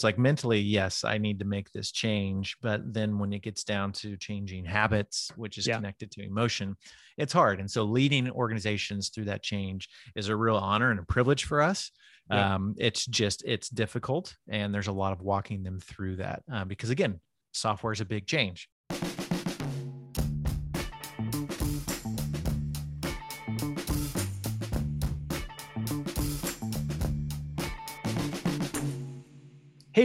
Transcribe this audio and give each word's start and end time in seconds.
it's 0.00 0.04
like 0.04 0.16
mentally 0.18 0.58
yes 0.58 1.04
i 1.04 1.18
need 1.18 1.38
to 1.38 1.44
make 1.44 1.70
this 1.72 1.92
change 1.92 2.56
but 2.62 2.80
then 2.94 3.18
when 3.18 3.34
it 3.34 3.42
gets 3.42 3.64
down 3.64 3.92
to 3.92 4.16
changing 4.16 4.64
habits 4.64 5.30
which 5.36 5.58
is 5.58 5.66
Yeah. 5.66 5.76
connected 5.76 6.10
to 6.12 6.22
emotion 6.24 6.74
it's 7.18 7.34
hard 7.34 7.60
and 7.60 7.70
so 7.70 7.84
leading 7.84 8.30
organizations 8.30 9.10
through 9.10 9.26
that 9.26 9.42
change 9.42 9.90
is 10.16 10.30
a 10.30 10.34
real 10.36 10.56
honor 10.56 10.90
and 10.90 11.00
a 11.00 11.02
privilege 11.02 11.44
for 11.44 11.60
us 11.60 11.90
Yeah. 12.30 12.54
um, 12.54 12.74
it's 12.78 13.04
just 13.04 13.42
it's 13.44 13.68
difficult 13.68 14.34
and 14.48 14.72
there's 14.72 14.86
a 14.86 14.92
lot 14.92 15.12
of 15.12 15.20
walking 15.20 15.62
them 15.64 15.78
through 15.80 16.16
that 16.16 16.44
uh, 16.50 16.64
because 16.64 16.88
again 16.88 17.20
software 17.52 17.92
is 17.92 18.00
a 18.00 18.06
big 18.06 18.26
change 18.26 18.70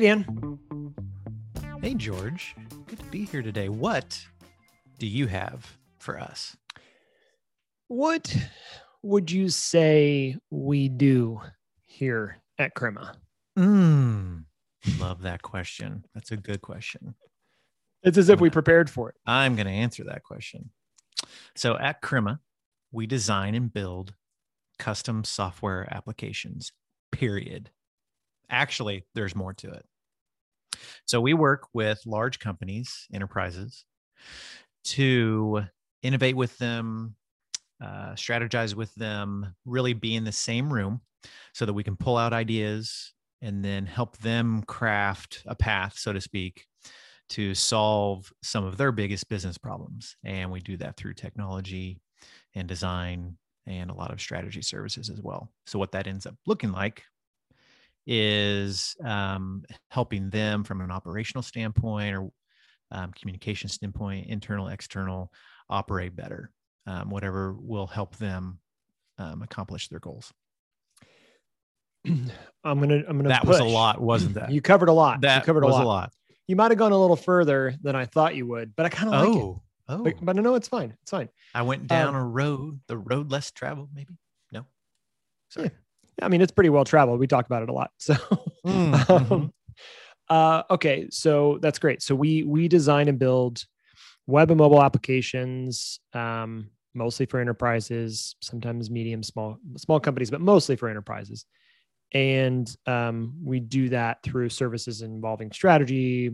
Dan. 0.05 0.59
hey 1.81 1.95
george 1.95 2.55
good 2.85 2.99
to 2.99 3.05
be 3.05 3.25
here 3.25 3.41
today 3.41 3.69
what 3.69 4.23
do 4.99 5.07
you 5.07 5.25
have 5.25 5.77
for 5.97 6.19
us 6.19 6.55
What 7.87 8.37
would 9.01 9.31
you 9.31 9.49
say 9.49 10.37
we 10.51 10.89
do 10.89 11.41
here 11.87 12.37
at 12.59 12.75
Crema? 12.75 13.15
mm, 13.57 14.43
love 14.99 15.23
that 15.23 15.41
question 15.41 16.05
that's 16.13 16.29
a 16.29 16.37
good 16.37 16.61
question 16.61 17.15
It's 18.03 18.19
as 18.19 18.29
if 18.29 18.39
we 18.39 18.51
prepared 18.51 18.91
for 18.91 19.09
it. 19.09 19.15
I'm 19.25 19.55
going 19.55 19.65
to 19.65 19.73
answer 19.73 20.03
that 20.03 20.21
question. 20.21 20.69
So 21.55 21.79
at 21.79 22.03
Crema, 22.03 22.41
we 22.91 23.07
design 23.07 23.55
and 23.55 23.73
build 23.73 24.13
custom 24.77 25.23
software 25.23 25.91
applications, 25.91 26.73
period. 27.11 27.71
Actually, 28.51 29.03
there's 29.15 29.35
more 29.35 29.53
to 29.55 29.71
it. 29.71 29.83
So 31.05 31.21
we 31.21 31.33
work 31.33 31.67
with 31.73 32.01
large 32.05 32.39
companies, 32.39 33.07
enterprises, 33.13 33.85
to 34.85 35.63
innovate 36.01 36.35
with 36.35 36.57
them, 36.57 37.15
uh, 37.81 38.13
strategize 38.13 38.73
with 38.73 38.93
them, 38.95 39.55
really 39.65 39.93
be 39.93 40.15
in 40.15 40.23
the 40.23 40.31
same 40.31 40.71
room 40.71 41.01
so 41.53 41.65
that 41.65 41.73
we 41.73 41.83
can 41.83 41.95
pull 41.95 42.17
out 42.17 42.33
ideas 42.33 43.13
and 43.41 43.63
then 43.63 43.85
help 43.85 44.17
them 44.17 44.63
craft 44.63 45.43
a 45.45 45.55
path, 45.55 45.97
so 45.97 46.13
to 46.13 46.21
speak, 46.21 46.65
to 47.29 47.53
solve 47.53 48.31
some 48.43 48.65
of 48.65 48.77
their 48.77 48.91
biggest 48.91 49.29
business 49.29 49.57
problems. 49.57 50.15
And 50.23 50.51
we 50.51 50.59
do 50.59 50.77
that 50.77 50.95
through 50.95 51.15
technology 51.15 51.99
and 52.53 52.67
design 52.67 53.37
and 53.67 53.89
a 53.89 53.95
lot 53.95 54.11
of 54.11 54.21
strategy 54.21 54.61
services 54.61 55.09
as 55.09 55.21
well. 55.21 55.51
So, 55.65 55.79
what 55.79 55.91
that 55.93 56.07
ends 56.07 56.25
up 56.25 56.35
looking 56.45 56.71
like 56.71 57.03
is 58.07 58.95
um, 59.03 59.63
helping 59.89 60.29
them 60.29 60.63
from 60.63 60.81
an 60.81 60.91
operational 60.91 61.41
standpoint 61.41 62.15
or 62.15 62.29
um, 62.91 63.11
communication 63.13 63.69
standpoint, 63.69 64.27
internal, 64.27 64.67
external, 64.67 65.31
operate 65.69 66.15
better, 66.15 66.51
um, 66.85 67.09
whatever 67.09 67.53
will 67.53 67.87
help 67.87 68.15
them 68.17 68.59
um, 69.17 69.41
accomplish 69.41 69.87
their 69.89 69.99
goals. 69.99 70.31
I'm 72.05 72.29
gonna. 72.63 73.03
I'm 73.07 73.17
gonna. 73.17 73.29
That 73.29 73.45
was 73.45 73.59
a 73.59 73.63
lot, 73.63 73.99
wasn't 73.99 74.33
that? 74.35 74.51
You 74.51 74.61
covered 74.61 74.89
a 74.89 74.93
lot. 74.93 75.21
that 75.21 75.41
you 75.41 75.45
covered 75.45 75.63
a 75.63 75.67
was 75.67 75.73
lot. 75.73 75.83
a 75.83 75.87
lot. 75.87 76.13
You 76.47 76.55
might 76.55 76.69
have 76.69 76.77
gone 76.77 76.91
a 76.91 76.97
little 76.97 77.15
further 77.15 77.75
than 77.81 77.95
I 77.95 78.05
thought 78.05 78.35
you 78.35 78.45
would, 78.47 78.75
but 78.75 78.85
I 78.85 78.89
kind 78.89 79.11
of 79.13 79.19
like 79.19 79.35
it. 79.35 79.41
Oh, 79.41 79.61
oh. 79.89 80.03
But, 80.03 80.13
but 80.21 80.37
I 80.37 80.41
know 80.41 80.53
it's 80.53 80.67
fine. 80.67 80.95
It's 81.01 81.09
fine. 81.09 81.29
I 81.55 81.63
went 81.63 81.87
down 81.87 82.09
Um, 82.09 82.21
a 82.21 82.23
road, 82.23 82.79
the 82.87 82.97
road 82.97 83.31
less 83.31 83.49
traveled, 83.49 83.89
maybe. 83.95 84.13
No. 84.51 84.67
Sorry. 85.49 85.71
I 86.21 86.27
mean, 86.29 86.41
it's 86.41 86.51
pretty 86.51 86.69
well 86.69 86.85
traveled. 86.85 87.19
We 87.19 87.27
talk 87.27 87.45
about 87.45 87.63
it 87.63 87.69
a 87.69 87.73
lot. 87.73 87.91
So, 87.99 88.13
Mhm. 88.65 89.09
um, 89.31 89.53
uh, 90.29 90.63
okay, 90.71 91.07
so 91.11 91.59
that's 91.61 91.77
great. 91.79 92.01
So 92.01 92.15
we 92.15 92.43
we 92.43 92.67
design 92.67 93.07
and 93.07 93.19
build 93.19 93.63
web 94.27 94.49
and 94.49 94.57
mobile 94.57 94.81
applications, 94.81 95.99
um, 96.13 96.69
mostly 96.95 97.25
for 97.27 97.39
enterprises, 97.39 98.35
sometimes 98.41 98.89
medium, 98.89 99.21
small, 99.21 99.57
small 99.77 99.99
companies, 99.99 100.31
but 100.31 100.41
mostly 100.41 100.75
for 100.75 100.89
enterprises. 100.89 101.45
And 102.13 102.73
um, 102.87 103.35
we 103.43 103.59
do 103.59 103.89
that 103.89 104.23
through 104.23 104.49
services 104.49 105.01
involving 105.01 105.51
strategy, 105.51 106.31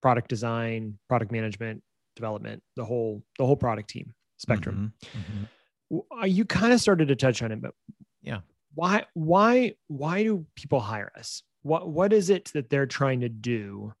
product 0.00 0.28
design, 0.28 0.98
product 1.08 1.32
management, 1.32 1.82
development, 2.16 2.62
the 2.76 2.84
whole 2.84 3.22
the 3.38 3.44
whole 3.44 3.56
product 3.56 3.90
team 3.90 4.14
spectrum. 4.38 4.92
Mhm. 5.04 5.20
Mhm. 5.20 5.48
W- 5.90 6.22
uh, 6.22 6.26
You 6.26 6.44
kind 6.44 6.72
of 6.72 6.80
started 6.80 7.08
to 7.08 7.16
touch 7.16 7.42
on 7.42 7.52
it, 7.52 7.60
but 7.60 7.74
Yeah. 8.22 8.40
Why 8.78 9.06
why 9.14 9.74
why 9.88 10.22
do 10.22 10.46
people 10.54 10.78
hire 10.78 11.10
us? 11.16 11.42
What 11.62 11.88
what 11.90 12.12
is 12.12 12.30
it 12.30 12.52
that 12.54 12.70
they're 12.70 12.86
trying 12.86 13.20
to 13.20 13.28
do 13.28 13.92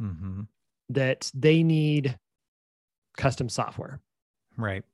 Mhm. 0.00 0.46
that 0.88 1.32
they 1.34 1.64
need 1.64 2.16
custom 3.16 3.48
software? 3.48 4.00
Right. 4.56 4.84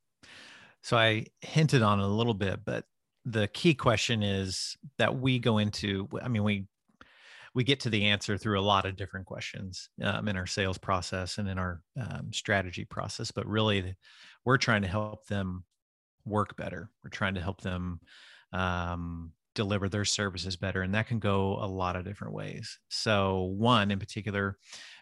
So 0.82 0.96
I 0.96 1.26
hinted 1.42 1.82
on 1.82 2.00
it 2.00 2.04
a 2.04 2.08
little 2.08 2.34
bit, 2.34 2.64
but 2.64 2.86
the 3.24 3.48
key 3.48 3.74
question 3.74 4.22
is 4.22 4.76
that 4.98 5.18
we 5.18 5.38
go 5.38 5.58
into. 5.58 6.08
I 6.22 6.28
mean, 6.28 6.44
we 6.44 6.66
we 7.54 7.64
get 7.64 7.80
to 7.80 7.90
the 7.90 8.06
answer 8.06 8.38
through 8.38 8.58
a 8.58 8.62
lot 8.62 8.86
of 8.86 8.96
different 8.96 9.26
questions 9.26 9.90
um, 10.02 10.28
in 10.28 10.36
our 10.36 10.46
sales 10.46 10.78
process 10.78 11.38
and 11.38 11.48
in 11.48 11.58
our 11.58 11.82
um, 12.00 12.32
strategy 12.32 12.86
process. 12.86 13.30
But 13.32 13.46
really, 13.46 13.96
we're 14.46 14.58
trying 14.58 14.82
to 14.82 14.88
help 14.88 15.26
them 15.26 15.64
work 16.24 16.56
better. 16.56 16.90
We're 17.04 17.10
trying 17.10 17.34
to 17.34 17.42
help 17.42 17.60
them 17.62 18.00
um, 18.52 19.32
deliver 19.54 19.88
their 19.88 20.04
services 20.04 20.56
better, 20.56 20.82
and 20.82 20.94
that 20.94 21.06
can 21.06 21.18
go 21.18 21.54
a 21.62 21.66
lot 21.66 21.96
of 21.96 22.04
different 22.04 22.34
ways. 22.34 22.78
So, 22.90 23.42
one 23.44 23.90
in 23.90 23.98
particular 23.98 24.58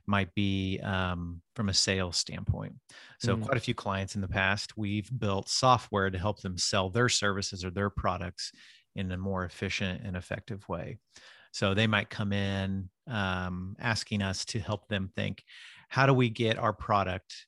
might 0.07 0.35
be 0.35 0.79
um, 0.81 1.43
from 1.57 1.69
a 1.69 1.75
sales 1.75 2.17
standpoint. 2.17 2.77
So, 3.19 3.37
Mm. 3.37 3.43
quite 3.47 3.57
a 3.57 3.61
few 3.61 3.75
clients 3.75 4.15
in 4.15 4.21
the 4.21 4.29
past, 4.29 4.77
we've 4.77 5.11
built 5.19 5.49
software 5.49 6.11
to 6.11 6.19
help 6.19 6.41
them 6.43 6.59
sell 6.59 6.91
their 6.91 7.09
services 7.09 7.65
or 7.65 7.71
their 7.71 7.91
products 7.91 8.53
in 8.95 9.11
a 9.11 9.17
more 9.19 9.45
efficient 9.45 10.03
and 10.05 10.17
effective 10.17 10.69
way. 10.69 10.99
So, 11.53 11.75
they 11.75 11.87
might 11.87 12.11
come 12.11 12.33
in 12.33 12.91
um, 13.07 13.77
asking 13.79 14.23
us 14.23 14.45
to 14.47 14.61
help 14.61 14.89
them 14.89 15.11
think 15.15 15.45
how 15.89 16.07
do 16.07 16.15
we 16.15 16.31
get 16.31 16.59
our 16.59 16.73
product, 16.73 17.47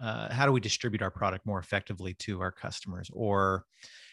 uh, 0.00 0.32
how 0.32 0.46
do 0.46 0.52
we 0.52 0.60
distribute 0.60 1.02
our 1.02 1.10
product 1.10 1.44
more 1.46 1.58
effectively 1.58 2.14
to 2.14 2.40
our 2.40 2.52
customers? 2.52 3.10
Or 3.12 3.64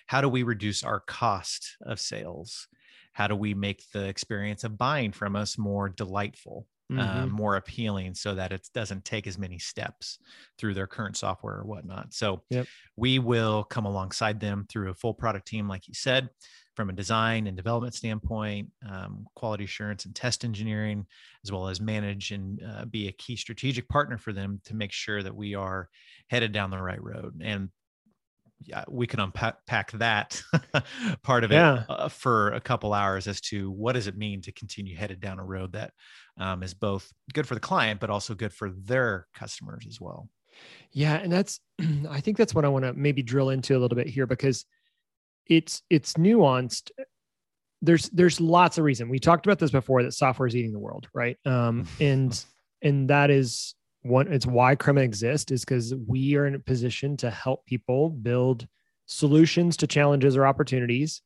how 0.06 0.22
do 0.22 0.30
we 0.30 0.44
reduce 0.44 0.84
our 0.84 1.00
cost 1.00 1.78
of 1.82 2.00
sales? 2.00 2.68
How 3.14 3.28
do 3.28 3.36
we 3.36 3.54
make 3.54 3.84
the 3.92 4.08
experience 4.08 4.64
of 4.64 4.78
buying 4.78 5.12
from 5.12 5.36
us 5.36 5.58
more 5.58 5.90
delightful? 5.90 6.68
Mm-hmm. 6.92 7.20
uh, 7.20 7.26
more 7.28 7.56
appealing 7.56 8.14
so 8.14 8.36
that 8.36 8.52
it 8.52 8.68
doesn't 8.74 9.06
take 9.06 9.26
as 9.26 9.38
many 9.38 9.58
steps 9.58 10.20
through 10.58 10.74
their 10.74 10.86
current 10.86 11.16
software 11.16 11.56
or 11.60 11.64
whatnot. 11.64 12.14
So 12.14 12.44
Yep. 12.50 12.68
we 12.98 13.20
will 13.20 13.64
come 13.64 13.86
alongside 13.86 14.40
them 14.42 14.66
through 14.70 14.90
a 14.90 14.94
full 14.94 15.14
product 15.14 15.48
team, 15.48 15.68
like 15.68 15.88
you 15.88 15.94
said, 15.94 16.30
from 16.76 16.90
a 16.90 16.94
design 16.94 17.48
and 17.48 17.56
development 17.56 17.96
standpoint, 17.96 18.70
um, 18.88 19.26
quality 19.34 19.64
assurance 19.64 20.06
and 20.06 20.14
test 20.14 20.44
engineering, 20.44 21.06
as 21.44 21.52
well 21.52 21.70
as 21.70 21.80
manage 21.80 22.32
and 22.32 22.62
uh, 22.62 22.86
be 22.86 23.08
a 23.08 23.14
key 23.14 23.38
strategic 23.38 23.88
partner 23.88 24.18
for 24.18 24.34
them 24.34 24.60
to 24.66 24.76
make 24.76 24.92
sure 24.92 25.24
that 25.24 25.36
we 25.36 25.56
are 25.56 25.90
headed 26.28 26.52
down 26.52 26.70
the 26.70 26.82
right 26.82 27.02
road. 27.02 27.42
And 27.44 27.70
yeah, 28.66 28.84
we 28.90 29.08
can 29.08 29.20
unpack 29.20 29.92
that 29.94 30.42
part 31.24 31.44
of 31.44 31.52
it 31.52 31.56
Yeah. 31.56 31.84
uh, 31.90 32.10
for 32.10 32.52
a 32.52 32.62
couple 32.62 32.94
hours 32.94 33.28
as 33.28 33.42
to 33.42 33.72
what 33.72 33.94
does 33.94 34.08
it 34.08 34.18
mean 34.18 34.42
to 34.42 34.52
continue 34.52 34.96
headed 34.96 35.20
down 35.20 35.40
a 35.40 35.44
road 35.44 35.74
that 35.74 35.92
um, 36.38 36.64
is 36.64 36.74
both 36.74 37.12
good 37.34 37.48
for 37.48 37.54
the 37.54 37.60
client 37.60 38.00
but 38.00 38.10
also 38.10 38.34
good 38.36 38.54
for 38.54 38.70
their 38.72 39.28
customers 39.36 39.86
as 39.88 40.00
well. 40.02 40.30
Yeah, 40.92 41.16
and 41.16 41.32
that's 41.32 41.60
I 42.10 42.22
think 42.22 42.38
that's 42.38 42.54
what 42.56 42.66
I 42.66 42.70
want 42.70 42.86
to 42.86 42.94
maybe 42.94 43.24
drill 43.24 43.50
into 43.50 43.76
a 43.76 43.80
little 43.80 43.96
bit 43.96 44.08
here 44.08 44.28
because 44.28 44.66
it's 45.48 45.82
it's 45.90 46.14
nuanced. 46.14 46.92
There's 47.82 48.10
there's 48.10 48.40
lots 48.40 48.78
of 48.78 48.86
reason. 48.86 49.10
We 49.10 49.20
talked 49.20 49.46
about 49.46 49.60
this 49.60 49.72
before 49.72 50.04
that 50.04 50.14
software 50.14 50.48
is 50.48 50.56
eating 50.56 50.72
the 50.72 50.80
world, 50.80 51.08
right? 51.14 51.38
Um, 51.46 51.88
and 52.00 52.46
and 52.82 53.10
that 53.10 53.30
is 53.30 53.76
one. 54.04 54.32
It's 54.32 54.46
why 54.46 54.76
Crema 54.76 55.02
exists 55.02 55.52
is 55.52 55.66
because 55.66 55.94
we 55.96 56.36
are 56.36 56.46
in 56.46 56.56
a 56.56 56.60
position 56.60 57.18
to 57.18 57.30
help 57.30 57.66
people 57.66 58.10
build 58.10 58.68
solutions 59.06 59.78
to 59.78 59.88
challenges 59.88 60.38
or 60.38 60.46
opportunities, 60.46 61.22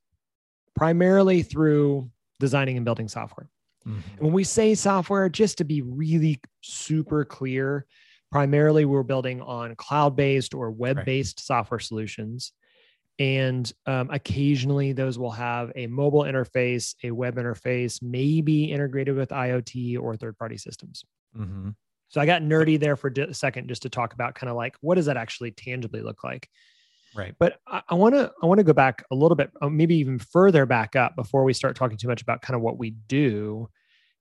primarily 0.76 1.44
through 1.44 2.10
designing 2.40 2.78
and 2.78 2.86
building 2.86 3.08
software. 3.08 3.50
Mhm. 3.86 4.02
When 4.20 4.34
we 4.34 4.44
say 4.44 4.76
software, 4.76 5.30
just 5.30 5.58
to 5.60 5.64
be 5.64 5.82
really 5.82 6.40
super 6.62 7.26
clear, 7.26 7.86
primarily 8.32 8.86
we're 8.86 9.04
building 9.04 9.42
on 9.42 9.76
cloud 9.76 10.16
based 10.16 10.54
or 10.54 10.70
web 10.72 10.98
based 11.06 11.40
software 11.46 11.80
solutions. 11.80 12.52
And 13.20 13.72
um, 13.88 14.12
occasionally 14.12 14.92
those 14.94 15.18
will 15.18 15.32
have 15.32 15.72
a 15.76 15.88
mobile 15.88 16.22
interface, 16.22 16.94
a 17.04 17.10
web 17.10 17.36
interface, 17.38 18.02
maybe 18.04 18.66
integrated 18.66 19.16
with 19.16 19.30
IoT 19.30 19.98
or 20.00 20.16
third 20.16 20.38
party 20.38 20.58
systems. 20.58 21.04
Mhm. 21.36 21.76
So 22.10 22.22
I 22.22 22.26
got 22.26 22.42
nerdy 22.42 22.80
there 22.80 22.96
for 22.96 23.12
a 23.18 23.34
second 23.34 23.68
just 23.68 23.82
to 23.84 23.90
talk 23.90 24.14
about 24.14 24.36
kind 24.36 24.50
of 24.50 24.56
like 24.56 24.76
what 24.82 24.96
does 24.96 25.06
that 25.08 25.18
actually 25.18 25.52
tangibly 25.52 26.02
look 26.02 26.24
like? 26.24 26.50
Right. 27.16 27.36
But 27.40 27.60
I 27.68 27.96
want 27.96 28.16
to 28.16 28.32
I 28.42 28.46
want 28.46 28.60
to 28.60 28.64
go 28.64 28.74
back 28.74 29.04
a 29.12 29.16
little 29.16 29.36
bit, 29.36 29.52
uh, 29.62 29.70
maybe 29.70 29.96
even 29.96 30.20
further 30.20 30.66
back 30.66 30.96
up 30.96 31.16
before 31.16 31.44
we 31.44 31.54
start 31.54 31.76
talking 31.76 31.98
too 31.98 32.08
much 32.08 32.22
about 32.22 32.42
kind 32.42 32.56
of 32.56 32.62
what 32.62 32.78
we 32.78 32.92
do. 32.92 33.70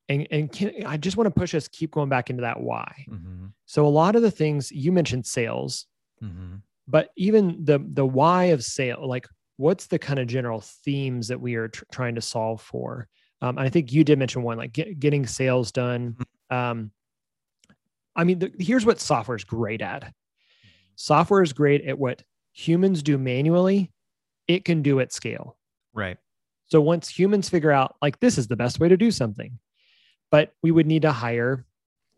and 0.09 0.27
and 0.31 0.53
can, 0.53 0.73
I 0.87 0.97
just 0.97 1.17
want 1.17 1.27
to 1.27 1.41
push 1.41 1.55
us 1.55 1.69
keep 1.69 1.91
going 1.93 2.09
back 2.09 2.31
into 2.31 2.43
that 2.43 2.61
why. 2.61 3.07
Mhm. 3.09 3.53
So 3.67 3.87
a 3.87 3.89
lot 3.89 4.17
of 4.17 4.23
the 4.23 4.31
things 4.31 4.71
you 4.73 4.93
mentioned 4.93 5.27
sales, 5.27 5.87
Mhm. 6.23 6.63
but 6.87 7.11
even 7.17 7.65
the 7.65 7.81
the 7.93 8.07
why 8.07 8.45
of 8.47 8.63
sale, 8.65 9.07
like 9.09 9.27
what's 9.57 9.87
the 9.89 9.99
kind 9.99 10.19
of 10.21 10.27
general 10.29 10.61
themes 10.61 11.29
that 11.29 11.41
we 11.41 11.57
are 11.57 11.69
tr- 11.69 11.85
trying 11.93 12.15
to 12.15 12.21
solve 12.21 12.61
for? 12.63 13.09
Um, 13.43 13.59
and 13.59 13.67
I 13.67 13.71
think 13.71 13.93
you 13.93 14.05
did 14.05 14.19
mention 14.19 14.43
one, 14.43 14.59
like 14.59 14.73
get, 14.73 14.99
getting 15.01 15.27
sales 15.27 15.73
done. 15.73 16.17
Um, 16.51 16.93
I 18.17 18.25
mean, 18.25 18.39
the, 18.39 18.53
here's 18.59 18.85
what 18.87 18.99
software 19.01 19.37
is 19.37 19.45
great 19.45 19.83
at. 19.83 20.13
Software 20.97 21.43
is 21.43 21.53
great 21.53 21.85
at 21.85 21.99
what 21.99 22.23
humans 22.53 23.03
do 23.03 23.19
manually. 23.19 23.93
It 24.49 24.65
can 24.65 24.83
do 24.83 24.99
at 25.01 25.13
scale. 25.13 25.57
Right. 25.93 26.17
So 26.67 26.81
once 26.81 27.09
humans 27.09 27.49
figure 27.49 27.71
out 27.71 27.97
like 28.03 28.19
this 28.21 28.39
is 28.39 28.49
the 28.49 28.57
best 28.57 28.81
way 28.81 28.89
to 28.89 28.97
do 28.97 29.11
something, 29.11 29.59
but 30.31 30.53
we 30.63 30.71
would 30.71 30.87
need 30.87 31.03
to 31.03 31.13
hire 31.13 31.65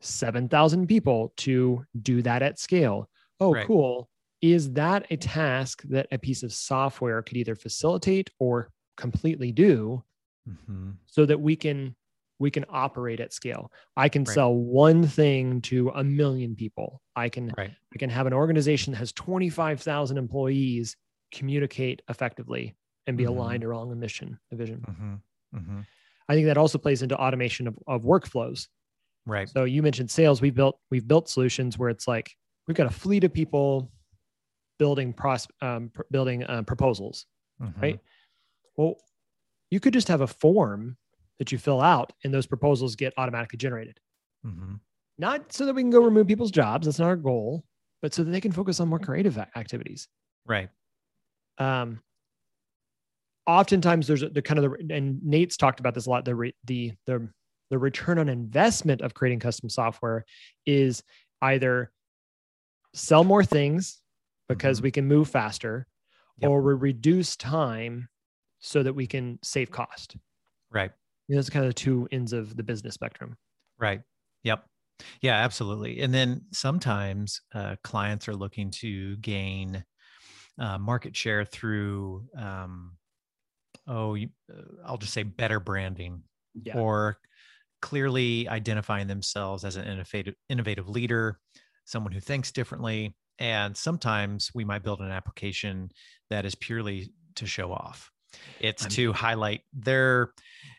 7,000 0.00 0.86
people 0.86 1.32
to 1.38 1.84
do 2.00 2.22
that 2.22 2.42
at 2.42 2.58
scale. 2.58 3.10
Oh, 3.40 3.52
Right. 3.54 3.66
cool. 3.66 4.08
Is 4.40 4.72
that 4.74 5.06
a 5.10 5.16
task 5.16 5.82
that 5.88 6.06
a 6.12 6.18
piece 6.18 6.44
of 6.44 6.52
software 6.52 7.20
could 7.22 7.36
either 7.36 7.56
facilitate 7.56 8.30
or 8.38 8.70
completely 8.96 9.50
do 9.52 10.04
Mhm. 10.48 10.94
so 11.06 11.26
that 11.26 11.40
we 11.40 11.56
can 11.56 11.96
we 12.38 12.50
can 12.50 12.64
operate 12.69 13.20
at 13.20 13.32
scale. 13.32 13.73
I 13.96 14.08
can 14.08 14.23
Right. 14.25 14.35
sell 14.35 14.55
one 14.55 15.06
thing 15.06 15.61
to 15.62 15.88
a 15.90 16.05
million 16.05 16.55
people. 16.55 17.02
I 17.17 17.29
can 17.29 17.52
Right. 17.58 17.73
I 17.94 17.99
can 17.99 18.11
have 18.11 18.26
an 18.26 18.32
organization 18.32 18.93
that 18.93 18.99
has 18.99 19.12
25,000 19.12 20.19
employees 20.19 20.96
communicate 21.32 22.00
effectively 22.08 22.76
and 23.06 23.17
be 23.17 23.25
Mhm. 23.25 23.29
aligned 23.29 23.64
around 23.64 23.88
the 23.90 23.96
mission, 23.96 24.38
the 24.50 24.56
vision. 24.56 24.81
Mhm. 24.81 25.23
Mhm. 25.61 25.87
I 26.29 26.35
think 26.35 26.46
that 26.46 26.56
also 26.58 26.79
plays 26.79 27.02
into 27.02 27.17
automation 27.19 27.67
of, 27.67 27.79
of 27.87 28.02
workflows. 28.05 28.69
Right. 29.26 29.49
So 29.49 29.64
you 29.64 29.82
mentioned 29.82 30.11
sales. 30.11 30.41
We 30.41 30.50
built 30.50 30.79
we've 30.91 31.06
built 31.08 31.29
solutions 31.29 31.76
where 31.79 31.91
it's 31.91 32.06
like 32.06 32.37
we've 32.67 32.76
got 32.76 32.87
a 32.87 32.91
fleet 32.91 33.25
of 33.25 33.32
people 33.32 33.91
building 34.79 35.12
pros, 35.12 35.49
um, 35.61 35.91
building 36.11 36.44
uh, 36.44 36.62
proposals. 36.62 37.26
Mhm. 37.61 37.82
Right. 37.82 38.00
Well, 38.76 38.94
you 39.70 39.81
could 39.81 39.93
just 39.93 40.06
have 40.08 40.20
a 40.20 40.26
form 40.26 40.96
that 41.38 41.52
you 41.52 41.58
fill 41.58 41.81
out, 41.81 42.12
and 42.25 42.32
those 42.35 42.46
proposals 42.46 42.96
get 42.96 43.12
automatically 43.17 43.56
generated. 43.56 43.99
Mhm. 44.44 44.81
Not 45.19 45.52
so 45.52 45.67
that 45.67 45.75
we 45.75 45.82
can 45.82 45.90
go 45.90 46.02
remove 46.02 46.26
people's 46.26 46.50
jobs. 46.50 46.87
That's 46.87 46.99
not 46.99 47.06
our 47.06 47.17
goal, 47.17 47.64
but 48.02 48.14
so 48.14 48.23
that 48.25 48.31
they 48.31 48.40
can 48.40 48.52
focus 48.52 48.81
on 48.81 48.88
more 48.88 48.99
creative 48.99 49.37
activities. 49.38 50.08
Right. 50.46 50.70
um, 51.58 52.00
oftentimes 53.46 54.06
there's 54.06 54.23
a- 54.23 54.29
the 54.29 54.43
kind 54.43 54.62
of 54.62 54.70
the 54.70 54.94
and 54.94 55.23
Nate's 55.25 55.56
talked 55.56 55.81
about 55.81 55.94
this 55.94 56.06
a 56.06 56.11
lot. 56.11 56.25
The 56.25 56.35
re, 56.35 56.55
the 56.64 56.93
the 57.06 57.29
the 57.70 57.79
return 57.79 58.19
on 58.19 58.29
investment 58.29 59.00
of 59.02 59.12
creating 59.14 59.41
custom 59.41 59.69
software 59.69 60.25
is 60.67 61.02
either 61.43 61.93
sell 62.94 63.25
more 63.25 63.44
things 63.44 64.00
because 64.49 64.81
Mhm. 64.81 64.82
we 64.84 64.91
can 64.91 65.06
move 65.06 65.29
faster, 65.29 65.87
Yep. 66.38 66.50
or 66.50 66.62
we 66.62 66.75
reduce 66.75 67.37
time 67.37 68.08
so 68.61 68.82
that 68.82 68.94
we 68.94 69.06
can 69.06 69.38
save 69.43 69.70
cost. 69.70 70.17
Right. 70.70 70.93
You 71.28 71.34
know, 71.36 71.40
are 71.40 71.44
kind 71.44 71.64
of 71.64 71.70
the 71.70 71.75
two 71.75 72.08
ends 72.10 72.32
of 72.32 72.56
the 72.56 72.62
business 72.62 72.94
spectrum. 72.94 73.36
Right. 73.78 74.02
Yep. 74.44 74.64
Yeah, 75.22 75.34
absolutely. 75.34 76.00
And 76.00 76.12
then 76.12 76.46
sometimes 76.52 77.40
uh, 77.54 77.76
clients 77.84 78.28
are 78.28 78.34
looking 78.34 78.70
to 78.80 79.16
gain 79.19 79.84
uh, 80.58 80.78
market 80.78 81.16
share 81.16 81.44
through, 81.44 82.28
um, 82.36 82.96
oh, 83.86 84.14
you, 84.14 84.30
uh, 84.52 84.62
I'll 84.84 84.98
just 84.98 85.12
say 85.14 85.25
better 85.25 85.60
branding 85.60 86.25
Yeah. 86.54 86.75
or 86.76 87.19
clearly 87.82 88.48
identifying 88.48 89.08
themselves 89.08 89.64
as 89.64 89.76
an 89.76 89.86
innovative, 89.86 90.34
innovative 90.48 90.88
leader, 90.88 91.40
someone 91.84 92.12
who 92.12 92.20
thinks 92.20 92.52
differently. 92.52 93.16
And 93.38 93.76
sometimes 93.76 94.50
we 94.54 94.64
might 94.64 94.82
build 94.84 95.00
an 95.00 95.10
application 95.10 95.90
that 96.31 96.44
is 96.46 96.54
purely 96.54 97.12
to 97.36 97.46
show 97.46 97.72
off. 97.72 98.10
It's 98.60 98.84
I'm- 98.84 98.90
to 98.92 99.12
highlight 99.12 99.62
their, 99.72 100.32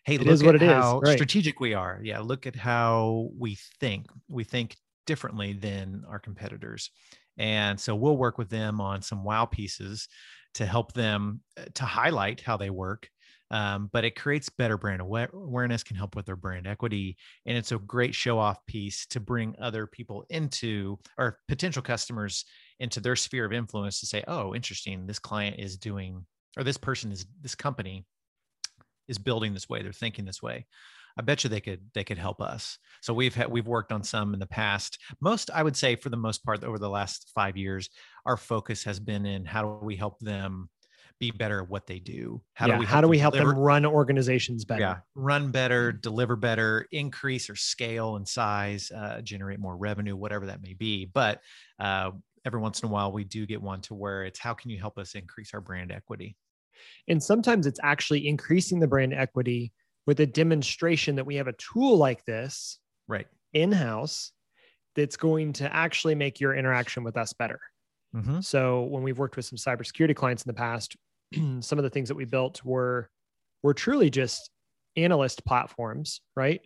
hey, 0.05 0.15
It 0.15 0.21
look 0.25 0.43
at 0.43 0.55
it 0.55 0.61
is, 0.61 0.71
how 0.71 0.99
right. 0.99 1.13
strategic 1.13 1.59
we 1.59 1.73
are. 1.73 1.99
Yeah, 2.03 2.19
look 2.19 2.47
at 2.47 2.55
how 2.55 3.29
we 3.37 3.57
think. 3.79 4.07
We 4.27 4.43
think 4.43 4.75
differently 5.05 5.53
than 5.53 6.03
our 6.07 6.19
competitors. 6.19 6.91
And 7.37 7.79
so 7.79 7.95
we'll 7.95 8.17
work 8.17 8.37
with 8.37 8.49
them 8.49 8.81
on 8.81 9.01
some 9.01 9.23
wow 9.23 9.45
pieces 9.45 10.07
to 10.55 10.65
help 10.65 10.93
them 10.93 11.41
uh, 11.57 11.65
to 11.75 11.85
highlight 11.85 12.41
how 12.41 12.57
they 12.57 12.69
work 12.69 13.09
um, 13.51 13.89
but 13.91 14.05
it 14.05 14.15
creates 14.15 14.49
better 14.49 14.77
brand 14.77 15.01
awareness 15.01 15.83
can 15.83 15.95
help 15.95 16.15
with 16.15 16.25
their 16.25 16.35
brand 16.35 16.67
equity 16.67 17.17
and 17.45 17.57
it's 17.57 17.71
a 17.71 17.79
great 17.79 18.13
show 18.13 18.37
off 18.37 18.63
piece 18.67 19.05
to 19.07 19.19
bring 19.19 19.55
other 19.59 19.87
people 19.87 20.25
into 20.29 20.97
or 21.17 21.39
potential 21.47 21.81
customers 21.81 22.45
into 22.79 22.99
their 22.99 23.15
sphere 23.15 23.45
of 23.45 23.53
influence 23.53 23.99
to 23.99 24.05
say 24.05 24.23
oh 24.27 24.53
interesting 24.53 25.07
this 25.07 25.19
client 25.19 25.59
is 25.59 25.77
doing 25.77 26.25
or 26.59 26.63
this 26.63 26.77
person 26.77 27.11
is 27.11 27.25
this 27.41 27.55
company 27.55 28.05
is 29.07 29.17
building 29.17 29.53
this 29.53 29.67
way 29.69 29.81
they're 29.81 29.91
thinking 29.93 30.25
this 30.25 30.41
way 30.41 30.65
i 31.17 31.21
bet 31.21 31.43
you 31.43 31.49
they 31.49 31.61
could 31.61 31.81
they 31.93 32.03
could 32.03 32.17
help 32.17 32.41
us 32.41 32.77
so 33.01 33.13
we've 33.13 33.33
had 33.33 33.49
we've 33.49 33.67
worked 33.67 33.91
on 33.91 34.03
some 34.03 34.33
in 34.33 34.39
the 34.39 34.45
past 34.45 34.99
most 35.21 35.49
i 35.51 35.63
would 35.63 35.75
say 35.75 35.95
for 35.95 36.09
the 36.09 36.17
most 36.17 36.43
part 36.43 36.63
over 36.63 36.77
the 36.77 36.89
last 36.89 37.31
five 37.33 37.57
years 37.57 37.89
our 38.25 38.37
focus 38.37 38.83
has 38.83 38.99
been 38.99 39.25
in 39.25 39.45
how 39.45 39.61
do 39.63 39.85
we 39.85 39.95
help 39.95 40.19
them 40.19 40.69
be 41.19 41.31
better 41.31 41.61
at 41.63 41.69
what 41.69 41.85
they 41.87 41.99
do 41.99 42.41
how 42.53 42.67
Yeah, 42.67 42.75
do 42.75 42.79
we 42.79 42.85
how 42.85 43.01
do 43.01 43.07
we 43.09 43.17
help 43.17 43.33
deliver- 43.33 43.53
them 43.53 43.59
run 43.59 43.85
organizations 43.85 44.63
better? 44.63 44.81
yeah, 44.81 44.97
run 45.15 45.51
better, 45.51 45.91
deliver 45.91 46.37
better, 46.37 46.87
increase 46.93 47.49
or 47.49 47.57
scale 47.57 48.15
in 48.15 48.25
size, 48.25 48.89
uh, 48.91 49.19
generate 49.21 49.59
more 49.59 49.75
revenue, 49.75 50.15
whatever 50.15 50.45
that 50.45 50.61
may 50.61 50.75
be. 50.75 51.03
But 51.13 51.41
uh, 51.77 52.11
every 52.45 52.61
once 52.61 52.81
in 52.81 52.87
a 52.87 52.91
while, 52.91 53.11
we 53.11 53.25
do 53.25 53.45
get 53.45 53.61
one 53.61 53.81
to 53.81 53.95
where 53.95 54.23
it's 54.23 54.39
how 54.39 54.53
can 54.53 54.69
you 54.71 54.79
help 54.79 54.97
us 54.97 55.13
increase 55.13 55.53
our 55.53 55.59
brand 55.59 55.91
equity? 55.91 56.37
And 57.07 57.21
sometimes 57.21 57.67
it's 57.67 57.79
actually 57.83 58.27
increasing 58.27 58.79
the 58.79 58.87
brand 58.87 59.13
equity 59.13 59.71
with 60.05 60.19
a 60.19 60.25
demonstration 60.25 61.15
that 61.15 61.25
we 61.25 61.35
have 61.35 61.47
a 61.47 61.53
tool 61.53 61.97
like 61.97 62.25
this 62.25 62.79
Right. 63.07 63.27
in 63.53 63.71
house 63.71 64.31
that's 64.95 65.17
going 65.17 65.53
to 65.53 65.73
actually 65.73 66.15
make 66.15 66.39
your 66.39 66.55
interaction 66.55 67.03
with 67.03 67.17
us 67.17 67.33
better. 67.33 67.59
Mm-hmm. 68.15 68.41
So 68.41 68.83
when 68.83 69.03
we've 69.03 69.17
worked 69.17 69.35
with 69.35 69.45
some 69.45 69.57
cybersecurity 69.57 70.15
clients 70.15 70.43
in 70.43 70.49
the 70.49 70.53
past, 70.53 70.95
some 71.59 71.77
of 71.77 71.83
the 71.83 71.89
things 71.89 72.09
that 72.09 72.15
we 72.15 72.25
built 72.25 72.63
were 72.63 73.09
were 73.61 73.73
truly 73.73 74.09
just 74.09 74.49
analyst 74.95 75.45
platforms, 75.45 76.21
right? 76.35 76.61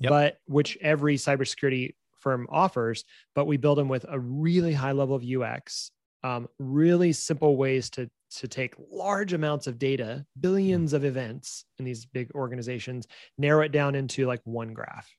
Yep. 0.00 0.10
But 0.10 0.36
which 0.46 0.76
every 0.80 1.16
cybersecurity 1.16 1.94
firm 2.18 2.46
offers, 2.50 3.04
but 3.34 3.46
we 3.46 3.56
build 3.56 3.78
them 3.78 3.88
with 3.88 4.06
a 4.08 4.18
really 4.18 4.72
high 4.72 4.92
level 4.92 5.14
of 5.14 5.22
UX, 5.24 5.90
um, 6.24 6.48
really 6.58 7.12
simple 7.12 7.56
ways 7.56 7.90
to 7.90 8.10
to 8.40 8.48
take 8.48 8.74
large 8.90 9.32
amounts 9.32 9.66
of 9.66 9.78
data, 9.78 10.24
billions 10.40 10.92
of 10.92 11.04
events 11.04 11.64
in 11.78 11.84
these 11.84 12.06
big 12.06 12.30
organizations, 12.34 13.06
narrow 13.38 13.62
it 13.62 13.72
down 13.72 13.94
into 13.94 14.26
like 14.26 14.40
one 14.44 14.72
graph 14.72 15.10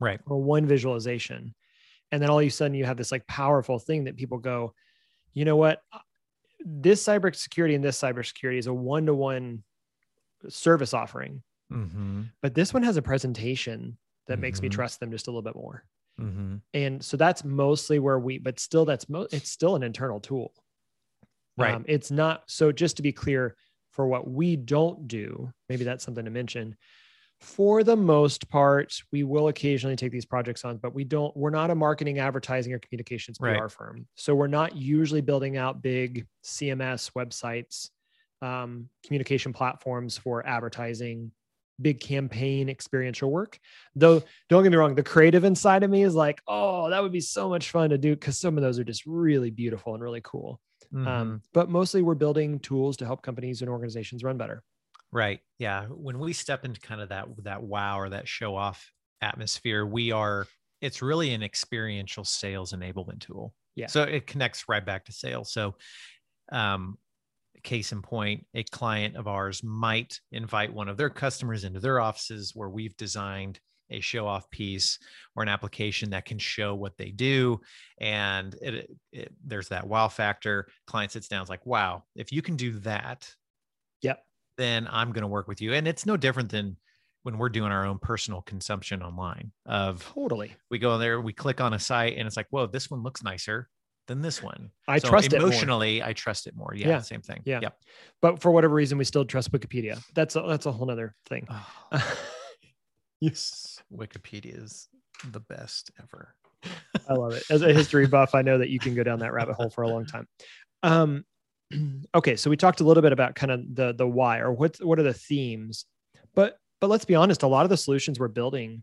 Right. 0.00 0.20
or 0.26 0.42
one 0.42 0.66
visualization. 0.66 1.54
And 2.12 2.22
then 2.22 2.30
all 2.30 2.38
of 2.38 2.46
a 2.46 2.48
sudden 2.48 2.74
you 2.74 2.84
have 2.84 2.96
this 2.96 3.12
like 3.12 3.26
powerful 3.26 3.78
thing 3.78 4.04
that 4.04 4.16
people 4.16 4.38
go, 4.38 4.74
you 5.34 5.44
know 5.44 5.56
what? 5.56 5.80
This 6.64 7.04
cybersecurity 7.04 7.74
and 7.74 7.84
this 7.84 8.00
cybersecurity 8.00 8.58
is 8.58 8.66
a 8.66 8.72
one 8.74 9.06
to 9.06 9.14
one 9.14 9.62
service 10.48 10.94
offering, 10.94 11.42
Mm-hmm. 11.72 12.22
but 12.40 12.54
this 12.54 12.72
one 12.72 12.82
has 12.82 12.96
a 12.96 13.02
presentation 13.02 13.98
that 14.26 14.38
makes 14.38 14.62
me 14.62 14.68
Mhm. 14.68 14.72
trust 14.72 15.00
them 15.00 15.10
just 15.10 15.26
a 15.26 15.30
little 15.30 15.42
bit 15.42 15.54
more. 15.54 15.84
Mm-hmm. 16.18 16.56
And 16.74 17.04
so 17.04 17.16
that's 17.18 17.44
mostly 17.44 17.98
where 17.98 18.18
we, 18.18 18.38
but 18.38 18.58
still, 18.58 18.84
that's 18.86 19.08
mo- 19.08 19.28
it's 19.32 19.50
still 19.50 19.76
an 19.76 19.82
internal 19.82 20.18
tool. 20.18 20.54
Right. 21.58 21.74
Um, 21.74 21.84
it's 21.88 22.10
not 22.10 22.44
so. 22.46 22.72
Just 22.72 22.96
to 22.96 23.02
be 23.02 23.12
clear, 23.12 23.56
for 23.90 24.06
what 24.06 24.30
we 24.30 24.56
don't 24.56 25.08
do, 25.08 25.50
maybe 25.68 25.84
that's 25.84 26.04
something 26.04 26.24
to 26.24 26.30
mention. 26.30 26.76
For 27.40 27.84
the 27.84 27.96
most 27.96 28.48
part, 28.48 28.94
we 29.12 29.22
will 29.22 29.48
occasionally 29.48 29.94
take 29.94 30.10
these 30.10 30.26
projects 30.26 30.64
on, 30.64 30.78
but 30.78 30.94
we 30.94 31.04
don't. 31.04 31.36
We're 31.36 31.50
not 31.50 31.70
a 31.70 31.74
marketing, 31.74 32.18
advertising, 32.18 32.72
or 32.72 32.78
communications 32.78 33.38
PR 33.38 33.46
Right. 33.46 33.70
firm, 33.70 34.06
so 34.16 34.34
we're 34.34 34.48
not 34.48 34.76
usually 34.76 35.20
building 35.20 35.56
out 35.56 35.82
big 35.82 36.26
CMS 36.44 37.10
websites, 37.16 37.90
um, 38.42 38.88
communication 39.04 39.52
platforms 39.52 40.18
for 40.18 40.44
advertising, 40.46 41.30
big 41.80 42.00
campaign 42.00 42.68
experiential 42.68 43.30
work. 43.30 43.58
Though, 43.94 44.22
don't 44.48 44.64
get 44.64 44.70
me 44.70 44.76
wrong, 44.76 44.96
the 44.96 45.02
creative 45.04 45.44
inside 45.44 45.84
of 45.84 45.90
me 45.90 46.02
is 46.02 46.14
like, 46.16 46.40
oh, 46.48 46.90
that 46.90 47.02
would 47.02 47.12
be 47.12 47.20
so 47.20 47.48
much 47.48 47.70
fun 47.70 47.90
to 47.90 47.98
do 47.98 48.14
because 48.14 48.36
some 48.36 48.56
of 48.56 48.62
those 48.62 48.78
are 48.80 48.84
just 48.84 49.06
really 49.06 49.50
beautiful 49.50 49.94
and 49.94 50.02
really 50.02 50.20
cool. 50.24 50.60
Mm-hmm. 50.92 51.06
Um, 51.06 51.42
but 51.52 51.68
mostly 51.68 52.02
we're 52.02 52.14
building 52.14 52.58
tools 52.60 52.96
to 52.98 53.06
help 53.06 53.22
companies 53.22 53.60
and 53.60 53.70
organizations 53.70 54.24
run 54.24 54.38
better. 54.38 54.62
Right. 55.12 55.40
Yeah. 55.58 55.86
When 55.86 56.18
we 56.18 56.32
step 56.32 56.64
into 56.64 56.80
kind 56.80 57.00
of 57.00 57.08
that 57.10 57.28
that 57.44 57.62
wow 57.62 57.98
or 57.98 58.10
that 58.10 58.28
show 58.28 58.56
off 58.56 58.92
atmosphere, 59.20 59.86
we 59.86 60.12
are 60.12 60.46
it's 60.80 61.02
really 61.02 61.32
an 61.34 61.42
experiential 61.42 62.24
sales 62.24 62.72
enablement 62.72 63.20
tool. 63.20 63.54
Yeah. 63.74 63.86
So 63.86 64.02
it 64.02 64.26
connects 64.26 64.68
right 64.68 64.84
back 64.84 65.04
to 65.06 65.12
sales. 65.12 65.52
So 65.52 65.74
um 66.52 66.98
case 67.62 67.92
in 67.92 68.02
point, 68.02 68.46
a 68.54 68.62
client 68.64 69.16
of 69.16 69.26
ours 69.26 69.62
might 69.64 70.20
invite 70.30 70.72
one 70.72 70.88
of 70.88 70.96
their 70.96 71.10
customers 71.10 71.64
into 71.64 71.80
their 71.80 72.00
offices 72.00 72.52
where 72.54 72.68
we've 72.68 72.96
designed 72.96 73.60
a 73.90 74.00
show 74.00 74.26
off 74.26 74.48
piece 74.50 74.98
or 75.34 75.42
an 75.42 75.48
application 75.48 76.10
that 76.10 76.24
can 76.24 76.38
show 76.38 76.74
what 76.74 76.96
they 76.96 77.10
do. 77.10 77.60
And 77.98 78.54
it, 78.60 78.90
it, 79.12 79.32
there's 79.44 79.68
that 79.68 79.86
wow 79.86 80.08
factor. 80.08 80.68
Client 80.86 81.12
sits 81.12 81.28
down 81.28 81.42
is 81.42 81.48
like 81.48 81.64
wow 81.66 82.04
if 82.14 82.32
you 82.32 82.42
can 82.42 82.56
do 82.56 82.78
that 82.80 83.30
yep. 84.02 84.24
then 84.56 84.88
i'm 84.90 85.12
going 85.12 85.22
to 85.22 85.28
work 85.28 85.48
with 85.48 85.60
you. 85.60 85.74
And 85.74 85.86
it's 85.86 86.06
no 86.06 86.16
different 86.16 86.50
than 86.50 86.76
when 87.22 87.38
we're 87.38 87.48
doing 87.48 87.72
our 87.72 87.84
own 87.84 87.98
personal 87.98 88.42
consumption 88.42 89.02
online 89.02 89.52
of 89.66 90.04
totally. 90.14 90.54
we 90.70 90.78
go 90.78 90.98
there 90.98 91.20
we 91.20 91.32
click 91.32 91.60
on 91.60 91.74
a 91.74 91.78
site 91.78 92.16
and 92.16 92.26
it's 92.26 92.36
like 92.36 92.46
whoa 92.50 92.66
this 92.66 92.90
one 92.90 93.02
looks 93.02 93.22
nicer 93.22 93.68
than 94.06 94.22
this 94.22 94.42
one. 94.42 94.70
I 94.88 94.98
so 94.98 95.08
trust 95.08 95.32
emotionally 95.32 96.02
i 96.02 96.12
trust 96.12 96.46
it 96.46 96.56
more. 96.56 96.72
Yeah, 96.74 96.88
Yeah. 96.88 97.00
same 97.00 97.20
thing. 97.20 97.42
Yeah. 97.44 97.60
yep. 97.62 97.78
But 98.20 98.40
for 98.40 98.50
whatever 98.50 98.74
reason 98.74 98.98
we 98.98 99.04
still 99.04 99.24
trust 99.24 99.52
wikipedia. 99.52 100.02
That's 100.14 100.34
a, 100.34 100.44
that's 100.48 100.66
a 100.66 100.72
whole 100.72 100.86
nother 100.86 101.14
thing. 101.26 101.46
Oh, 101.50 102.16
yes 103.20 103.82
wikipedia 103.92 104.62
is 104.62 104.88
the 105.32 105.40
best 105.40 105.90
ever 106.02 106.34
I 107.08 107.14
love 107.14 107.34
it. 107.34 107.44
As 107.50 107.62
a 107.62 107.72
history 107.72 108.06
buff, 108.14 108.34
I 108.34 108.42
know 108.42 108.58
that 108.58 108.68
you 108.68 108.80
can 108.80 108.94
go 108.94 109.02
down 109.04 109.20
that 109.20 109.32
rabbit 109.32 109.54
hole 109.54 109.70
for 109.70 109.82
a 109.82 109.88
long 109.88 110.04
time. 110.04 110.26
Um, 110.82 111.24
okay, 112.14 112.34
so 112.36 112.50
we 112.50 112.56
talked 112.56 112.80
a 112.80 112.84
little 112.84 113.02
bit 113.02 113.12
about 113.12 113.34
kind 113.36 113.52
of 113.52 113.60
the 113.74 113.94
the 113.94 114.06
why 114.06 114.38
or 114.40 114.52
what 114.52 114.76
what 114.84 114.98
are 114.98 115.04
the 115.04 115.14
themes, 115.14 115.86
but 116.34 116.58
but 116.80 116.90
let's 116.90 117.04
be 117.04 117.14
honest, 117.14 117.44
a 117.44 117.46
lot 117.46 117.64
of 117.64 117.70
the 117.70 117.76
solutions 117.76 118.18
we're 118.18 118.26
building, 118.28 118.82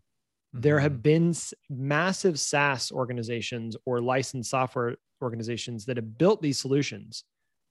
there 0.54 0.78
Mhm. 0.78 0.82
have 0.82 1.02
been 1.02 1.30
s- 1.30 1.52
massive 1.68 2.40
SaaS 2.40 2.90
organizations 2.90 3.76
or 3.84 4.00
licensed 4.00 4.50
software 4.50 4.96
organizations 5.22 5.84
that 5.84 5.96
have 5.98 6.16
built 6.18 6.40
these 6.42 6.58
solutions. 6.58 7.24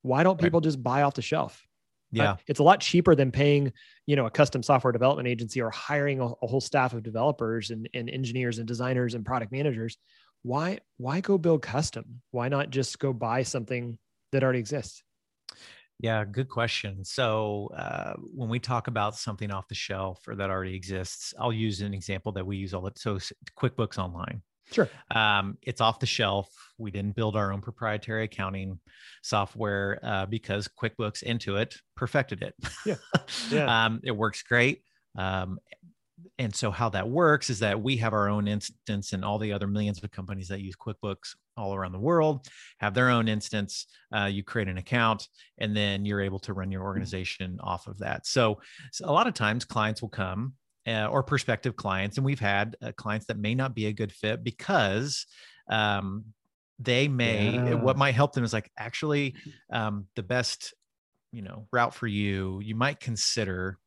Why 0.04 0.22
don't 0.24 0.36
Right. 0.40 0.44
people 0.46 0.62
just 0.62 0.82
buy 0.84 1.02
off 1.02 1.16
the 1.16 1.22
shelf? 1.24 1.66
Uh, 2.18 2.24
yeah 2.24 2.36
it's 2.48 2.60
a 2.60 2.64
lot 2.64 2.80
cheaper 2.80 3.16
than 3.16 3.32
paying, 3.32 3.74
you 4.06 4.16
know, 4.16 4.26
a 4.26 4.32
custom 4.32 4.64
software 4.64 4.94
development 4.94 5.28
agency 5.28 5.62
or 5.62 5.70
hiring 5.70 6.20
a, 6.20 6.26
a 6.26 6.48
whole 6.48 6.62
staff 6.62 6.94
of 6.94 7.04
developers 7.04 7.72
and, 7.72 7.90
and 7.94 8.10
engineers 8.10 8.60
and 8.60 8.68
designers 8.68 9.16
and 9.16 9.26
product 9.26 9.52
managers. 9.52 9.98
Why 10.44 10.80
why 10.98 11.22
go 11.22 11.38
build 11.38 11.62
custom? 11.62 12.22
Why 12.32 12.50
not 12.50 12.70
just 12.70 13.00
go 13.00 13.14
buy 13.14 13.44
something 13.44 13.98
that 14.32 14.44
already 14.44 14.60
exists? 14.60 15.04
Yeah, 16.00 16.26
good 16.26 16.50
question. 16.50 17.06
So, 17.06 17.72
uh, 17.76 18.14
when 18.34 18.50
we 18.50 18.60
talk 18.60 18.88
about 18.88 19.16
something 19.16 19.50
off 19.50 19.68
the 19.70 19.76
shelf 19.76 20.28
or 20.28 20.36
that 20.36 20.50
already 20.50 20.76
exists, 20.76 21.34
I'll 21.40 21.54
use 21.54 21.82
an 21.82 21.94
example 21.94 22.34
that 22.34 22.46
we 22.46 22.58
use 22.58 22.74
all 22.74 22.82
the 22.82 22.92
so 22.96 23.18
QuickBooks 23.58 23.98
Online. 23.98 24.42
Sure. 24.72 24.90
Um, 25.14 25.58
it's 25.62 25.82
off 25.82 26.00
the 26.00 26.06
shelf. 26.06 26.50
We 26.78 26.92
didn't 26.92 27.16
build 27.16 27.36
our 27.36 27.54
own 27.54 27.62
proprietary 27.62 28.24
accounting 28.24 28.80
software 29.22 30.00
uh, 30.04 30.26
because 30.26 30.68
QuickBooks 30.68 31.24
Intuit 31.24 31.78
perfected 31.96 32.44
it. 32.44 32.56
Yeah. 32.86 32.96
Yeah. 33.52 33.86
um, 33.86 34.02
it 34.04 34.12
works 34.12 34.44
great. 34.44 34.82
Um, 35.18 35.60
and 36.38 36.54
so 36.54 36.72
how 36.72 36.90
that 36.90 37.10
works 37.10 37.50
is 37.50 37.60
that 37.60 37.82
we 37.82 37.98
have 37.98 38.14
our 38.14 38.30
own 38.30 38.48
instance 38.48 39.14
and 39.14 39.24
all 39.24 39.38
the 39.38 39.54
other 39.54 39.68
millions 39.68 40.02
of 40.04 40.12
companies 40.12 40.48
that 40.48 40.62
use 40.62 40.76
quickbooks 40.76 41.36
all 41.58 41.74
around 41.74 41.92
the 41.92 42.00
world 42.00 42.48
have 42.80 42.94
their 42.94 43.10
own 43.10 43.28
instance 43.28 43.88
uh, 44.16 44.26
you 44.26 44.44
create 44.44 44.68
an 44.68 44.78
account 44.78 45.28
and 45.58 45.76
then 45.76 46.06
you're 46.06 46.22
able 46.22 46.40
to 46.40 46.54
run 46.54 46.72
your 46.72 46.84
organization 46.84 47.58
off 47.62 47.88
of 47.88 47.98
that 48.00 48.26
so, 48.26 48.60
so 48.92 49.06
a 49.06 49.12
lot 49.12 49.28
of 49.28 49.34
times 49.34 49.66
clients 49.66 50.02
will 50.02 50.10
come 50.10 50.54
uh, 50.88 51.08
or 51.08 51.24
prospective 51.24 51.76
clients 51.76 52.18
and 52.18 52.26
we've 52.26 52.40
had 52.40 52.76
uh, 52.82 52.92
clients 52.96 53.26
that 53.28 53.38
may 53.38 53.56
not 53.56 53.74
be 53.76 53.88
a 53.88 53.94
good 53.94 54.12
fit 54.12 54.44
because 54.44 55.26
um, 55.70 56.26
they 56.80 57.08
may 57.08 57.50
Yeah. 57.56 57.74
what 57.76 57.98
might 57.98 58.14
help 58.16 58.34
them 58.34 58.44
is 58.44 58.54
like 58.54 58.72
actually 58.78 59.36
um, 59.72 60.06
the 60.16 60.24
best 60.24 60.74
you 61.32 61.42
know 61.42 61.68
route 61.72 61.94
for 61.94 62.08
you 62.08 62.60
you 62.64 62.76
might 62.76 63.00
consider 63.00 63.78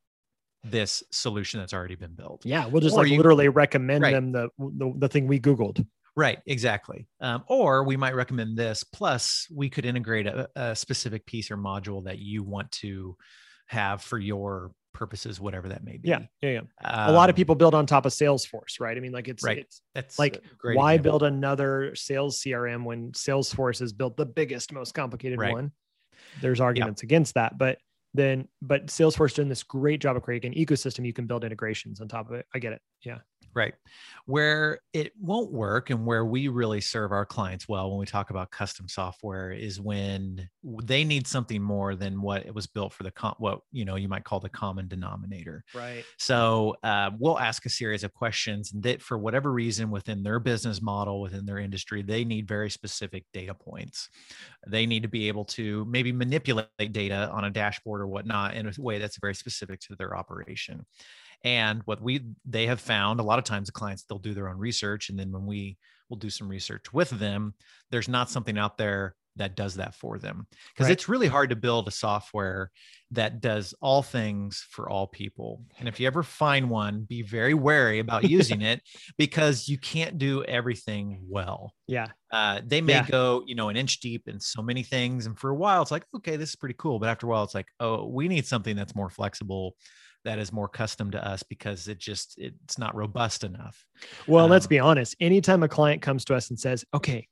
this 0.65 1.03
solution 1.13 1.61
that's 1.61 1.73
already 1.73 1.95
been 1.95 2.15
built 2.15 2.43
Yeah, 2.45 2.67
we'll 2.67 2.83
just 2.83 2.97
Or 2.97 3.03
like 3.03 3.11
you- 3.11 3.17
literally 3.17 3.49
recommend 3.49 4.03
Right. 4.03 4.13
them 4.13 4.33
the, 4.33 4.49
the 4.59 4.93
the 4.99 5.09
thing 5.09 5.27
we 5.29 5.39
googled. 5.39 5.87
right 6.17 6.41
exactly 6.47 7.07
um, 7.21 7.45
or 7.47 7.85
we 7.85 7.97
might 7.97 8.15
recommend 8.17 8.57
this 8.57 8.83
plus 8.83 9.47
we 9.55 9.71
could 9.71 9.87
integrate 9.87 10.27
a, 10.27 10.49
a 10.57 10.75
specific 10.75 11.25
piece 11.27 11.51
or 11.51 11.57
module 11.57 12.03
that 12.05 12.19
you 12.19 12.43
want 12.43 12.71
to 12.73 13.17
have 13.69 14.03
for 14.03 14.19
your 14.19 14.73
purposes 14.99 15.41
whatever 15.41 15.69
that 15.69 15.85
may 15.85 15.97
be 15.97 16.09
Yeah, 16.09 16.23
yeah, 16.43 16.51
yeah. 16.51 16.61
a 16.83 17.13
lot 17.13 17.31
of 17.31 17.35
Um, 17.35 17.37
people 17.37 17.55
build 17.55 17.73
on 17.75 17.87
top 17.87 18.05
of 18.05 18.13
Salesforce, 18.13 18.81
right? 18.81 18.97
I 18.97 19.01
mean, 19.01 19.13
like 19.13 19.29
it's 19.29 19.45
Right. 19.45 19.59
it's 19.59 19.81
that's 19.95 20.19
like, 20.19 20.43
great 20.59 20.77
why 20.77 20.95
example. 20.95 21.21
build 21.21 21.23
another 21.33 21.95
sales 21.95 22.41
CRM 22.43 22.85
when 22.85 23.13
Salesforce 23.13 23.79
has 23.79 23.93
built 23.93 24.17
the 24.17 24.27
biggest, 24.27 24.73
most 24.73 24.93
complicated 24.95 25.39
Right. 25.39 25.53
one? 25.53 25.71
There's 26.43 26.61
arguments 26.61 27.05
against 27.05 27.35
that, 27.35 27.57
but 27.57 27.79
then 28.15 28.49
but 28.61 28.87
Salesforce 28.87 29.35
doing 29.35 29.49
this 29.49 29.63
great 29.63 30.01
job 30.01 30.17
of 30.17 30.23
creating 30.23 30.53
an 30.53 30.59
ecosystem 30.67 31.07
you 31.07 31.13
can 31.13 31.27
build 31.27 31.45
integrations 31.45 32.01
on 32.01 32.09
top 32.09 32.29
of 32.29 32.35
it. 32.35 32.47
I 32.53 32.59
get 32.59 32.73
it. 32.73 32.83
Yeah. 33.05 33.19
Right. 33.55 33.75
Where 34.27 34.81
it 34.93 35.13
won't 35.21 35.51
work 35.51 35.91
and 35.91 36.05
where 36.07 36.25
we 36.25 36.49
really 36.49 36.81
serve 36.81 37.13
our 37.13 37.25
clients 37.25 37.67
well 37.67 37.91
when 37.91 37.99
we 37.99 38.07
talk 38.07 38.31
about 38.31 38.51
custom 38.51 38.89
software 38.89 39.51
is 39.51 39.81
when 39.81 40.49
they 40.85 41.03
need 41.03 41.27
something 41.27 41.63
more 41.63 41.97
than 41.97 42.21
what 42.21 42.45
it 42.45 42.55
was 42.55 42.67
built 42.67 42.93
for 42.93 43.03
the 43.05 43.11
com- 43.11 43.35
what 43.39 43.61
you 43.73 43.85
know 43.85 43.97
you 43.97 44.07
might 44.07 44.23
call 44.23 44.39
the 44.39 44.51
common 44.51 44.87
denominator. 44.87 45.65
Right. 45.75 46.05
So 46.19 46.77
uh, 46.85 47.11
we'll 47.19 47.39
ask 47.39 47.65
a 47.65 47.71
series 47.71 48.05
of 48.05 48.13
questions 48.13 48.71
that, 48.83 49.03
for 49.03 49.19
whatever 49.19 49.51
reason, 49.51 49.91
within 49.91 50.23
their 50.23 50.39
business 50.39 50.83
model, 50.83 51.21
within 51.21 51.47
their 51.47 51.59
industry, 51.59 52.03
they 52.03 52.25
need 52.25 52.47
very 52.47 52.71
specific 52.71 53.25
data 53.33 53.55
points. 53.55 54.09
They 54.67 54.85
need 54.87 55.03
to 55.03 55.09
be 55.09 55.27
able 55.27 55.47
to 55.47 55.85
maybe 55.87 56.13
manipulate 56.13 56.69
data 56.93 57.31
on 57.33 57.45
a 57.45 57.51
dashboard 57.51 58.03
or 58.03 58.07
whatnot 58.07 58.55
in 58.55 58.69
a 58.69 58.73
way 58.79 58.99
that's 58.99 59.19
very 59.19 59.35
specific 59.35 59.81
to 59.81 59.97
their 59.97 60.17
operation. 60.17 60.85
And 61.45 61.83
what 61.85 62.01
we 62.03 62.33
they 62.45 62.67
have 62.67 62.81
found 62.81 63.21
a 63.21 63.23
lot 63.23 63.39
of 63.39 63.45
times 63.45 63.67
the 63.69 63.73
clients 63.73 64.05
they'll 64.05 64.19
do 64.19 64.35
their 64.35 64.49
own 64.49 64.59
research, 64.59 65.09
and 65.09 65.19
then 65.19 65.31
when 65.33 65.47
we 65.47 65.79
will 66.09 66.17
do 66.17 66.31
some 66.31 66.49
research 66.49 66.93
with 66.93 67.11
them, 67.11 67.55
there's 67.91 68.09
not 68.09 68.31
something 68.31 68.59
out 68.59 68.77
there 68.79 69.15
that 69.37 69.55
does 69.55 69.77
that 69.77 69.95
for 69.95 70.19
them 70.19 70.49
because 70.75 70.89
Right. 70.89 70.91
it's 70.91 71.09
really 71.09 71.29
hard 71.29 71.51
to 71.51 71.55
build 71.57 71.87
a 71.87 71.93
software 71.93 72.73
that 73.13 73.41
does 73.41 73.73
all 73.81 74.03
things 74.03 74.67
for 74.71 74.89
all 74.89 75.07
people. 75.07 75.65
And 75.79 75.89
if 75.89 76.01
you 76.01 76.09
ever 76.09 76.25
find 76.25 76.69
one, 76.71 77.05
be 77.05 77.23
very 77.23 77.55
wary 77.55 78.01
about 78.01 78.25
using 78.29 78.63
it 78.63 78.83
because 79.17 79.69
you 79.69 79.79
can't 79.79 80.19
do 80.19 80.43
everything 80.45 81.21
well. 81.29 81.75
Yeah. 81.87 82.13
Uh, 82.31 82.61
they 82.65 82.81
may 82.83 83.01
Yeah. 83.01 83.03
go, 83.03 83.43
you 83.47 83.55
know, 83.55 83.71
an 83.71 83.77
inch 83.77 84.01
deep 84.01 84.29
in 84.29 84.39
so 84.39 84.63
many 84.63 84.83
things. 84.83 85.25
And 85.25 85.39
for 85.39 85.51
a 85.51 85.55
while, 85.55 85.81
it's 85.81 85.91
like, 85.91 86.05
okay, 86.17 86.37
this 86.37 86.51
is 86.51 86.57
pretty 86.57 86.75
cool. 86.79 86.99
But 86.99 87.09
after 87.09 87.27
a 87.27 87.31
while, 87.31 87.45
it's 87.45 87.55
like, 87.55 87.69
oh, 87.81 88.07
we 88.07 88.29
need 88.29 88.47
something 88.47 88.77
that's 88.77 88.95
more 88.95 89.09
flexible, 89.09 89.77
that 90.29 90.39
is 90.39 90.53
more 90.53 90.69
custom 90.69 91.11
to 91.11 91.27
us 91.27 91.43
because 91.43 91.89
it 91.89 91.99
just, 91.99 92.35
it's 92.37 92.77
not 92.79 92.95
robust 92.95 93.45
enough. 93.45 93.87
Well, 94.27 94.47
let's 94.47 94.67
Um, 94.67 94.69
be 94.71 94.79
honest. 94.79 95.17
Anytime 95.21 95.63
a 95.63 95.69
client 95.69 96.03
comes 96.03 96.23
to 96.27 96.35
us 96.35 96.51
and 96.51 96.61
says, 96.61 96.85
okay, 96.93 97.27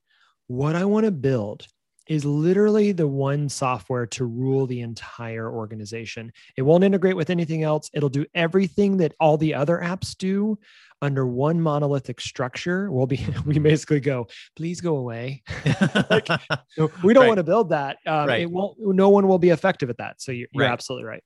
what 0.47 0.75
I 0.75 0.87
want 0.87 1.05
to 1.05 1.11
build 1.11 1.67
is 2.09 2.25
literally 2.25 2.93
the 2.93 3.07
one 3.07 3.51
software 3.51 4.07
to 4.07 4.25
rule 4.25 4.67
the 4.67 4.81
entire 4.81 5.51
organization. 5.53 6.33
It 6.57 6.63
won't 6.63 6.85
integrate 6.85 7.17
with 7.17 7.29
anything 7.29 7.65
else. 7.65 7.91
It'll 7.93 8.09
do 8.09 8.25
everything 8.35 8.97
that 8.99 9.13
all 9.21 9.37
the 9.37 9.55
other 9.55 9.77
apps 9.85 10.17
do 10.17 10.59
under 11.03 11.27
one 11.27 11.61
monolithic 11.61 12.19
structure. 12.19 12.91
We'll 12.91 13.07
be, 13.07 13.27
we 13.45 13.59
basically 13.59 14.01
go, 14.01 14.27
please 14.57 14.81
go 14.81 14.97
away. 14.97 15.43
Like, 16.09 16.29
we 17.03 17.13
don't 17.13 17.25
Right. 17.25 17.29
want 17.29 17.39
to 17.39 17.45
build 17.45 17.69
that. 17.71 17.99
Um, 18.07 18.29
Right. 18.29 18.41
It 18.43 18.51
won't, 18.51 18.79
no 18.79 19.11
one 19.11 19.29
will 19.29 19.39
be 19.39 19.51
effective 19.51 19.91
at 19.91 19.99
that. 19.99 20.23
So 20.23 20.33
you're, 20.33 20.49
you're 20.53 20.65
Right. 20.65 20.73
absolutely 20.73 21.05
right. 21.05 21.23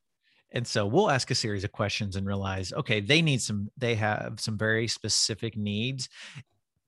And 0.53 0.67
so 0.67 0.87
we'll 0.87 1.11
ask 1.11 1.31
a 1.31 1.35
series 1.35 1.65
of 1.65 1.73
questions 1.73 2.17
and 2.17 2.27
realize 2.27 2.73
okay 2.73 3.01
they 3.01 3.23
need 3.23 3.41
some 3.41 3.71
they 3.77 3.95
have 3.95 4.41
some 4.41 4.57
very 4.59 4.89
specific 4.89 5.57
needs. 5.57 6.09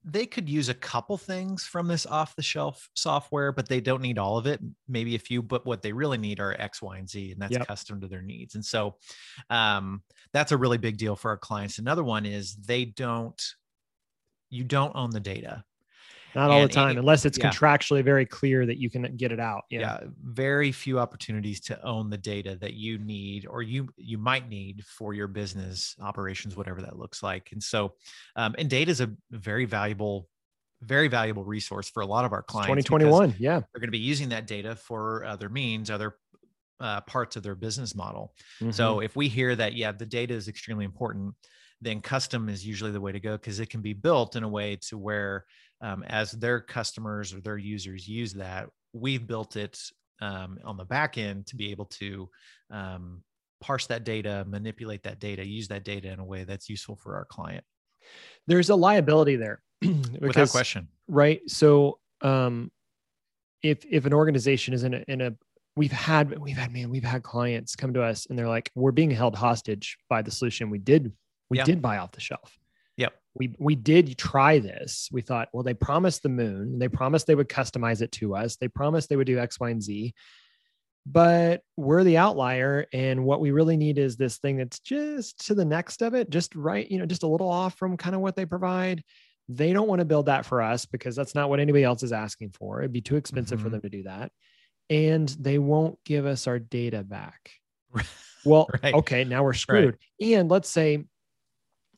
They 0.05 0.27
could 0.27 0.49
use 0.49 0.69
a 0.69 0.75
couple 0.75 1.17
things 1.17 1.65
from 1.65 1.87
this 1.87 2.07
off 2.07 2.35
the 2.35 2.43
shelf 2.43 2.89
software 2.97 3.53
but 3.53 3.69
they 3.69 3.81
don't 3.81 4.03
need 4.03 4.19
all 4.19 4.37
of 4.37 4.49
it 4.49 4.59
maybe 4.89 5.15
a 5.15 5.19
few 5.21 5.43
but 5.43 5.65
what 5.65 5.81
they 5.83 5.93
really 5.93 6.19
need 6.19 6.41
are 6.41 6.61
x 6.61 6.83
y 6.83 6.99
and 6.99 7.09
z 7.09 7.31
and 7.31 7.41
that's 7.41 7.53
Yep. 7.53 7.69
custom 7.69 8.01
to 8.01 8.09
their 8.09 8.23
needs. 8.23 8.57
And 8.57 8.65
so 8.65 8.97
um, 9.49 10.03
that's 10.33 10.51
a 10.51 10.57
really 10.57 10.79
big 10.79 10.97
deal 10.97 11.15
for 11.15 11.31
our 11.31 11.37
clients. 11.37 11.79
Another 11.79 12.03
one 12.03 12.27
is 12.27 12.57
they 12.57 12.85
don't 12.85 13.41
you 14.51 14.65
don't 14.65 14.97
own 14.97 15.11
the 15.11 15.21
data 15.21 15.65
Not 16.35 16.51
all 16.51 16.63
the 16.63 16.69
time, 16.69 16.91
any- 16.91 16.99
unless 16.99 17.25
it's 17.25 17.39
yeah. 17.39 17.51
contractually 17.51 18.03
very 18.05 18.25
clear 18.27 18.65
that 18.67 18.79
you 18.79 18.89
can 18.91 19.03
get 19.17 19.33
it 19.33 19.41
out. 19.41 19.65
yeah. 19.71 19.81
Yeah. 19.81 19.99
very 20.23 20.73
few 20.73 20.99
opportunities 20.99 21.61
to 21.63 21.83
own 21.85 22.11
the 22.11 22.19
data 22.19 22.57
that 22.61 22.75
you 22.75 22.99
need 22.99 23.47
or 23.47 23.63
you 23.63 23.89
you 23.97 24.19
might 24.19 24.49
need 24.49 24.85
for 24.85 25.13
your 25.15 25.29
business 25.29 25.95
operations 26.01 26.57
whatever 26.57 26.81
that 26.83 26.99
looks 26.99 27.23
like 27.23 27.51
and 27.53 27.63
so 27.63 27.95
um, 28.37 28.55
and 28.59 28.69
data 28.71 28.91
is 28.91 29.01
a 29.01 29.11
very 29.31 29.65
valuable 29.65 30.29
very 30.83 31.09
valuable 31.09 31.45
resource 31.45 31.89
for 31.89 32.01
a 32.03 32.07
lot 32.07 32.25
of 32.25 32.33
our 32.33 32.43
clients 32.43 32.85
2021. 32.87 33.35
Yeah. 33.39 33.61
they're 33.61 33.81
going 33.81 33.89
to 33.89 33.91
be 33.93 33.99
using 33.99 34.31
that 34.31 34.47
data 34.47 34.75
for 34.75 35.25
other 35.25 35.49
means 35.49 35.91
other 35.91 36.17
uh, 36.81 37.01
parts 37.03 37.37
of 37.37 37.43
their 37.43 37.55
business 37.55 37.95
model 37.95 38.33
so 38.71 38.97
Mhm. 38.97 39.05
if 39.05 39.15
we 39.17 39.29
hear 39.29 39.55
that, 39.55 39.75
yeah, 39.75 39.93
the 39.93 40.07
data 40.07 40.35
is 40.35 40.49
extremely 40.49 40.85
important, 40.85 41.35
then 41.81 42.01
custom 42.01 42.49
is 42.49 42.67
usually 42.67 42.91
the 42.91 43.01
way 43.01 43.13
to 43.13 43.21
go 43.21 43.33
because 43.37 43.61
it 43.61 43.71
can 43.71 43.83
be 43.83 43.93
built 43.93 44.35
in 44.37 44.43
a 44.43 44.49
way 44.49 44.77
to 44.89 44.97
where, 44.99 45.45
um, 45.83 46.03
as 46.05 46.33
their 46.33 46.61
customers 46.61 47.35
or 47.35 47.41
their 47.41 47.59
users 47.59 48.09
use 48.09 48.33
that, 48.35 48.69
we've 48.93 49.27
built 49.27 49.57
it 49.57 49.79
um, 50.21 50.59
on 50.65 50.77
the 50.77 50.85
back 50.85 51.19
end 51.19 51.47
to 51.49 51.57
be 51.57 51.71
able 51.71 51.87
to 51.87 52.29
um, 52.71 53.23
parse 53.61 53.87
that 53.89 54.05
data, 54.05 54.45
manipulate 54.49 55.03
that 55.03 55.19
data, 55.19 55.45
use 55.47 55.69
that 55.69 55.85
data 55.85 56.11
in 56.11 56.21
a 56.21 56.25
way 56.25 56.45
that's 56.45 56.69
useful 56.69 56.97
for 56.97 57.17
our 57.17 57.25
client. 57.25 57.65
There's 58.47 58.71
a 58.71 58.77
liability 58.77 59.37
there. 59.37 59.61
Without 59.83 60.21
because, 60.21 60.51
question. 60.53 60.89
right? 61.09 61.41
So, 61.49 61.99
um, 62.21 62.71
if 63.63 63.85
if 63.89 64.07
an 64.07 64.13
organization 64.13 64.75
is 64.75 64.85
in 64.85 64.95
a 64.95 65.05
in 65.09 65.21
a 65.21 65.33
we've 65.77 65.93
had 65.93 66.39
we've 66.39 66.57
had 66.57 66.73
man 66.73 66.91
we've 66.91 67.05
had 67.05 67.23
clients 67.23 67.75
come 67.77 67.95
to 67.95 68.03
us 68.03 68.27
and 68.27 68.39
they're 68.39 68.49
like 68.49 68.71
we're 68.75 68.93
being 68.93 69.11
held 69.11 69.35
hostage 69.37 69.97
by 70.09 70.21
the 70.21 70.31
solution 70.31 70.69
we 70.69 70.79
did 70.79 71.13
we 71.49 71.59
Yeah. 71.59 71.65
did 71.65 71.83
buy 71.83 71.99
off 71.99 72.13
the 72.13 72.21
shelf. 72.21 72.59
We 73.35 73.55
we 73.59 73.75
did 73.75 74.19
try 74.19 74.59
this. 74.59 75.09
We 75.11 75.23
thought, 75.23 75.49
well, 75.53 75.63
they 75.63 75.75
promised 75.75 76.23
the 76.23 76.29
moon. 76.29 76.79
They 76.79 76.89
promised 76.89 77.27
they 77.27 77.35
would 77.35 77.49
customize 77.49 78.03
it 78.03 78.13
to 78.13 78.35
us. 78.37 78.57
They 78.57 78.69
promised 78.69 79.09
they 79.09 79.17
would 79.17 79.27
do 79.27 79.39
X, 79.39 79.59
Y, 79.59 79.71
and 79.71 79.83
Z. 79.83 80.13
But 81.05 81.63
we're 81.77 82.05
the 82.05 82.19
outlier, 82.19 82.87
and 82.93 83.25
what 83.25 83.41
we 83.41 83.51
really 83.51 83.77
need 83.77 83.99
is 83.99 84.17
this 84.17 84.39
thing 84.39 84.57
that's 84.59 84.79
just 84.79 85.47
to 85.47 85.55
the 85.55 85.65
next 85.65 86.01
of 86.01 86.15
it, 86.15 86.31
just 86.31 86.55
right, 86.55 86.89
you 86.89 86.99
know, 86.99 87.07
just 87.07 87.25
a 87.25 87.27
little 87.27 87.49
off 87.51 87.77
from 87.77 87.97
kind 87.97 88.15
of 88.15 88.21
what 88.21 88.37
they 88.37 88.47
provide. 88.47 89.03
They 89.49 89.73
don't 89.73 89.89
want 89.89 89.99
to 89.99 90.05
build 90.05 90.27
that 90.27 90.47
for 90.47 90.63
us 90.63 90.87
because 90.87 91.17
that's 91.17 91.35
not 91.35 91.49
what 91.51 91.59
anybody 91.59 91.83
else 91.83 92.05
is 92.05 92.13
asking 92.13 92.51
for. 92.51 92.81
It'd 92.81 92.93
be 92.93 93.01
too 93.01 93.17
expensive 93.17 93.61
for 93.61 93.69
Mhm. 93.69 93.73
them 93.73 93.81
to 93.81 93.89
do 93.89 94.03
that, 94.05 94.31
and 94.91 95.29
they 95.41 95.59
won't 95.59 95.99
give 96.05 96.25
us 96.25 96.47
our 96.47 96.59
data 96.59 97.03
back. 97.03 97.51
Well, 98.45 98.69
Right. 98.83 98.93
okay, 98.95 99.23
now 99.23 99.45
we're 99.45 99.53
screwed. 99.55 99.99
And 100.21 100.51
let's 100.51 100.69
say 100.69 101.05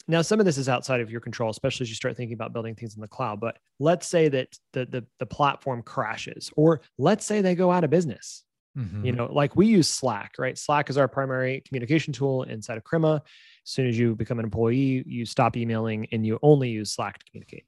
now 0.06 0.22
some 0.22 0.40
of 0.40 0.46
this 0.46 0.58
is 0.58 0.68
outside 0.68 1.00
of 1.00 1.10
your 1.10 1.20
control, 1.20 1.50
especially 1.50 1.84
as 1.84 1.88
you 1.90 1.96
start 1.96 2.16
thinking 2.16 2.34
about 2.34 2.52
building 2.52 2.74
things 2.74 2.94
in 2.94 3.00
the 3.00 3.08
cloud. 3.08 3.40
But 3.40 3.58
let's 3.78 4.06
say 4.06 4.28
that 4.28 4.48
the 4.72 4.86
the, 4.86 5.06
the 5.18 5.26
platform 5.26 5.82
crashes, 5.82 6.50
or 6.56 6.80
let's 6.98 7.24
say 7.24 7.40
they 7.40 7.54
go 7.54 7.70
out 7.70 7.84
of 7.84 7.90
business. 7.90 8.44
You 8.76 9.12
Mhm. 9.12 9.16
know, 9.16 9.32
like 9.32 9.54
we 9.54 9.66
use 9.66 9.88
Slack, 9.88 10.34
right? 10.38 10.58
Slack 10.58 10.90
is 10.90 10.98
our 10.98 11.08
primary 11.08 11.62
communication 11.66 12.12
tool 12.12 12.42
inside 12.42 12.76
of 12.76 12.84
Crema. 12.84 13.22
As 13.24 13.70
soon 13.70 13.86
as 13.86 13.96
you 13.98 14.14
become 14.16 14.38
an 14.38 14.44
employee, 14.44 15.04
you 15.06 15.24
stop 15.24 15.56
emailing 15.56 16.06
and 16.12 16.26
you 16.26 16.38
only 16.42 16.70
use 16.70 16.92
Slack 16.92 17.18
to 17.18 17.24
communicate, 17.24 17.64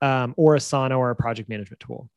um, 0.00 0.34
or 0.36 0.56
Asana 0.56 0.98
or 0.98 1.10
a 1.10 1.16
project 1.16 1.48
management 1.48 1.80
tool. 1.80 2.08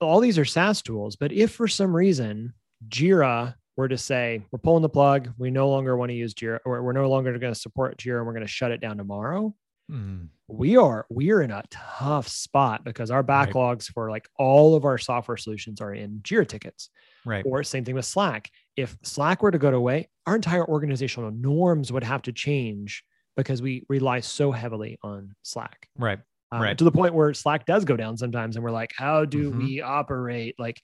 All 0.00 0.20
these 0.20 0.38
are 0.38 0.44
SaaS 0.44 0.82
tools, 0.82 1.16
but 1.16 1.32
if 1.32 1.52
for 1.52 1.68
some 1.68 1.94
reason 1.94 2.54
Jira 2.88 3.54
were 3.76 3.88
to 3.88 3.96
say, 3.98 4.42
we're 4.50 4.58
pulling 4.58 4.82
the 4.82 4.88
plug, 4.88 5.30
we 5.38 5.50
no 5.50 5.68
longer 5.68 5.96
want 5.96 6.10
to 6.10 6.14
use 6.14 6.34
Jira, 6.34 6.58
or 6.64 6.82
we're 6.82 6.92
no 6.92 7.08
longer 7.08 7.36
going 7.38 7.52
to 7.54 7.58
support 7.58 7.96
Jira 7.98 8.18
and 8.18 8.26
we're 8.26 8.32
going 8.34 8.44
to 8.44 8.48
shut 8.48 8.70
it 8.70 8.80
down 8.80 8.96
tomorrow, 8.98 9.54
Mhm. 9.90 10.28
we 10.48 10.76
are 10.76 11.06
we 11.10 11.32
are 11.32 11.42
in 11.42 11.50
a 11.50 11.62
tough 11.70 12.28
spot 12.28 12.84
because 12.84 13.10
our 13.10 13.22
Right. 13.22 13.48
backlogs 13.50 13.90
for 13.92 14.10
like 14.10 14.28
all 14.38 14.76
of 14.76 14.84
our 14.84 14.96
software 14.96 15.36
solutions 15.36 15.80
are 15.80 15.92
in 15.92 16.20
Jira 16.20 16.46
tickets. 16.46 16.88
Right. 17.26 17.44
Or 17.46 17.62
same 17.64 17.84
thing 17.84 17.96
with 17.96 18.04
Slack. 18.04 18.50
If 18.76 18.96
Slack 19.02 19.42
were 19.42 19.50
to 19.50 19.58
go 19.58 19.74
away, 19.74 20.08
our 20.26 20.36
entire 20.36 20.64
organizational 20.66 21.30
norms 21.32 21.92
would 21.92 22.04
have 22.04 22.22
to 22.22 22.32
change 22.32 23.04
because 23.36 23.60
we 23.60 23.84
rely 23.88 24.20
so 24.20 24.52
heavily 24.52 24.98
on 25.02 25.34
Slack. 25.42 25.88
Right. 25.98 26.20
Um, 26.52 26.62
Right. 26.62 26.78
To 26.78 26.84
the 26.84 26.92
point 26.92 27.14
where 27.14 27.32
Slack 27.34 27.66
does 27.66 27.84
go 27.84 27.96
down 27.96 28.16
sometimes, 28.16 28.56
and 28.56 28.62
we're 28.64 28.70
like, 28.70 28.92
how 28.96 29.24
do 29.24 29.50
Mhm. 29.50 29.58
we 29.58 29.80
operate? 29.80 30.54
Like, 30.58 30.80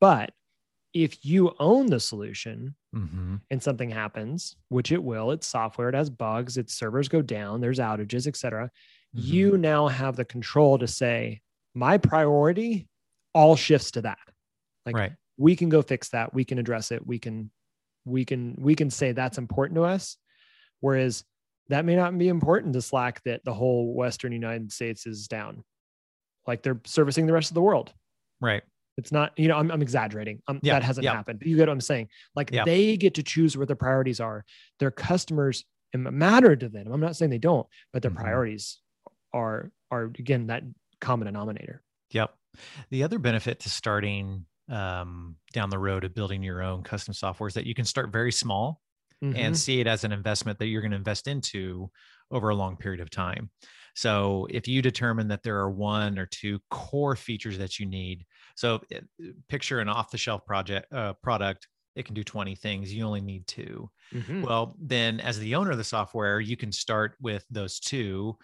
but 0.00 0.32
if 1.04 1.24
you 1.24 1.54
own 1.58 1.86
the 1.86 2.00
solution 2.00 2.74
hmm 2.92 3.36
and 3.50 3.62
something 3.62 3.90
happens, 3.90 4.56
which 4.68 4.90
it 4.90 5.02
will, 5.02 5.30
it's 5.30 5.46
software, 5.46 5.90
it 5.90 5.94
has 5.94 6.08
bugs, 6.08 6.56
its 6.56 6.74
servers 6.74 7.08
go 7.08 7.20
down, 7.20 7.60
there's 7.60 7.78
outages, 7.78 8.26
et 8.26 8.36
cetera. 8.36 8.70
Mm-hmm. 9.14 9.34
You 9.34 9.58
now 9.58 9.88
have 9.88 10.16
the 10.16 10.24
control 10.24 10.78
to 10.78 10.88
say, 10.88 11.42
my 11.74 11.98
priority 11.98 12.88
all 13.34 13.54
shifts 13.54 13.90
to 13.92 14.02
that. 14.02 14.18
Like 14.86 14.96
right. 14.96 15.12
we 15.36 15.54
can 15.54 15.68
go 15.68 15.82
fix 15.82 16.08
that. 16.10 16.32
We 16.32 16.44
can 16.44 16.58
address 16.58 16.90
it. 16.90 17.06
We 17.06 17.18
can, 17.18 17.50
we 18.04 18.24
can, 18.24 18.54
we 18.58 18.74
can 18.74 18.90
say 18.90 19.12
that's 19.12 19.38
important 19.38 19.76
to 19.76 19.84
us. 19.84 20.16
Whereas 20.80 21.24
that 21.68 21.84
may 21.84 21.96
not 21.96 22.16
be 22.16 22.28
important 22.28 22.72
to 22.74 22.82
Slack 22.82 23.22
that 23.24 23.44
the 23.44 23.54
whole 23.54 23.92
Western 23.92 24.32
United 24.32 24.72
States 24.72 25.06
is 25.06 25.28
down. 25.28 25.62
Like 26.46 26.62
they're 26.62 26.80
servicing 26.84 27.26
the 27.26 27.32
rest 27.32 27.50
of 27.50 27.54
the 27.54 27.60
world. 27.60 27.92
Right. 28.40 28.62
It's 28.96 29.12
not, 29.12 29.32
you 29.36 29.48
know, 29.48 29.56
I'm, 29.56 29.70
I'm 29.70 29.82
exaggerating. 29.82 30.40
Um, 30.48 30.58
Yeah, 30.62 30.74
that 30.74 30.82
hasn't 30.82 31.04
yeah. 31.04 31.12
happened. 31.12 31.38
But 31.40 31.48
you 31.48 31.56
get 31.56 31.68
what 31.68 31.72
I'm 31.74 31.80
saying. 31.80 32.08
Like 32.34 32.50
Yeah. 32.50 32.64
they 32.64 32.96
get 32.96 33.14
to 33.14 33.22
choose 33.22 33.56
where 33.56 33.66
their 33.66 33.76
priorities 33.76 34.20
are. 34.20 34.44
Their 34.80 34.90
customers 34.90 35.64
matter 35.94 36.56
to 36.56 36.68
them. 36.68 36.92
I'm 36.92 37.00
not 37.00 37.16
saying 37.16 37.30
they 37.30 37.38
don't, 37.38 37.66
but 37.92 38.02
their 38.02 38.10
Mhm. 38.10 38.16
priorities 38.16 38.80
are 39.32 39.70
are 39.90 40.04
again 40.18 40.48
that 40.48 40.62
common 41.00 41.26
denominator. 41.26 41.82
Yep. 42.10 42.34
The 42.90 43.02
other 43.04 43.18
benefit 43.18 43.60
to 43.60 43.70
starting 43.70 44.46
um, 44.68 45.36
down 45.52 45.70
the 45.70 45.78
road 45.78 46.02
of 46.02 46.12
building 46.12 46.42
your 46.42 46.60
own 46.60 46.82
custom 46.82 47.14
software 47.14 47.46
is 47.46 47.54
that 47.54 47.66
you 47.66 47.74
can 47.74 47.84
start 47.84 48.10
very 48.10 48.32
small 48.32 48.82
Mhm. 49.22 49.36
and 49.36 49.56
see 49.56 49.78
it 49.80 49.86
as 49.86 50.02
an 50.02 50.10
investment 50.10 50.58
that 50.58 50.66
you're 50.66 50.80
going 50.82 50.90
to 50.90 50.96
invest 50.96 51.28
into 51.28 51.88
over 52.32 52.48
a 52.48 52.54
long 52.56 52.76
period 52.76 53.00
of 53.00 53.08
time. 53.08 53.50
So 53.96 54.46
if 54.50 54.68
you 54.68 54.82
determine 54.82 55.28
that 55.28 55.42
there 55.42 55.58
are 55.58 55.70
one 55.70 56.18
or 56.18 56.26
two 56.26 56.60
core 56.70 57.16
features 57.16 57.58
that 57.58 57.80
you 57.80 57.86
need, 57.86 58.24
so 58.54 58.82
uh, 58.94 59.00
picture 59.48 59.80
an 59.80 59.88
off-the-shelf 59.88 60.46
project 60.46 60.92
uh, 60.92 61.14
product, 61.14 61.66
it 61.96 62.04
can 62.04 62.14
do 62.14 62.22
20 62.22 62.54
things. 62.54 62.92
You 62.92 63.04
only 63.04 63.22
need 63.22 63.46
two. 63.46 63.90
Mhm. 64.12 64.42
Well, 64.42 64.76
then 64.78 65.18
as 65.20 65.38
the 65.38 65.54
owner 65.54 65.70
of 65.72 65.78
the 65.78 65.84
software, 65.84 66.40
you 66.40 66.56
can 66.56 66.70
start 66.72 67.16
with 67.20 67.44
those 67.50 67.80
two 67.80 68.36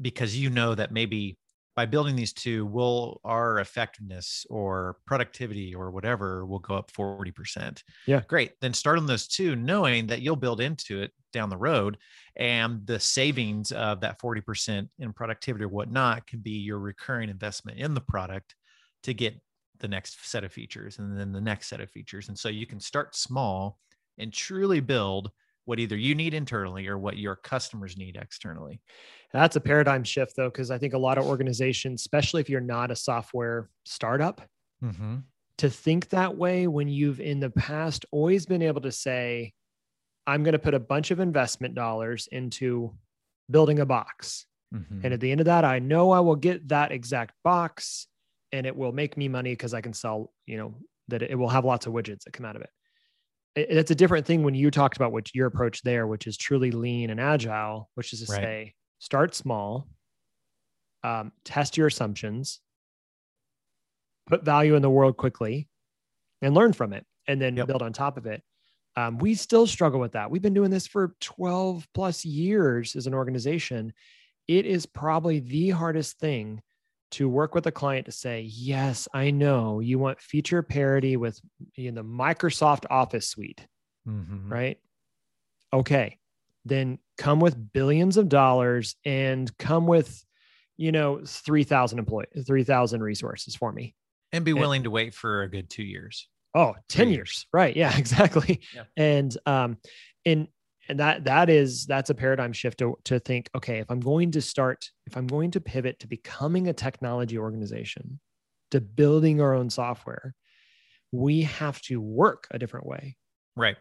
because 0.00 0.36
you 0.36 0.50
know 0.50 0.74
that 0.74 0.92
maybe 0.92 1.38
by 1.78 1.86
building 1.86 2.16
these 2.16 2.32
two, 2.32 2.66
will 2.66 3.20
our 3.22 3.60
effectiveness 3.60 4.44
or 4.50 4.96
productivity 5.06 5.72
or 5.72 5.92
whatever 5.92 6.44
will 6.44 6.58
go 6.58 6.74
up 6.74 6.90
40%. 6.90 7.84
Yeah. 8.04 8.22
Great. 8.26 8.54
Then 8.60 8.74
start 8.74 8.98
on 8.98 9.06
those 9.06 9.28
two, 9.28 9.54
knowing 9.54 10.08
that 10.08 10.20
you'll 10.20 10.34
build 10.34 10.60
into 10.60 11.00
it 11.00 11.12
down 11.32 11.50
the 11.50 11.56
road. 11.56 11.96
And 12.34 12.84
the 12.84 12.98
savings 12.98 13.70
of 13.70 14.00
that 14.00 14.20
40% 14.20 14.88
in 14.98 15.12
productivity 15.12 15.66
or 15.66 15.68
whatnot 15.68 16.26
can 16.26 16.40
be 16.40 16.50
your 16.50 16.80
recurring 16.80 17.28
investment 17.28 17.78
in 17.78 17.94
the 17.94 18.00
product 18.00 18.56
to 19.04 19.14
get 19.14 19.40
the 19.78 19.86
next 19.86 20.28
set 20.28 20.42
of 20.42 20.52
features 20.52 20.98
and 20.98 21.16
then 21.16 21.30
the 21.30 21.40
next 21.40 21.68
set 21.68 21.80
of 21.80 21.92
features. 21.92 22.26
And 22.26 22.36
so 22.36 22.48
you 22.48 22.66
can 22.66 22.80
start 22.80 23.14
small 23.14 23.78
and 24.18 24.32
truly 24.32 24.80
build 24.80 25.30
what 25.68 25.78
either 25.78 25.96
you 25.96 26.14
need 26.14 26.32
internally 26.32 26.88
or 26.88 26.96
what 26.96 27.18
your 27.18 27.36
customers 27.36 27.98
need 27.98 28.16
externally. 28.16 28.80
That's 29.34 29.56
a 29.56 29.60
paradigm 29.60 30.02
shift 30.02 30.34
though, 30.34 30.48
because 30.48 30.70
I 30.70 30.78
think 30.78 30.94
a 30.94 30.98
lot 30.98 31.18
of 31.18 31.26
organizations, 31.26 32.00
especially 32.00 32.40
if 32.40 32.48
you're 32.48 32.62
not 32.62 32.90
a 32.90 32.96
software 32.96 33.68
startup, 33.84 34.40
Mm-hmm. 34.82 35.16
to 35.56 35.68
think 35.68 36.08
that 36.10 36.36
way 36.36 36.68
when 36.68 36.86
you've 36.86 37.20
in 37.20 37.40
the 37.40 37.50
past 37.50 38.06
always 38.12 38.46
been 38.46 38.62
able 38.62 38.80
to 38.82 38.92
say, 38.92 39.52
I'm 40.24 40.44
going 40.44 40.52
to 40.52 40.58
put 40.58 40.72
a 40.72 40.78
bunch 40.78 41.10
of 41.10 41.18
investment 41.18 41.74
dollars 41.74 42.28
into 42.30 42.94
building 43.50 43.80
a 43.80 43.84
box. 43.84 44.46
Mm-hmm. 44.72 45.00
And 45.02 45.12
at 45.12 45.18
the 45.18 45.32
end 45.32 45.40
of 45.40 45.46
that, 45.46 45.64
I 45.64 45.80
know 45.80 46.12
I 46.12 46.20
will 46.20 46.36
get 46.36 46.68
that 46.68 46.92
exact 46.92 47.34
box 47.42 48.06
and 48.52 48.66
it 48.66 48.76
will 48.76 48.92
make 48.92 49.16
me 49.16 49.28
money 49.28 49.50
because 49.50 49.74
I 49.74 49.80
can 49.80 49.92
sell, 49.92 50.32
you 50.46 50.58
know, 50.58 50.74
that 51.08 51.22
it 51.22 51.36
will 51.36 51.48
have 51.48 51.64
lots 51.64 51.86
of 51.86 51.92
widgets 51.92 52.22
that 52.22 52.32
come 52.32 52.46
out 52.46 52.54
of 52.54 52.62
it. 52.62 52.70
It- 53.58 53.70
It's 53.78 53.90
a 53.90 53.94
different 53.94 54.26
thing 54.26 54.42
when 54.44 54.54
you 54.54 54.70
talked 54.70 54.96
about 54.96 55.12
what 55.12 55.34
your 55.34 55.46
approach 55.46 55.82
there, 55.82 56.06
which 56.06 56.26
is 56.26 56.36
truly 56.36 56.70
lean 56.70 57.10
and 57.10 57.20
agile, 57.20 57.90
which 57.94 58.12
is 58.12 58.24
to 58.24 58.32
Right. 58.32 58.42
say, 58.42 58.74
start 58.98 59.34
small, 59.34 59.88
um, 61.02 61.32
test 61.44 61.76
your 61.76 61.88
assumptions, 61.88 62.60
put 64.26 64.44
value 64.44 64.74
in 64.74 64.82
the 64.82 64.90
world 64.90 65.16
quickly, 65.16 65.68
and 66.42 66.54
learn 66.54 66.72
from 66.72 66.92
it, 66.92 67.06
and 67.26 67.40
then 67.40 67.56
Yep. 67.56 67.66
build 67.66 67.82
on 67.82 67.92
top 67.92 68.16
of 68.16 68.26
it. 68.26 68.44
Um, 68.96 69.18
we 69.18 69.34
still 69.34 69.66
struggle 69.66 70.00
with 70.00 70.12
that. 70.12 70.30
We've 70.30 70.42
been 70.42 70.54
doing 70.54 70.70
this 70.70 70.86
for 70.86 71.14
12 71.20 71.86
plus 71.94 72.24
years 72.24 72.96
as 72.96 73.06
an 73.06 73.14
organization. 73.14 73.92
It 74.48 74.66
is 74.66 74.86
probably 74.86 75.40
the 75.40 75.70
hardest 75.70 76.18
thing 76.18 76.62
to 77.12 77.28
work 77.28 77.54
with 77.54 77.66
a 77.66 77.72
client 77.72 78.06
to 78.06 78.12
say, 78.12 78.42
yes, 78.42 79.08
I 79.14 79.30
know 79.30 79.80
you 79.80 79.98
want 79.98 80.20
feature 80.20 80.62
parity 80.62 81.16
with 81.16 81.40
in 81.76 81.94
the 81.94 82.04
Microsoft 82.04 82.84
Office 82.90 83.26
suite, 83.28 83.66
Mm-hmm. 84.06 84.50
right? 84.52 84.78
Okay, 85.72 86.18
then 86.64 86.98
come 87.18 87.40
with 87.40 87.72
billions 87.72 88.16
of 88.16 88.28
dollars 88.28 88.96
and 89.04 89.54
come 89.58 89.86
with, 89.86 90.24
you 90.76 90.92
know, 90.92 91.20
3,000 91.26 91.98
employees, 91.98 92.28
3,000 92.46 93.02
resources 93.02 93.54
for 93.54 93.70
me. 93.72 93.94
And 94.32 94.44
be 94.44 94.52
And- 94.52 94.60
willing 94.60 94.84
to 94.84 94.90
wait 94.90 95.14
for 95.14 95.42
a 95.42 95.48
good 95.50 95.68
two 95.68 95.82
years. 95.82 96.28
Oh, 96.54 96.74
10 96.88 97.06
Three 97.06 97.14
years. 97.14 97.46
Right. 97.52 97.76
Yeah, 97.76 97.94
exactly. 97.98 98.60
Yeah. 98.74 98.84
And 98.96 99.36
um 99.46 99.76
and 100.24 100.48
and 100.88 100.98
that 101.00 101.24
that 101.24 101.50
is 101.50 101.86
that's 101.86 102.10
a 102.10 102.14
paradigm 102.14 102.52
shift 102.52 102.78
to, 102.78 102.96
to 103.04 103.18
think, 103.18 103.50
okay, 103.54 103.78
if 103.78 103.90
I'm 103.90 104.00
going 104.00 104.30
to 104.32 104.40
start, 104.40 104.90
if 105.06 105.16
I'm 105.16 105.26
going 105.26 105.50
to 105.52 105.60
pivot 105.60 105.98
to 106.00 106.06
becoming 106.06 106.68
a 106.68 106.72
technology 106.72 107.38
organization, 107.38 108.20
to 108.70 108.80
building 108.80 109.40
our 109.40 109.54
own 109.54 109.70
software, 109.70 110.34
we 111.12 111.42
have 111.42 111.80
to 111.82 112.00
work 112.00 112.46
a 112.50 112.58
different 112.58 112.86
way, 112.86 113.16
Right. 113.56 113.76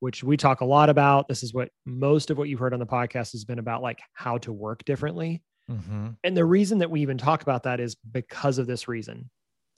which 0.00 0.24
we 0.24 0.36
talk 0.36 0.60
a 0.60 0.64
lot 0.64 0.88
about. 0.88 1.28
This 1.28 1.42
is 1.42 1.52
what 1.52 1.70
most 1.84 2.30
of 2.30 2.38
what 2.38 2.48
you've 2.48 2.60
heard 2.60 2.72
on 2.72 2.80
the 2.80 2.86
podcast 2.86 3.32
has 3.32 3.44
been 3.44 3.58
about, 3.58 3.82
like 3.82 4.00
how 4.14 4.38
to 4.38 4.52
work 4.52 4.84
differently. 4.84 5.42
Mm-hmm. 5.70 6.08
And 6.24 6.36
the 6.36 6.44
reason 6.44 6.78
that 6.78 6.90
we 6.90 7.00
even 7.02 7.18
talk 7.18 7.42
about 7.42 7.62
that 7.64 7.80
is 7.80 7.96
because 8.10 8.58
of 8.58 8.66
this 8.66 8.88
reason. 8.88 9.30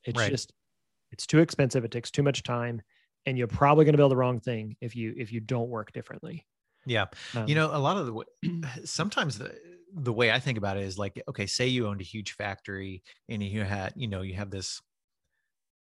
It's 0.04 0.18
Right. 0.18 0.30
just 0.30 0.52
it's 1.10 1.26
too 1.26 1.40
expensive, 1.40 1.84
it 1.84 1.90
takes 1.90 2.10
too 2.10 2.22
much 2.22 2.42
time, 2.42 2.82
and 3.26 3.36
you're 3.36 3.46
probably 3.46 3.84
going 3.84 3.92
to 3.92 3.98
build 3.98 4.12
the 4.12 4.16
wrong 4.16 4.40
thing 4.40 4.76
if 4.80 4.96
you 4.96 5.12
if 5.16 5.32
you 5.32 5.40
don't 5.40 5.68
work 5.68 5.92
differently. 5.92 6.46
Yeah. 6.86 7.06
Um, 7.34 7.46
you 7.48 7.54
know, 7.54 7.70
a 7.72 7.78
lot 7.78 7.96
of 7.96 8.06
the, 8.06 8.64
sometimes 8.84 9.38
the, 9.38 9.54
the 9.94 10.12
way 10.12 10.30
I 10.32 10.38
think 10.40 10.58
about 10.58 10.76
it 10.76 10.84
is 10.84 10.98
like, 10.98 11.22
okay, 11.28 11.46
say 11.46 11.66
you 11.68 11.86
owned 11.86 12.00
a 12.00 12.04
huge 12.04 12.32
factory 12.32 13.02
and 13.28 13.42
you 13.42 13.62
had, 13.62 13.92
you 13.96 14.08
know, 14.08 14.22
you 14.22 14.34
have 14.34 14.50
this, 14.50 14.80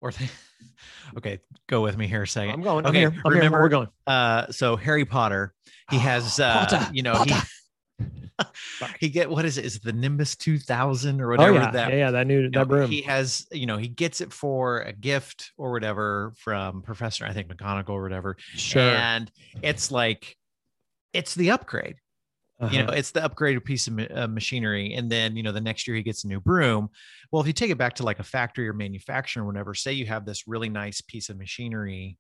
or 0.02 0.12
th- 0.12 0.30
okay, 1.18 1.40
go 1.68 1.82
with 1.82 1.98
me 1.98 2.08
here 2.08 2.24
a 2.24 2.28
second. 2.28 2.52
I'm 2.54 2.62
going. 2.62 2.86
Okay, 2.86 3.06
I'm 3.06 3.12
here. 3.12 3.22
I'm 3.26 3.32
here. 3.32 3.42
remember- 3.42 3.62
We're 3.62 3.70
going. 3.70 3.88
Uh, 4.06 4.52
so 4.52 4.76
Harry 4.76 5.06
Potter, 5.06 5.54
he 5.90 5.98
has, 5.98 6.40
uh, 6.40 6.66
Potter, 6.68 6.88
you 6.94 7.02
know, 7.02 7.14
Potter. 7.14 7.34
he, 7.98 8.86
he 9.00 9.10
get, 9.10 9.30
what 9.30 9.46
is 9.46 9.58
it? 9.58 9.66
Is 9.66 9.78
it 9.78 9.84
the 9.84 9.94
Nimbus 9.94 10.36
2000 10.36 11.20
or 11.22 11.26
Oh 11.26 11.38
whatever 11.38 11.54
yeah, 11.56 11.72
that 11.72 11.90
yeah, 11.92 11.96
yeah. 11.98 12.12
That 12.12 12.28
new 12.28 12.42
you 12.42 12.50
know, 12.50 12.60
that 12.60 12.68
broom. 12.68 12.92
he 12.92 13.02
has, 13.04 13.48
you 13.52 13.66
know, 13.66 13.78
he 13.78 13.88
gets 13.88 14.22
it 14.22 14.32
for 14.34 14.82
a 14.82 14.94
gift 14.94 15.52
or 15.58 15.72
whatever 15.72 16.34
from 16.38 16.82
Professor, 16.84 17.26
I 17.26 17.34
think 17.34 17.48
McGonagall 17.48 17.90
or 17.90 18.04
whatever. 18.04 18.38
sure. 18.54 18.82
And 18.82 19.32
it's 19.64 19.90
like, 19.90 20.38
it's 21.16 21.36
the 21.36 21.52
upgrade. 21.52 21.98
You 22.68 22.80
know 22.80 22.86
Uh-huh. 22.86 22.94
it's 22.94 23.12
the 23.12 23.22
upgraded 23.22 23.64
piece 23.66 23.88
of 23.88 24.00
uh, 24.12 24.28
machinery. 24.28 24.94
And 24.94 25.12
then 25.12 25.36
you 25.36 25.44
know 25.44 25.52
the 25.52 25.62
next 25.62 25.88
year 25.88 25.96
he 25.98 26.04
gets 26.04 26.24
a 26.24 26.28
new 26.28 26.40
broom. 26.42 26.90
Well 27.32 27.42
if 27.42 27.48
you 27.48 27.54
take 27.54 27.72
it 27.72 27.78
back 27.78 27.96
to 27.96 28.04
like 28.04 28.20
a 28.20 28.24
factory 28.24 28.68
or 28.68 28.74
manufacturer 28.74 29.44
or 29.44 29.48
whatever 29.48 29.74
say 29.76 29.94
you 29.94 30.06
have 30.08 30.26
this 30.26 30.48
really 30.48 30.70
nice 30.70 31.02
piece 31.02 31.30
of 31.30 31.38
machinery 31.38 32.18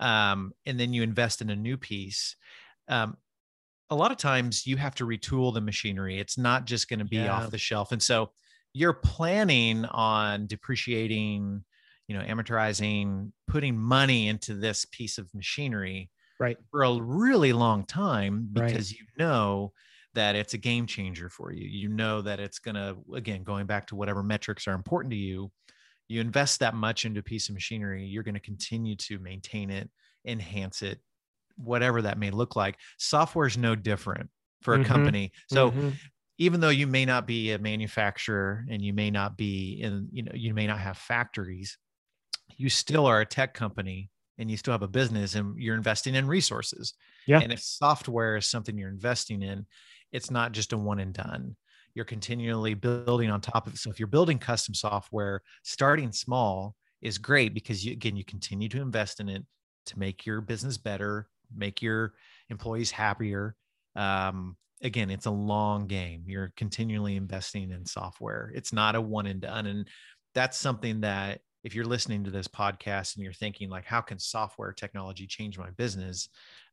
um, 0.00 0.52
and 0.66 0.80
then 0.80 0.92
you 0.92 1.02
invest 1.02 1.42
in 1.42 1.50
a 1.50 1.56
new 1.56 1.76
piece 1.76 2.36
um, 2.88 3.16
a 3.90 3.96
lot 3.96 4.12
of 4.12 4.18
times 4.18 4.66
you 4.66 4.76
have 4.76 4.94
to 4.96 5.06
retool 5.06 5.52
the 5.52 5.60
machinery. 5.60 6.18
It's 6.20 6.38
not 6.38 6.64
just 6.66 6.88
going 6.88 7.00
to 7.00 7.04
be 7.04 7.18
Yeah. 7.24 7.32
off 7.32 7.50
the 7.50 7.58
shelf. 7.58 7.92
And 7.92 8.02
so 8.02 8.32
you're 8.72 8.94
planning 8.94 9.84
on 9.86 10.46
depreciating 10.46 11.64
you 12.08 12.16
know 12.18 12.24
amortizing 12.24 13.32
putting 13.46 13.76
money 13.78 14.28
into 14.28 14.54
this 14.54 14.84
piece 14.86 15.18
of 15.18 15.32
machinery 15.34 16.10
Right. 16.40 16.58
for 16.70 16.82
a 16.84 17.00
really 17.02 17.52
long 17.52 17.84
time 17.84 18.48
Right. 18.54 18.82
because 18.82 18.92
you 18.92 19.04
know 19.18 19.72
that 20.14 20.36
it's 20.36 20.54
a 20.54 20.58
game 20.58 20.86
changer 20.86 21.28
for 21.28 21.52
you. 21.52 21.66
You 21.68 21.88
know 21.88 22.22
that 22.22 22.40
it's 22.40 22.58
going 22.58 22.74
to, 22.76 22.96
again, 23.14 23.44
going 23.44 23.66
back 23.66 23.86
to 23.88 23.96
whatever 23.96 24.22
metrics 24.22 24.68
are 24.68 24.74
important 24.74 25.10
to 25.12 25.16
you, 25.16 25.52
you 26.08 26.20
invest 26.20 26.60
that 26.60 26.74
much 26.74 27.04
into 27.04 27.20
a 27.20 27.24
piece 27.24 27.48
of 27.48 27.54
machinery, 27.54 28.04
you're 28.06 28.24
going 28.24 28.34
to 28.34 28.40
continue 28.40 28.96
to 28.96 29.18
maintain 29.20 29.70
it, 29.70 29.90
enhance 30.26 30.82
it, 30.82 31.00
whatever 31.56 32.02
that 32.02 32.18
may 32.18 32.30
look 32.30 32.56
like. 32.56 32.78
Software 32.98 33.46
is 33.46 33.58
no 33.58 33.76
different 33.76 34.30
for 34.62 34.74
a 34.74 34.80
Mhm. 34.80 34.80
company. 34.80 35.32
So 35.48 35.76
Mhm. 35.76 36.00
even 36.38 36.60
though 36.60 36.70
you 36.70 36.86
may 36.86 37.04
not 37.04 37.26
be 37.26 37.52
a 37.52 37.58
manufacturer 37.58 38.64
and 38.70 38.82
you 38.82 38.92
may 38.94 39.10
not 39.10 39.36
be 39.36 39.74
in, 39.80 40.08
you 40.12 40.22
know, 40.22 40.32
you 40.34 40.54
may 40.54 40.66
not 40.66 40.78
have 40.78 40.96
factories, 40.98 41.78
you 42.56 42.70
still 42.70 43.06
are 43.06 43.20
a 43.20 43.26
tech 43.26 43.54
company 43.54 44.10
and 44.40 44.50
you 44.50 44.56
still 44.56 44.72
have 44.72 44.82
a 44.82 44.88
business 44.88 45.34
and 45.34 45.56
you're 45.60 45.76
investing 45.76 46.14
in 46.14 46.26
resources. 46.26 46.94
Yeah. 47.26 47.40
And 47.40 47.52
if 47.52 47.60
software 47.60 48.36
is 48.36 48.46
something 48.46 48.76
you're 48.76 48.88
investing 48.88 49.42
in, 49.42 49.66
it's 50.12 50.30
not 50.30 50.52
just 50.52 50.72
a 50.72 50.78
one 50.78 50.98
and 50.98 51.12
done. 51.12 51.56
You're 51.94 52.06
continually 52.06 52.74
building 52.74 53.30
on 53.30 53.40
top 53.40 53.66
of 53.66 53.74
it. 53.74 53.78
So 53.78 53.90
if 53.90 54.00
you're 54.00 54.08
building 54.08 54.38
custom 54.38 54.74
software, 54.74 55.42
starting 55.62 56.10
small 56.10 56.74
is 57.02 57.18
great 57.18 57.54
because 57.54 57.84
you 57.84 57.92
again 57.92 58.16
you 58.16 58.24
continue 58.24 58.68
to 58.70 58.80
invest 58.80 59.20
in 59.20 59.28
it 59.28 59.44
to 59.86 59.98
make 59.98 60.24
your 60.24 60.40
business 60.40 60.78
better, 60.78 61.28
make 61.54 61.82
your 61.82 62.14
employees 62.48 62.90
happier. 62.90 63.54
Um, 63.94 64.56
again, 64.82 65.10
it's 65.10 65.26
a 65.26 65.30
long 65.30 65.86
game. 65.86 66.24
You're 66.26 66.52
continually 66.56 67.16
investing 67.16 67.70
in 67.70 67.84
software. 67.84 68.50
It's 68.54 68.72
not 68.72 68.94
a 68.94 69.00
one 69.00 69.26
and 69.26 69.40
done. 69.40 69.66
And 69.66 69.86
that's 70.34 70.56
something 70.56 71.00
that 71.00 71.40
if 71.62 71.74
you're 71.74 71.84
listening 71.84 72.24
to 72.24 72.30
this 72.30 72.48
podcast 72.48 73.16
and 73.16 73.24
you're 73.24 73.32
thinking 73.32 73.68
like, 73.68 73.84
how 73.84 74.00
can 74.00 74.18
software 74.18 74.72
technology 74.72 75.26
change 75.26 75.58
my 75.58 75.70
business? 75.70 76.28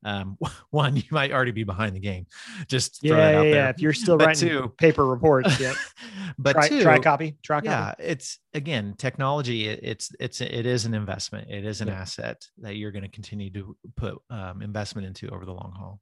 Um, 0.06 0.38
one, 0.69 0.95
you 0.95 1.04
might 1.12 1.32
already 1.32 1.52
be 1.52 1.63
behind 1.63 1.95
the 1.95 2.00
game. 2.00 2.26
Just 2.67 3.02
throw 3.02 3.17
Yeah, 3.17 3.41
yeah, 3.41 3.54
yeah. 3.54 3.69
If 3.69 3.80
you're 3.80 3.93
still 3.93 4.17
But 4.17 4.28
writing 4.28 4.50
two- 4.50 4.73
paper 4.78 5.06
reports, 5.06 5.60
yeah. 5.60 5.73
but 6.38 6.54
try, 6.54 6.67
two, 6.69 6.82
try 6.84 7.00
copy. 7.00 7.38
Try 7.43 7.58
copy. 7.60 7.67
yeah, 7.67 7.93
it's 8.00 8.39
again 8.54 8.95
technology. 8.97 9.67
it- 9.67 9.80
It's 9.84 10.12
it's 10.19 10.39
it 10.41 10.65
is 10.65 10.86
an 10.86 10.93
investment. 10.93 11.50
It 11.50 11.65
is 11.65 11.82
an 11.82 11.88
Yeah. 11.89 11.95
asset 12.02 12.45
that 12.60 12.76
you're 12.78 12.91
going 12.91 13.04
to 13.04 13.10
continue 13.12 13.50
to 13.52 13.76
put 13.95 14.17
um, 14.30 14.62
investment 14.62 15.06
into 15.08 15.28
over 15.30 15.45
the 15.45 15.54
long 15.54 15.73
haul. 15.78 16.00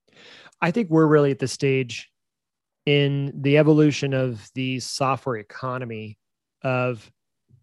I 0.61 0.71
think 0.71 0.89
we're 0.89 1.07
really 1.07 1.31
at 1.31 1.39
the 1.39 1.47
stage 1.47 2.11
in 2.85 3.31
the 3.41 3.57
evolution 3.57 4.13
of 4.13 4.47
the 4.53 4.79
software 4.79 5.37
economy 5.37 6.19
of 6.61 7.11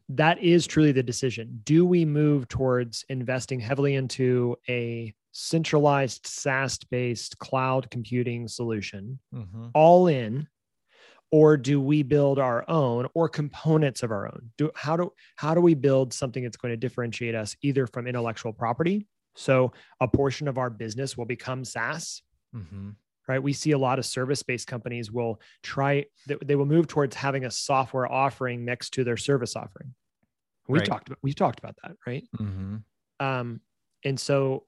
that 0.09 0.39
is 0.43 0.67
truly 0.67 0.93
the 0.93 1.03
decision. 1.03 1.61
Do 1.65 1.85
we 1.87 2.05
move 2.05 2.49
towards 2.49 3.05
investing 3.09 3.61
heavily 3.61 3.95
into 3.95 4.57
a 4.69 5.15
centralized 5.33 6.27
SaaS 6.27 6.79
based 6.91 7.39
cloud 7.39 7.91
computing 7.91 8.47
solution 8.49 9.19
Mhm. 9.35 9.71
all 9.75 10.07
in 10.07 10.47
or 11.31 11.57
do 11.57 11.81
we 11.81 12.03
build 12.03 12.39
our 12.39 12.69
own 12.69 13.09
or 13.15 13.27
components 13.31 14.03
of 14.03 14.11
our 14.11 14.27
own 14.27 14.51
do 14.59 14.71
how 14.75 14.95
do 14.95 15.11
how 15.37 15.55
do 15.55 15.63
we 15.63 15.73
build 15.73 16.13
something 16.13 16.43
that's 16.45 16.59
going 16.59 16.71
to 16.73 16.77
differentiate 16.77 17.35
us 17.35 17.57
either 17.63 17.87
from 17.87 18.07
intellectual 18.07 18.53
property 18.53 19.09
so 19.35 19.73
a 20.03 20.07
portion 20.07 20.47
of 20.49 20.59
our 20.59 20.69
business 20.69 21.17
will 21.17 21.25
become 21.25 21.65
SaaS 21.65 22.21
Mhm. 22.55 22.97
Right 23.29 23.43
we 23.43 23.53
see 23.53 23.71
a 23.73 23.79
lot 23.79 23.99
of 23.99 24.07
service 24.07 24.43
based 24.43 24.67
companies 24.67 25.11
will 25.13 25.41
try 25.63 26.05
they, 26.27 26.37
they 26.45 26.57
will 26.57 26.67
move 26.67 26.87
towards 26.89 27.15
having 27.17 27.45
a 27.45 27.51
software 27.51 28.11
offering 28.11 28.65
next 28.65 28.91
to 28.91 29.05
their 29.05 29.17
service 29.17 29.57
offering 29.57 29.95
we 30.69 30.79
Right. 30.79 30.89
talked 30.89 31.09
about 31.09 31.19
we 31.23 31.33
talked 31.33 31.59
about 31.59 31.77
that 31.83 31.97
right 32.07 32.25
Mhm. 32.37 32.85
um, 33.21 33.61
and 34.05 34.19
so 34.19 34.67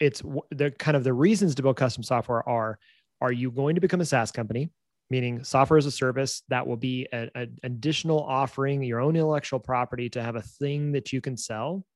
it's 0.00 0.22
the 0.50 0.70
kind 0.72 0.96
of 0.96 1.04
the 1.04 1.12
reasons 1.14 1.54
to 1.54 1.62
build 1.62 1.76
custom 1.76 2.02
software 2.02 2.46
are 2.48 2.78
are 3.22 3.32
you 3.32 3.50
going 3.50 3.74
to 3.76 3.80
become 3.80 4.02
a 4.02 4.04
SaaS 4.04 4.30
company, 4.30 4.70
meaning 5.08 5.42
software 5.42 5.78
as 5.78 5.86
a 5.86 5.90
service 5.90 6.42
that 6.48 6.66
will 6.66 6.76
be 6.76 7.08
an 7.12 7.30
additional 7.62 8.22
offering, 8.22 8.82
your 8.82 9.00
own 9.00 9.16
intellectual 9.16 9.58
property 9.58 10.10
to 10.10 10.22
have 10.22 10.36
a 10.36 10.42
thing 10.42 10.92
that 10.92 11.14
you 11.14 11.22
can 11.22 11.34
sell, 11.36 11.86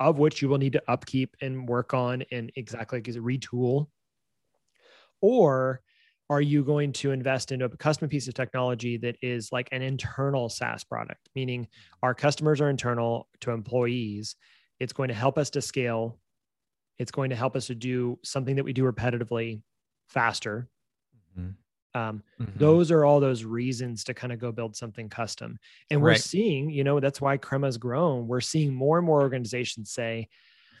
of 0.00 0.18
which 0.18 0.42
you 0.42 0.48
will 0.50 0.58
need 0.58 0.74
to 0.74 0.82
upkeep 0.86 1.34
and 1.40 1.66
work 1.66 1.94
on 1.94 2.24
and 2.30 2.52
exactly 2.56 2.98
like 2.98 3.06
retool? 3.06 3.88
Or 5.26 5.80
are 6.30 6.40
you 6.40 6.64
going 6.64 6.92
to 6.92 7.10
invest 7.10 7.50
into 7.52 7.64
a 7.64 7.76
custom 7.76 8.08
piece 8.08 8.28
of 8.28 8.34
technology 8.34 8.96
that 8.98 9.16
is 9.22 9.50
like 9.52 9.68
an 9.72 9.82
internal 9.82 10.48
SaaS 10.48 10.84
product, 10.84 11.28
meaning 11.34 11.68
our 12.02 12.14
customers 12.14 12.60
are 12.60 12.70
internal 12.70 13.28
to 13.40 13.50
employees? 13.50 14.36
It's 14.78 14.92
going 14.92 15.08
to 15.08 15.14
help 15.14 15.36
us 15.38 15.50
to 15.50 15.60
scale. 15.62 16.20
It's 16.98 17.10
going 17.10 17.30
to 17.30 17.36
help 17.36 17.56
us 17.56 17.66
to 17.68 17.74
do 17.74 18.18
something 18.24 18.56
that 18.56 18.64
we 18.64 18.72
do 18.72 18.84
repetitively 18.84 19.62
faster. 20.08 20.68
Mhm. 21.14 21.56
Um, 21.94 22.22
Mhm. 22.38 22.56
those 22.58 22.90
are 22.90 23.04
all 23.04 23.20
those 23.20 23.44
reasons 23.44 24.04
to 24.04 24.14
kind 24.14 24.32
of 24.32 24.38
go 24.38 24.52
build 24.52 24.76
something 24.76 25.08
custom. 25.08 25.58
And 25.90 26.02
we're 26.02 26.14
Right. 26.14 26.20
seeing, 26.20 26.70
you 26.70 26.84
know, 26.84 27.00
that's 27.00 27.20
why 27.20 27.38
Crema's 27.38 27.78
grown. 27.78 28.28
We're 28.28 28.40
seeing 28.42 28.74
more 28.74 28.98
and 28.98 29.06
more 29.06 29.20
organizations 29.22 29.90
say 29.92 30.28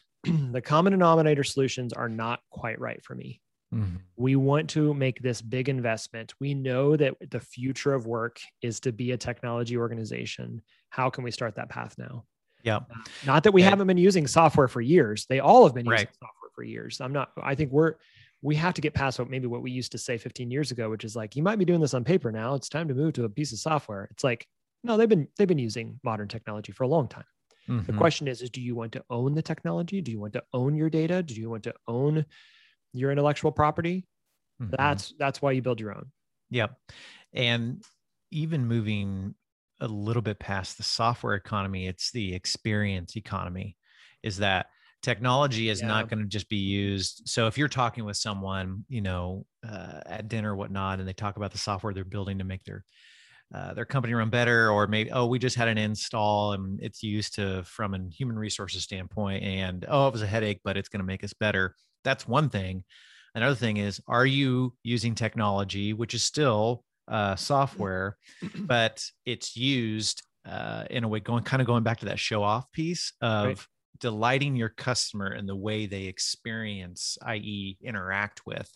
the 0.24 0.62
common 0.62 0.92
denominator 0.92 1.44
solutions 1.44 1.92
are 1.92 2.08
not 2.08 2.40
quite 2.50 2.80
right 2.80 3.02
for 3.04 3.14
me. 3.14 3.40
Mhm. 3.72 4.00
We 4.16 4.36
want 4.36 4.70
to 4.70 4.94
make 4.94 5.20
this 5.20 5.42
big 5.42 5.68
investment. 5.68 6.34
We 6.40 6.54
know 6.54 6.96
that 6.96 7.14
the 7.30 7.40
future 7.40 7.92
of 7.92 8.06
work 8.06 8.40
is 8.62 8.80
to 8.80 8.92
be 8.92 9.12
a 9.12 9.16
technology 9.18 9.76
organization. 9.76 10.62
How 10.90 11.10
can 11.10 11.22
we 11.24 11.30
start 11.30 11.56
that 11.56 11.68
path 11.68 11.96
now? 11.98 12.24
Yeah. 12.62 12.80
Not 13.22 13.44
that 13.44 13.52
we 13.52 13.62
Okay. 13.62 13.70
haven't 13.70 13.86
been 13.86 13.98
using 13.98 14.26
software 14.26 14.68
for 14.68 14.80
years. 14.80 15.26
They 15.26 15.40
all 15.40 15.64
have 15.64 15.74
been 15.74 15.86
using 15.86 16.08
Right. 16.08 16.14
software 16.20 16.50
for 16.54 16.64
years. 16.64 17.00
I'm 17.00 17.12
not, 17.12 17.32
I 17.42 17.54
think 17.54 17.72
we're, 17.72 17.94
we 18.42 18.54
have 18.56 18.74
to 18.74 18.80
get 18.80 18.94
past 18.94 19.18
what 19.18 19.30
maybe 19.30 19.46
what 19.46 19.62
we 19.62 19.70
used 19.70 19.92
to 19.92 19.98
say 19.98 20.18
15 20.18 20.50
years 20.50 20.70
ago, 20.70 20.90
which 20.90 21.04
is 21.04 21.16
like, 21.16 21.36
you 21.36 21.42
might 21.42 21.58
be 21.58 21.64
doing 21.64 21.80
this 21.80 21.94
on 21.94 22.04
paper 22.04 22.32
now. 22.32 22.54
It's 22.54 22.68
time 22.68 22.88
to 22.88 22.94
move 22.94 23.14
to 23.14 23.24
a 23.24 23.28
piece 23.30 23.52
of 23.52 23.58
software. 23.58 24.08
It's 24.12 24.24
like, 24.24 24.46
no, 24.84 24.96
they've 24.96 25.08
been, 25.08 25.28
they've 25.36 25.48
been 25.48 25.58
using 25.58 26.00
modern 26.04 26.28
technology 26.28 26.72
for 26.72 26.84
a 26.84 26.88
long 26.88 27.08
time. 27.08 27.24
The 27.86 27.92
Mhm. 27.92 27.98
question 27.98 28.28
is, 28.28 28.42
is 28.42 28.50
do 28.50 28.60
you 28.60 28.74
want 28.74 28.92
to 28.92 29.04
own 29.10 29.34
the 29.34 29.42
technology? 29.42 30.00
Do 30.00 30.12
you 30.12 30.20
want 30.20 30.34
to 30.34 30.44
own 30.52 30.76
your 30.76 30.90
data? 30.90 31.22
Do 31.22 31.34
you 31.34 31.50
want 31.50 31.64
to 31.64 31.74
own 31.88 32.26
your 32.92 33.10
intellectual 33.12 33.52
property? 33.52 34.06
Mhm. 34.62 34.70
That's, 34.76 35.14
that's 35.18 35.42
why 35.42 35.52
you 35.52 35.62
build 35.62 35.80
your 35.80 35.94
own. 35.94 36.10
Yep. 36.50 36.78
And 37.32 37.84
even 38.30 38.66
moving 38.66 39.34
a 39.80 39.88
little 39.88 40.22
bit 40.22 40.38
past 40.38 40.76
the 40.76 40.82
software 40.82 41.34
economy, 41.34 41.86
it's 41.86 42.10
the 42.12 42.34
experience 42.34 43.16
economy. 43.16 43.76
Is 44.22 44.38
that 44.38 44.66
technology 45.02 45.68
is 45.68 45.82
Yeah. 45.82 45.88
not 45.88 46.08
going 46.08 46.20
to 46.20 46.28
just 46.28 46.48
be 46.48 46.56
used. 46.56 47.28
So 47.28 47.46
if 47.46 47.58
you're 47.58 47.68
talking 47.68 48.04
with 48.04 48.16
someone, 48.16 48.84
you 48.88 49.02
know, 49.02 49.46
uh, 49.66 50.00
at 50.06 50.28
dinner 50.28 50.52
or 50.52 50.56
whatnot, 50.56 50.98
and 50.98 51.06
they 51.06 51.12
talk 51.12 51.36
about 51.36 51.52
the 51.52 51.58
software 51.58 51.92
they're 51.92 52.04
building 52.04 52.38
to 52.38 52.44
make 52.44 52.64
their 52.64 52.84
uh, 53.54 53.74
their 53.74 53.84
company 53.84 54.12
run 54.12 54.28
better, 54.30 54.70
or 54.70 54.88
maybe 54.88 55.12
oh 55.12 55.26
we 55.26 55.38
just 55.38 55.54
had 55.54 55.68
an 55.68 55.78
install 55.78 56.54
and 56.54 56.80
it's 56.82 57.02
used 57.02 57.34
to 57.36 57.62
from 57.64 57.94
a 57.94 58.00
human 58.10 58.36
resources 58.36 58.82
standpoint, 58.82 59.44
and 59.44 59.84
oh 59.88 60.08
it 60.08 60.12
was 60.12 60.22
a 60.22 60.26
headache, 60.26 60.60
but 60.64 60.76
it's 60.76 60.88
going 60.88 61.00
to 61.00 61.06
make 61.06 61.22
us 61.22 61.32
better. 61.32 61.74
That's 62.06 62.26
one 62.26 62.48
thing. 62.48 62.84
Another 63.34 63.54
thing 63.54 63.76
is, 63.76 64.00
are 64.08 64.24
you 64.26 64.74
using 64.82 65.14
technology, 65.14 65.92
which 65.92 66.14
is 66.14 66.22
still 66.22 66.84
uh, 67.08 67.36
software, 67.36 68.16
but 68.68 69.04
it's 69.26 69.56
used 69.56 70.22
uh, 70.46 70.86
in 70.90 71.04
a 71.04 71.08
way 71.08 71.20
going 71.20 71.44
kind 71.44 71.60
of 71.60 71.66
going 71.66 71.82
back 71.82 71.98
to 72.00 72.06
that 72.06 72.18
show 72.18 72.42
off 72.42 72.72
piece 72.72 73.12
of 73.20 73.44
Right. 73.44 73.58
delighting 74.00 74.56
your 74.56 74.70
customer 74.70 75.34
in 75.34 75.46
the 75.46 75.56
way 75.56 75.86
they 75.86 76.04
experience, 76.04 77.18
i.e., 77.26 77.76
interact 77.82 78.46
with. 78.46 78.70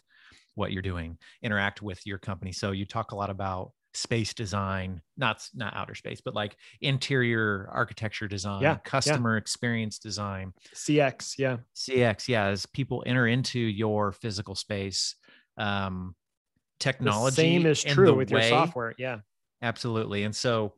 what 0.55 0.73
you're 0.73 0.83
doing, 0.83 1.19
interact 1.43 1.83
with 1.83 2.05
your 2.07 2.19
company. 2.19 2.53
So 2.53 2.73
you 2.73 2.85
talk 2.87 3.13
a 3.13 3.17
lot 3.17 3.31
about 3.31 3.73
space 3.95 4.33
design, 4.35 5.03
not 5.17 5.47
not 5.55 5.75
outer 5.75 5.95
space, 5.95 6.21
but 6.21 6.35
like 6.35 6.57
interior 6.81 7.69
architecture 7.73 8.29
design, 8.29 8.63
Yeah, 8.63 8.79
customer 8.85 9.37
experience 9.37 9.99
design, 9.99 10.53
CX, 10.75 11.35
yeah. 11.39 11.59
CX. 11.75 12.29
Yeah, 12.29 12.47
as 12.47 12.67
people 12.67 13.03
enter 13.07 13.27
into 13.27 13.59
your 13.61 14.13
physical 14.13 14.55
space, 14.55 15.17
um, 15.57 16.15
The 16.79 16.85
technology. 16.85 17.35
same 17.37 17.67
is 17.67 17.83
true 17.83 18.07
the 18.07 18.15
with 18.15 18.31
your 18.31 18.43
software. 18.43 18.95
Yeah. 18.99 19.19
Absolutely. 19.63 20.23
And 20.25 20.35
so, 20.35 20.75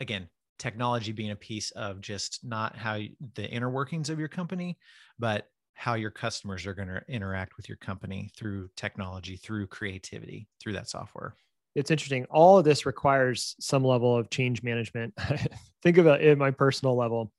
again, 0.00 0.28
technology 0.58 1.12
being 1.12 1.30
a 1.30 1.36
piece 1.36 1.70
of 1.72 2.00
just 2.00 2.40
not 2.44 2.76
how 2.76 2.94
you, 2.94 3.10
the 3.34 3.48
inner 3.48 3.70
workings 3.70 4.10
of 4.10 4.18
your 4.18 4.28
company, 4.28 4.78
but 5.18 5.48
how 5.74 5.94
your 5.94 6.10
customers 6.10 6.66
are 6.66 6.74
going 6.74 6.88
to 6.88 7.02
interact 7.08 7.56
with 7.56 7.68
your 7.68 7.76
company 7.76 8.30
through 8.36 8.70
technology, 8.76 9.36
through 9.36 9.66
creativity, 9.66 10.48
through 10.60 10.72
that 10.72 10.88
software. 10.88 11.34
It's 11.74 11.90
interesting. 11.90 12.24
All 12.30 12.58
of 12.58 12.64
this 12.64 12.86
requires 12.86 13.56
some 13.58 13.84
level 13.84 14.16
of 14.16 14.30
change 14.30 14.62
management. 14.62 15.14
Think 15.82 15.98
of 15.98 16.06
it 16.06 16.22
at 16.22 16.38
my 16.38 16.50
personal 16.50 16.96
level. 16.96 17.32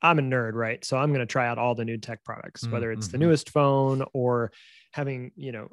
I'm 0.00 0.18
a 0.18 0.22
nerd, 0.22 0.54
right? 0.54 0.84
So 0.84 0.96
I'm 0.96 1.10
going 1.10 1.20
to 1.20 1.26
try 1.26 1.46
out 1.46 1.58
all 1.58 1.74
the 1.74 1.84
new 1.84 1.98
tech 1.98 2.24
products, 2.24 2.66
whether 2.66 2.90
it's 2.90 3.08
the 3.08 3.18
mhm. 3.18 3.22
newest 3.22 3.50
phone 3.50 4.04
or 4.12 4.52
having, 4.92 5.32
you 5.36 5.52
know, 5.52 5.68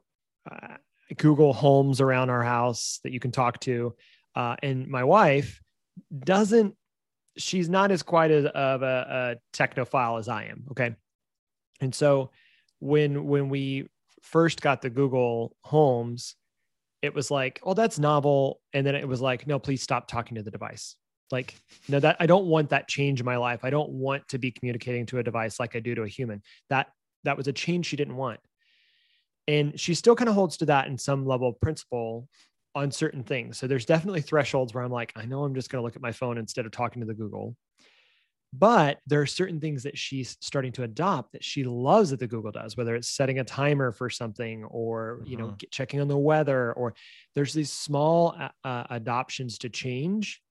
uh, 0.50 0.76
Google 1.18 1.54
Homes 1.54 2.00
around 2.02 2.30
our 2.30 2.44
house 2.44 3.00
that 3.04 3.12
you 3.12 3.20
can 3.20 3.32
talk 3.32 3.60
to. 3.62 3.96
Uh, 4.36 4.56
and 4.62 4.88
my 4.88 5.04
wife 5.04 5.60
doesn't, 6.18 6.76
she's 7.38 7.70
not 7.70 7.92
as 7.92 8.04
quite 8.04 8.30
as 8.30 8.46
of 8.46 8.84
a, 8.84 9.38
a 9.54 9.58
technophile 9.58 10.20
as 10.20 10.28
I 10.28 10.46
am. 10.46 10.66
Okay. 10.72 10.96
And 11.82 11.94
so 11.94 12.30
when, 12.80 13.26
when 13.26 13.50
we 13.50 13.88
first 14.22 14.62
got 14.62 14.82
the 14.82 14.90
Google 14.90 15.56
Homes, 15.64 16.36
it 17.02 17.14
was 17.14 17.32
like, 17.32 17.60
oh, 17.64 17.74
that's 17.74 18.00
novel. 18.00 18.62
And 18.74 18.86
then 18.86 18.96
it 18.96 19.08
was 19.08 19.22
like, 19.22 19.48
no, 19.48 19.60
please 19.60 19.82
stop 19.82 20.08
talking 20.08 20.36
to 20.36 20.44
the 20.44 20.52
device. 20.52 20.96
Like, 21.32 21.56
no, 21.88 22.00
that 22.00 22.18
I 22.20 22.26
don't 22.26 22.48
want 22.48 22.70
that 22.70 22.88
change 22.88 23.20
in 23.20 23.26
my 23.26 23.38
life. 23.38 23.60
I 23.64 23.70
don't 23.70 23.92
want 23.92 24.28
to 24.30 24.40
be 24.40 24.52
communicating 24.52 25.06
to 25.08 25.20
a 25.20 25.24
device 25.24 25.60
like 25.60 25.76
I 25.76 25.80
do 25.80 25.96
to 25.96 26.04
a 26.04 26.08
human. 26.08 26.42
That 26.70 26.88
that 27.24 27.38
was 27.38 27.48
a 27.48 27.54
change 27.54 27.86
she 27.86 27.96
didn't 27.96 28.16
want. 28.16 28.40
And 29.48 29.80
she 29.80 29.94
still 29.94 30.16
kind 30.16 30.30
of 30.30 30.36
holds 30.36 30.58
to 30.58 30.66
that 30.66 30.88
in 30.88 30.98
some 30.98 31.26
level 31.26 31.50
of 31.50 31.60
principle 31.60 32.28
on 32.76 32.92
certain 32.92 33.24
things. 33.24 33.58
So 33.58 33.68
there's 33.68 33.86
definitely 33.86 34.22
thresholds 34.22 34.74
where 34.74 34.84
I'm 34.84 34.92
like, 34.92 35.12
I 35.16 35.26
know 35.26 35.44
I'm 35.44 35.56
just 35.56 35.70
going 35.70 35.82
to 35.82 35.84
look 35.84 35.96
at 35.96 36.02
my 36.02 36.12
phone 36.12 36.38
instead 36.38 36.66
of 36.66 36.72
talking 36.72 37.02
to 37.02 37.06
the 37.08 37.14
Google. 37.14 37.56
But 38.52 39.00
there 39.06 39.22
are 39.22 39.28
certain 39.28 39.60
things 39.60 39.84
that 39.84 39.98
she's 39.98 40.36
starting 40.42 40.72
to 40.74 40.84
adopt 40.84 41.34
that 41.34 41.44
she 41.44 41.64
loves 41.64 42.10
that 42.10 42.20
the 42.20 42.28
Google 42.28 42.52
does, 42.52 42.76
whether 42.76 42.96
it's 42.96 43.10
setting 43.10 43.38
a 43.40 43.44
timer 43.44 43.92
for 43.92 44.10
something 44.10 44.64
or, 44.66 45.22
you 45.24 45.38
know, 45.38 45.50
Mhm. 45.50 45.58
get, 45.60 45.72
checking 45.72 46.02
on 46.02 46.08
the 46.08 46.18
weather, 46.18 46.74
or 46.74 46.96
there's 47.36 47.54
these 47.54 47.72
small 47.72 48.36
uh, 48.40 48.50
uh, 48.64 48.86
adoptions 48.90 49.60
to 49.60 49.70
change 49.70 50.42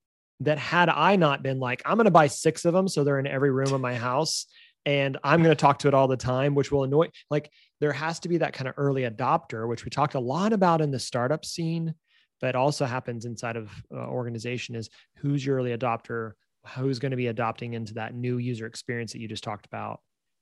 that 0.40 0.58
had 0.58 0.88
I 0.88 1.16
not 1.16 1.42
been 1.42 1.58
like, 1.58 1.82
I'm 1.84 1.96
going 1.96 2.04
to 2.04 2.12
buy 2.12 2.28
six 2.28 2.64
of 2.64 2.72
them. 2.72 2.86
So 2.86 3.02
they're 3.02 3.18
in 3.18 3.26
every 3.26 3.50
room 3.50 3.72
of 3.72 3.80
my 3.80 3.96
house 3.96 4.46
and 4.86 5.18
I'm 5.24 5.42
going 5.42 5.54
to 5.54 5.60
talk 5.60 5.80
to 5.80 5.88
it 5.88 5.94
all 5.94 6.06
the 6.06 6.16
time, 6.16 6.54
which 6.54 6.70
will 6.70 6.84
annoy, 6.84 7.08
like 7.30 7.50
there 7.80 7.92
has 7.92 8.20
to 8.20 8.28
be 8.28 8.36
that 8.38 8.52
kind 8.52 8.68
of 8.68 8.74
early 8.76 9.02
adopter, 9.02 9.68
which 9.68 9.84
we 9.84 9.90
talked 9.90 10.14
a 10.14 10.20
lot 10.20 10.52
about 10.52 10.80
in 10.80 10.92
the 10.92 11.00
startup 11.00 11.44
scene, 11.44 11.94
but 12.40 12.54
also 12.54 12.84
happens 12.86 13.24
inside 13.24 13.56
of 13.56 13.70
uh, 13.92 13.96
organization 14.06 14.76
is 14.76 14.88
who's 15.16 15.44
your 15.44 15.56
early 15.56 15.76
adopter, 15.76 16.34
who's 16.74 16.98
going 16.98 17.10
to 17.10 17.16
be 17.16 17.28
adopting 17.28 17.74
into 17.74 17.94
that 17.94 18.14
new 18.14 18.38
user 18.38 18.66
experience 18.66 19.12
that 19.12 19.20
you 19.20 19.28
just 19.28 19.44
talked 19.44 19.66
about 19.66 20.00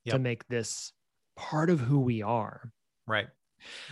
to 0.08 0.18
make 0.18 0.46
this 0.46 0.92
part 1.36 1.68
of 1.68 1.80
who 1.80 1.98
we 2.00 2.22
are. 2.22 2.70
Right. 3.06 3.26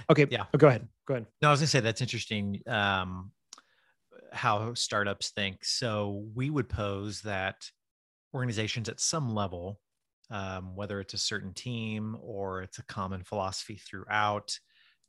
Okay. 0.08 0.26
Yeah. 0.30 0.44
oh, 0.52 0.58
go 0.58 0.68
ahead. 0.68 0.86
Go 1.06 1.14
ahead. 1.14 1.26
No, 1.42 1.48
I 1.48 1.50
was 1.50 1.60
gonna 1.60 1.66
say 1.66 1.80
that's 1.80 2.00
interesting. 2.00 2.60
Um, 2.66 3.32
how 4.32 4.74
startups 4.74 5.30
think. 5.30 5.64
So 5.64 6.24
we 6.34 6.50
would 6.50 6.68
pose 6.68 7.20
that 7.22 7.70
organizations 8.34 8.88
at 8.88 9.00
some 9.00 9.34
level, 9.34 9.80
um, 10.30 10.74
whether 10.74 11.00
it's 11.00 11.14
a 11.14 11.18
certain 11.18 11.54
team 11.54 12.16
or 12.20 12.62
it's 12.62 12.78
a 12.78 12.84
common 12.84 13.22
philosophy 13.22 13.76
throughout, 13.76 14.58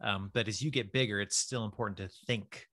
um, 0.02 0.30
but 0.34 0.48
as 0.48 0.62
you 0.62 0.72
get 0.72 0.92
bigger, 0.92 1.20
it's 1.20 1.38
still 1.38 1.66
important 1.66 1.98
to 1.98 2.10
think. 2.28 2.68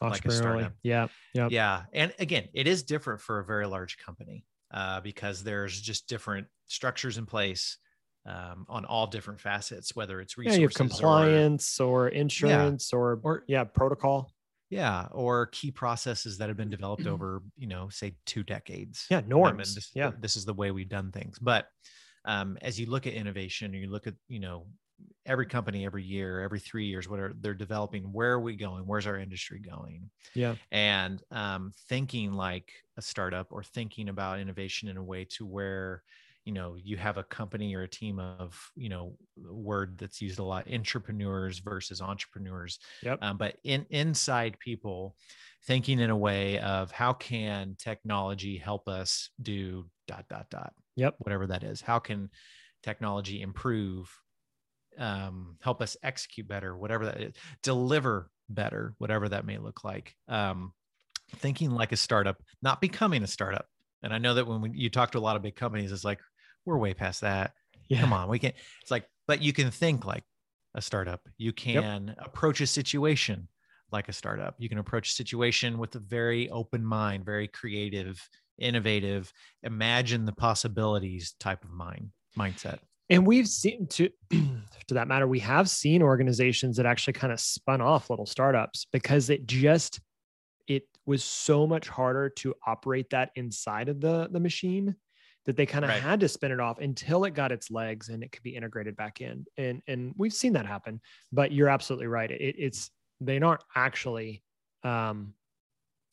Like 0.00 0.24
a 0.24 0.30
startup. 0.32 0.72
yeah. 0.82 1.06
Yep. 1.34 1.50
Yeah, 1.52 1.82
and 1.92 2.12
again, 2.18 2.48
it 2.54 2.66
is 2.66 2.82
different 2.82 3.20
for 3.20 3.38
a 3.38 3.44
very 3.44 3.66
large 3.66 3.98
company 3.98 4.44
uh, 4.72 5.00
because 5.00 5.44
there's 5.44 5.80
just 5.80 6.08
different 6.08 6.46
structures 6.66 7.18
in 7.18 7.26
place 7.26 7.78
um, 8.26 8.66
on 8.68 8.84
all 8.84 9.06
different 9.06 9.40
facets, 9.40 9.94
whether 9.94 10.20
it's 10.20 10.34
Yeah. 10.36 10.42
resources 10.50 10.58
You 10.58 10.62
have 10.64 10.70
or- 10.72 10.74
compliance 10.76 11.80
or, 11.80 12.08
insurance 12.08 12.92
or, 12.92 13.20
Or- 13.22 13.44
yeah, 13.46 13.64
protocol. 13.64 14.32
Yeah, 14.70 15.06
or 15.10 15.46
key 15.48 15.70
processes 15.70 16.38
that 16.38 16.48
have 16.48 16.56
been 16.56 16.70
developed 16.70 17.06
over, 17.06 17.42
you 17.58 17.66
know, 17.66 17.90
say 17.90 18.14
two 18.24 18.42
decades. 18.42 19.04
Yeah. 19.10 19.20
Norms. 19.26 19.74
This, 19.74 19.90
Yeah. 19.94 20.12
this 20.18 20.34
is 20.36 20.46
the 20.46 20.54
way 20.54 20.70
we've 20.70 20.88
done 20.88 21.12
things. 21.12 21.38
But 21.38 21.66
um, 22.24 22.56
as 22.62 22.80
you 22.80 22.86
look 22.86 23.06
at 23.06 23.12
innovation, 23.12 23.74
you 23.74 23.90
look 23.90 24.06
at, 24.06 24.14
you 24.28 24.40
know, 24.40 24.66
every 25.26 25.46
company 25.46 25.86
every 25.86 26.04
year, 26.04 26.40
every 26.40 26.60
three 26.60 26.86
years, 26.86 27.08
what 27.08 27.20
are 27.20 27.32
they're 27.34 27.54
developing, 27.54 28.12
where 28.12 28.32
are 28.32 28.40
we 28.40 28.56
going? 28.56 28.86
Where's 28.86 29.06
our 29.06 29.18
industry 29.18 29.60
going? 29.60 30.10
Yeah. 30.34 30.56
And 30.70 31.22
um, 31.30 31.72
thinking 31.88 32.32
like 32.32 32.72
a 32.96 33.02
startup 33.02 33.52
or 33.52 33.62
thinking 33.62 34.08
about 34.08 34.40
innovation 34.40 34.88
in 34.88 34.96
a 34.96 35.04
way 35.04 35.24
to 35.26 35.46
where 35.46 36.02
you 36.44 36.52
know 36.52 36.74
you 36.74 36.96
have 36.96 37.18
a 37.18 37.24
company 37.24 37.74
or 37.74 37.82
a 37.82 37.88
team 37.88 38.18
of 38.18 38.72
you 38.74 38.88
know 38.88 39.16
word 39.36 39.96
that's 39.98 40.20
used 40.20 40.40
a 40.40 40.44
lot 40.44 40.66
intrapreneurs 40.66 41.62
versus 41.62 42.00
entrepreneurs 42.02 42.80
Yep. 43.02 43.22
um, 43.22 43.38
but 43.38 43.58
in 43.62 43.86
inside 43.90 44.58
people 44.58 45.16
thinking 45.64 46.00
in 46.00 46.10
a 46.10 46.16
way 46.16 46.58
of 46.58 46.90
how 46.90 47.12
can 47.12 47.76
technology 47.78 48.58
help 48.58 48.88
us 48.88 49.30
do 49.40 49.88
dot 50.08 50.26
dot 50.28 50.50
dot 50.50 50.74
Yep. 50.96 51.18
whatever 51.18 51.46
that 51.46 51.62
is 51.62 51.80
how 51.80 51.98
can 51.98 52.28
technology 52.82 53.40
improve 53.40 54.21
um, 54.98 55.56
help 55.60 55.82
us 55.82 55.96
execute 56.02 56.48
better 56.48 56.76
whatever 56.76 57.06
that 57.06 57.20
is 57.20 57.34
deliver 57.62 58.30
better 58.48 58.94
whatever 58.98 59.28
that 59.28 59.46
may 59.46 59.58
look 59.58 59.84
like. 59.84 60.14
Um, 60.28 60.72
thinking 61.36 61.70
like 61.70 61.92
a 61.92 61.96
startup 61.96 62.42
not 62.62 62.80
becoming 62.80 63.22
a 63.22 63.26
startup. 63.26 63.66
And 64.02 64.12
i 64.12 64.18
know 64.18 64.34
that 64.34 64.46
when 64.46 64.60
we, 64.60 64.70
you 64.74 64.90
talk 64.90 65.12
to 65.12 65.18
a 65.18 65.20
lot 65.20 65.36
of 65.36 65.42
big 65.42 65.54
companies 65.56 65.92
it's 65.92 66.04
like 66.04 66.20
we're 66.64 66.78
way 66.78 66.94
past 66.94 67.22
that. 67.22 67.52
Yeah. 67.88 68.00
come 68.00 68.12
on 68.12 68.28
we 68.28 68.38
can't. 68.38 68.54
it's 68.80 68.90
like 68.90 69.06
but 69.26 69.42
you 69.42 69.52
can 69.52 69.70
think 69.70 70.04
like 70.04 70.24
a 70.74 70.82
startup. 70.82 71.20
You 71.36 71.52
can 71.52 72.14
approach 72.18 72.60
a 72.60 72.66
situation 72.66 73.48
like 73.90 74.08
a 74.08 74.12
startup. 74.12 74.54
You 74.58 74.70
can 74.70 74.78
approach 74.78 75.10
a 75.10 75.12
situation 75.12 75.76
with 75.76 75.94
a 75.94 75.98
very 75.98 76.48
open 76.50 76.84
mind 76.84 77.24
very 77.24 77.48
creative 77.48 78.20
innovative 78.58 79.32
imagine 79.62 80.24
the 80.24 80.32
possibilities 80.32 81.34
type 81.40 81.64
of 81.64 81.70
mind 81.70 82.10
mindset 82.38 82.78
And 83.10 83.26
we've 83.26 83.48
seen 83.48 83.86
to 83.88 84.08
to 84.30 84.94
that 84.94 85.08
matter, 85.08 85.26
we 85.26 85.40
have 85.40 85.68
seen 85.68 86.02
organizations 86.02 86.76
that 86.76 86.86
actually 86.86 87.12
kind 87.14 87.32
of 87.32 87.40
spun 87.40 87.80
off 87.80 88.10
little 88.10 88.26
startups 88.26 88.86
because 88.92 89.30
it 89.30 89.46
just 89.46 90.00
it 90.68 90.84
was 91.06 91.24
so 91.24 91.66
much 91.66 91.88
harder 91.88 92.28
to 92.30 92.54
operate 92.66 93.10
that 93.10 93.30
inside 93.36 93.88
of 93.88 94.00
the 94.00 94.28
the 94.30 94.40
machine 94.40 94.96
that 95.44 95.56
they 95.56 95.66
kind 95.66 95.84
of 95.84 95.90
Right. 95.90 96.02
had 96.02 96.20
to 96.20 96.28
spin 96.28 96.52
it 96.52 96.60
off 96.60 96.78
until 96.78 97.24
it 97.24 97.32
got 97.34 97.50
its 97.50 97.70
legs 97.70 98.08
and 98.08 98.22
it 98.22 98.30
could 98.30 98.44
be 98.44 98.54
integrated 98.54 98.96
back 98.96 99.20
in. 99.20 99.44
And 99.56 99.82
and 99.88 100.14
we've 100.16 100.32
seen 100.34 100.52
that 100.54 100.66
happen. 100.66 101.00
But 101.32 101.52
you're 101.52 101.68
absolutely 101.68 102.06
right. 102.06 102.30
It, 102.30 102.56
it's 102.58 102.90
they 103.20 103.40
aren't 103.40 103.64
actually 103.74 104.44
um 104.84 105.34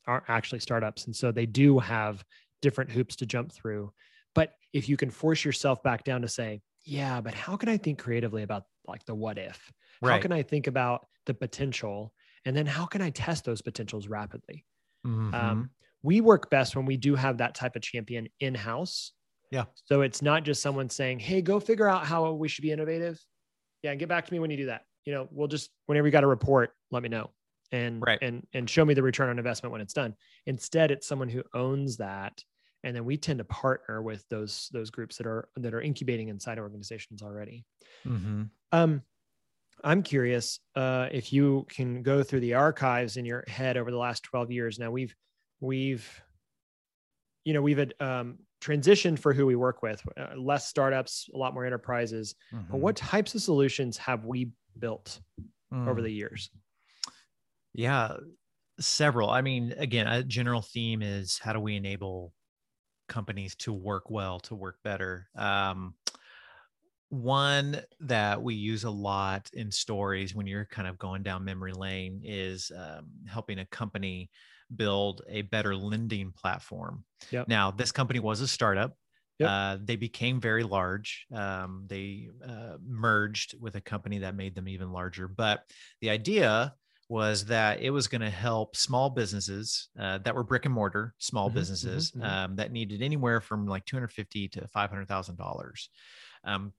aren't 0.07 0.29
actually 0.29 0.59
startups. 0.59 1.05
And 1.05 1.15
so 1.15 1.31
they 1.31 1.45
do 1.45 1.79
have 1.79 2.23
different 2.61 2.91
hoops 2.91 3.15
to 3.17 3.25
jump 3.25 3.51
through. 3.51 3.93
But 4.35 4.53
if 4.73 4.89
you 4.89 4.97
can 4.97 5.09
force 5.11 5.43
yourself 5.45 5.83
back 5.83 6.03
down 6.03 6.21
to 6.21 6.27
say, 6.27 6.61
yeah, 6.89 7.21
but 7.21 7.33
how 7.33 7.55
can 7.57 7.69
I 7.69 7.77
think 7.77 7.99
creatively 7.99 8.43
about 8.43 8.63
like 8.87 9.05
the 9.05 9.15
what 9.15 9.37
if? 9.37 9.71
How 10.03 10.09
right 10.09 10.21
can 10.21 10.31
I 10.31 10.43
think 10.43 10.67
about 10.67 11.07
the 11.25 11.33
potential? 11.33 12.13
And 12.45 12.55
then 12.55 12.65
how 12.65 12.85
can 12.85 13.01
I 13.01 13.09
test 13.09 13.45
those 13.45 13.61
potentials 13.61 14.07
rapidly? 14.07 14.65
Mhm. 15.05 15.33
Um, 15.33 15.69
we 16.01 16.21
work 16.21 16.49
best 16.49 16.75
when 16.75 16.85
we 16.85 16.97
do 16.97 17.15
have 17.15 17.37
that 17.37 17.55
type 17.55 17.75
of 17.75 17.81
champion 17.81 18.29
in 18.39 18.55
house. 18.55 19.11
Yeah. 19.51 19.65
So 19.85 20.01
it's 20.01 20.21
not 20.21 20.43
just 20.43 20.61
someone 20.61 20.89
saying, 20.89 21.19
hey, 21.19 21.41
go 21.41 21.59
figure 21.59 21.87
out 21.87 22.05
how 22.05 22.31
we 22.33 22.47
should 22.47 22.61
be 22.61 22.71
innovative. 22.71 23.19
Yeah. 23.83 23.91
And 23.91 23.99
get 23.99 24.09
back 24.09 24.25
to 24.25 24.33
me 24.33 24.39
when 24.39 24.49
you 24.51 24.57
do 24.57 24.65
that. 24.67 24.83
You 25.05 25.13
know, 25.13 25.27
we'll 25.31 25.47
just, 25.47 25.71
whenever 25.87 26.07
you 26.07 26.11
got 26.11 26.23
a 26.23 26.27
report, 26.27 26.71
let 26.91 27.03
me 27.03 27.09
know 27.09 27.31
and, 27.71 28.01
Right. 28.05 28.19
and, 28.21 28.45
and 28.53 28.69
show 28.69 28.85
me 28.85 28.93
the 28.93 29.03
return 29.03 29.29
on 29.29 29.37
investment 29.37 29.71
when 29.71 29.81
it's 29.81 29.93
done. 29.93 30.15
Instead, 30.45 30.91
it's 30.91 31.07
someone 31.07 31.29
who 31.29 31.43
owns 31.53 31.97
that. 31.97 32.43
And 32.83 32.95
then 32.95 33.05
we 33.05 33.17
tend 33.17 33.39
to 33.39 33.45
partner 33.45 34.01
with 34.01 34.27
those, 34.29 34.69
those 34.73 34.89
groups 34.89 35.17
that 35.17 35.27
are, 35.27 35.49
that 35.57 35.73
are 35.73 35.81
incubating 35.81 36.29
inside 36.29 36.59
organizations 36.59 37.21
already. 37.21 37.65
Mhm. 38.05 38.51
Um, 38.71 39.03
I'm 39.83 40.03
curious 40.03 40.59
uh, 40.75 41.09
if 41.11 41.31
you 41.33 41.65
can 41.69 42.03
go 42.03 42.23
through 42.23 42.41
the 42.41 42.55
archives 42.55 43.17
in 43.17 43.25
your 43.25 43.43
head 43.47 43.77
over 43.77 43.91
the 43.91 43.97
last 43.97 44.23
12 44.23 44.51
years. 44.51 44.79
Now 44.79 44.91
we've 44.91 45.15
we've 45.61 46.21
you 47.45 47.53
know 47.53 47.61
we've 47.61 47.77
had 47.77 47.93
um, 47.99 48.39
transitioned 48.61 49.19
for 49.19 49.33
who 49.33 49.45
we 49.45 49.55
work 49.55 49.81
with, 49.81 50.03
uh, 50.17 50.35
less 50.35 50.67
startups, 50.67 51.29
a 51.33 51.37
lot 51.37 51.53
more 51.53 51.65
enterprises. 51.65 52.35
But 52.69 52.77
Mhm. 52.77 52.81
what 52.81 52.95
types 52.95 53.33
of 53.35 53.41
solutions 53.41 53.97
have 53.97 54.25
we 54.25 54.51
built 54.77 55.21
over 55.85 56.01
Mm. 56.01 56.03
the 56.03 56.11
years? 56.11 56.49
Yeah, 57.73 58.17
several. 58.79 59.29
I 59.29 59.41
mean, 59.41 59.73
again, 59.73 60.07
a 60.07 60.23
general 60.23 60.61
theme 60.61 61.01
is 61.01 61.39
how 61.39 61.53
do 61.53 61.59
we 61.59 61.75
enable 61.75 62.33
companies 63.09 63.55
to 63.55 63.73
work 63.73 64.09
well, 64.09 64.39
to 64.41 64.55
work 64.55 64.77
better? 64.83 65.27
Um, 65.35 65.95
one 67.09 67.81
that 68.01 68.41
we 68.41 68.53
use 68.53 68.83
a 68.83 68.89
lot 68.89 69.49
in 69.53 69.71
stories 69.71 70.35
when 70.35 70.47
you're 70.47 70.65
kind 70.65 70.87
of 70.87 70.97
going 70.99 71.23
down 71.23 71.43
memory 71.43 71.73
lane 71.73 72.21
is 72.23 72.71
um, 72.77 73.07
helping 73.27 73.59
a 73.59 73.65
company 73.65 74.29
build 74.75 75.23
a 75.27 75.41
better 75.41 75.75
lending 75.75 76.31
platform. 76.31 77.03
Yep. 77.31 77.47
Now, 77.47 77.71
this 77.71 77.91
company 77.91 78.19
was 78.19 78.41
a 78.41 78.47
startup. 78.47 78.95
Yep. 79.39 79.49
Uh, 79.49 79.77
they 79.83 79.95
became 79.95 80.39
very 80.39 80.63
large. 80.63 81.25
Um, 81.33 81.85
they 81.87 82.29
uh, 82.47 82.77
merged 82.85 83.55
with 83.59 83.75
a 83.75 83.81
company 83.81 84.19
that 84.19 84.35
made 84.35 84.53
them 84.53 84.67
even 84.67 84.91
larger. 84.91 85.27
But 85.27 85.63
the 86.01 86.11
idea 86.11 86.75
was 87.09 87.45
that 87.45 87.81
it 87.81 87.89
was 87.89 88.07
going 88.07 88.21
to 88.21 88.29
help 88.29 88.75
small 88.75 89.09
businesses 89.09 89.89
uh, 89.99 90.19
that 90.19 90.35
were 90.35 90.43
brick 90.43 90.65
and 90.65 90.73
mortar 90.73 91.15
small 91.19 91.49
Mhm, 91.49 91.67
mhm, 91.81 91.95
businesses 91.99 92.13
mhm. 92.13 92.39
Um, 92.39 92.55
that 92.57 92.71
needed 92.71 93.01
anywhere 93.01 93.41
from 93.41 93.65
like 93.67 93.85
250 93.85 94.47
to 94.49 94.67
500 94.67 95.07
thousand 95.07 95.35
dollars 95.37 95.89
um, 96.43 96.73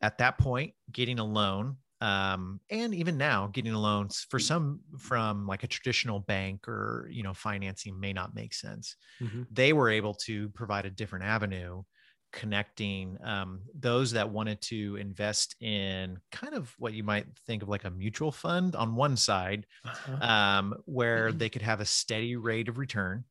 at 0.00 0.18
that 0.18 0.38
point 0.38 0.74
getting 0.90 1.18
a 1.18 1.24
loan 1.24 1.78
um, 2.00 2.60
and 2.68 2.94
even 2.94 3.16
now 3.16 3.46
getting 3.46 3.72
a 3.72 3.78
loan 3.78 4.08
for 4.28 4.40
some 4.40 4.82
from 4.98 5.46
like 5.46 5.62
a 5.62 5.68
traditional 5.68 6.18
bank 6.18 6.66
or 6.66 7.08
you 7.10 7.22
know 7.22 7.34
financing 7.34 7.98
may 7.98 8.12
not 8.12 8.34
make 8.34 8.54
sense 8.54 8.96
Mhm. 9.20 9.44
they 9.50 9.72
were 9.72 9.90
able 9.90 10.14
to 10.14 10.50
provide 10.50 10.86
a 10.86 10.90
different 10.90 11.24
avenue 11.26 11.82
connecting 12.32 13.18
um, 13.24 13.60
those 13.78 14.12
that 14.12 14.28
wanted 14.30 14.60
to 14.62 14.96
invest 14.96 15.54
in 15.60 16.18
kind 16.30 16.54
of 16.54 16.74
what 16.78 16.92
you 16.94 17.02
might 17.04 17.26
think 17.46 17.62
of 17.62 17.68
like 17.68 17.84
a 17.84 17.90
mutual 17.90 18.32
fund 18.32 18.74
on 18.74 18.94
one 18.96 19.16
side 19.16 19.66
Uh-huh. 19.84 20.26
um, 20.26 20.74
where 20.86 21.30
they 21.32 21.48
could 21.48 21.62
have 21.62 21.80
a 21.80 21.84
steady 21.84 22.36
rate 22.36 22.68
of 22.68 22.78
return 22.78 23.24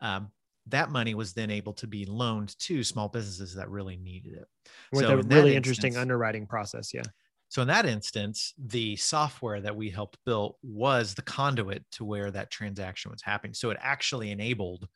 um, 0.00 0.30
that 0.66 0.90
money 0.90 1.14
was 1.14 1.32
then 1.32 1.50
able 1.50 1.72
to 1.74 1.86
be 1.86 2.04
loaned 2.06 2.58
to 2.60 2.82
small 2.84 3.08
businesses 3.08 3.54
that 3.56 3.68
really 3.70 3.96
needed 3.96 4.32
it 4.34 4.48
With 4.92 5.02
so 5.02 5.16
a 5.16 5.18
in 5.20 5.28
really 5.28 5.56
interesting 5.56 5.88
instance- 5.88 6.00
underwriting 6.02 6.46
process. 6.46 6.94
Yeah. 6.94 7.02
so 7.48 7.62
in 7.62 7.68
that 7.68 7.84
instance, 7.86 8.54
the 8.58 8.96
software 8.96 9.60
that 9.60 9.74
we 9.74 9.90
helped 9.90 10.18
build 10.24 10.54
was 10.62 11.14
the 11.14 11.22
conduit 11.22 11.84
to 11.92 12.04
where 12.04 12.30
that 12.30 12.50
transaction 12.50 13.10
was 13.10 13.22
happening. 13.22 13.54
So 13.54 13.70
it 13.70 13.78
actually 13.80 14.30
enabled 14.30 14.86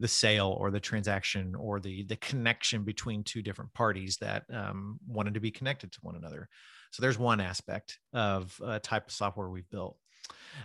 the 0.00 0.08
sale 0.08 0.56
or 0.58 0.70
the 0.70 0.80
transaction 0.80 1.54
or 1.54 1.80
the 1.80 2.04
the 2.04 2.16
connection 2.16 2.84
between 2.84 3.24
two 3.24 3.42
different 3.42 3.72
parties 3.74 4.16
that 4.18 4.44
um, 4.52 4.98
wanted 5.06 5.34
to 5.34 5.40
be 5.40 5.50
connected 5.50 5.92
to 5.92 5.98
one 6.02 6.16
another. 6.16 6.48
So 6.92 7.02
there's 7.02 7.18
one 7.18 7.40
aspect 7.40 7.98
of 8.12 8.60
a 8.64 8.80
type 8.80 9.06
of 9.06 9.12
software 9.12 9.48
we've 9.50 9.68
built. 9.68 9.98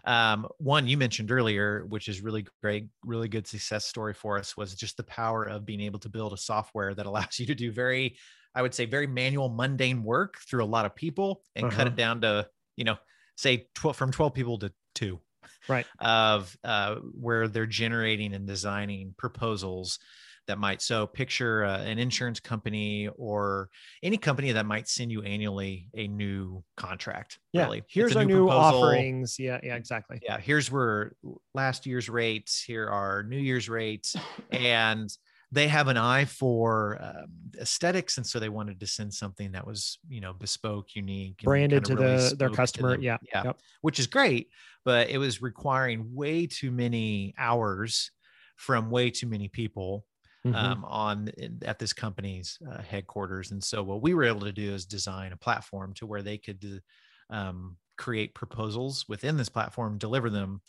Um, 0.06 0.48
one 0.58 0.88
you 0.88 0.98
mentioned 0.98 1.32
earlier, 1.32 1.86
which 1.86 2.08
is 2.08 2.22
really 2.22 2.46
great, 2.62 2.90
really 3.04 3.28
good 3.28 3.48
success 3.48 3.86
story 3.86 4.14
for 4.14 4.38
us, 4.38 4.56
was 4.58 4.76
just 4.76 4.98
the 4.98 5.04
power 5.04 5.44
of 5.44 5.66
being 5.66 5.82
able 5.82 6.00
to 6.00 6.10
build 6.10 6.34
a 6.34 6.38
software 6.38 6.94
that 6.94 7.06
allows 7.06 7.40
you 7.40 7.46
to 7.48 7.56
do 7.56 7.72
very 7.72 8.18
I 8.56 8.62
would 8.62 8.76
say 8.76 8.86
very 8.86 9.08
manual, 9.08 9.50
mundane 9.50 10.04
work 10.04 10.38
through 10.38 10.64
a 10.64 10.66
lot 10.66 10.86
of 10.86 10.96
people 10.96 11.44
and 11.56 11.68
cut 11.72 11.88
Uh-huh. 11.88 11.88
it 11.88 11.96
down 11.96 12.22
to, 12.22 12.48
you 12.76 12.84
know, 12.84 12.98
say 13.36 13.68
12 13.74 13.98
from 13.98 14.12
12 14.12 14.36
people 14.36 14.60
to 14.60 14.72
two 14.94 15.20
Right. 15.68 15.86
of 16.00 16.56
uh, 16.64 16.96
where 17.20 17.48
they're 17.48 17.66
generating 17.66 18.34
and 18.34 18.48
designing 18.48 19.14
proposals 19.18 20.00
that 20.46 20.58
might 20.60 20.82
so 20.82 21.08
picture 21.08 21.64
uh, 21.64 21.80
an 21.84 21.98
insurance 22.00 22.42
company 22.42 23.08
or 23.16 23.70
any 24.04 24.18
company 24.18 24.52
that 24.52 24.66
might 24.66 24.90
send 24.90 25.10
you 25.10 25.22
annually 25.24 25.88
a 25.96 26.06
new 26.10 26.62
contract 26.76 27.40
Yeah. 27.54 27.64
really 27.64 27.78
It's 27.78 27.88
Here's 27.94 28.16
a 28.18 28.20
our 28.20 28.26
new 28.26 28.48
proposal. 28.48 28.84
offerings. 28.84 29.38
Yeah. 29.40 29.62
Yeah. 29.64 29.76
Exactly. 29.76 30.20
yeah 30.22 30.38
here's 30.40 30.70
where 30.70 31.14
last 31.56 31.86
year's 31.86 32.10
rates 32.10 32.62
here 32.62 32.88
are 32.90 33.24
new 33.24 33.38
year's 33.38 33.70
rates 33.70 34.18
and 34.52 35.10
they 35.54 35.68
have 35.68 35.88
an 35.88 35.98
eye 35.98 36.26
for 36.26 36.98
um, 37.02 37.28
aesthetics 37.60 38.18
and 38.18 38.26
so 38.26 38.40
they 38.40 38.50
wanted 38.50 38.80
to 38.80 38.88
send 38.88 39.14
something 39.14 39.52
that 39.52 39.66
was 39.68 40.00
you 40.10 40.20
know 40.22 40.34
bespoke 40.34 40.96
unique 40.96 41.38
Branded 41.44 41.86
to 41.86 41.96
really 41.96 42.16
the 42.30 42.36
their 42.38 42.50
customer. 42.50 42.96
Yeah. 42.98 43.18
yeah 43.22 43.44
Yep. 43.46 43.60
which 43.82 44.00
is 44.00 44.08
great 44.08 44.50
but 44.86 45.10
it 45.10 45.18
was 45.18 45.42
requiring 45.42 46.14
way 46.14 46.48
too 46.48 46.72
many 46.72 47.34
hours 47.38 48.12
from 48.58 48.90
way 48.90 49.10
too 49.10 49.28
many 49.28 49.48
people 49.50 50.06
Mhm. 50.46 50.56
um, 50.56 50.86
on 50.86 51.28
in- 51.38 51.60
at 51.64 51.80
this 51.80 51.94
company's 51.94 52.58
uh, 52.70 52.82
headquarters. 52.82 53.52
And 53.52 53.64
so 53.64 53.82
what 53.82 54.02
we 54.02 54.14
were 54.14 54.26
able 54.26 54.42
to 54.42 54.52
do 54.52 54.74
is 54.74 54.86
design 54.86 55.32
a 55.32 55.38
platform 55.38 55.94
to 55.96 56.06
where 56.06 56.22
they 56.22 56.38
could 56.38 56.82
um, 57.30 57.78
create 57.98 58.36
proposals 58.36 59.06
within 59.08 59.38
this 59.38 59.48
platform, 59.50 59.98
deliver 59.98 60.30
them 60.30 60.62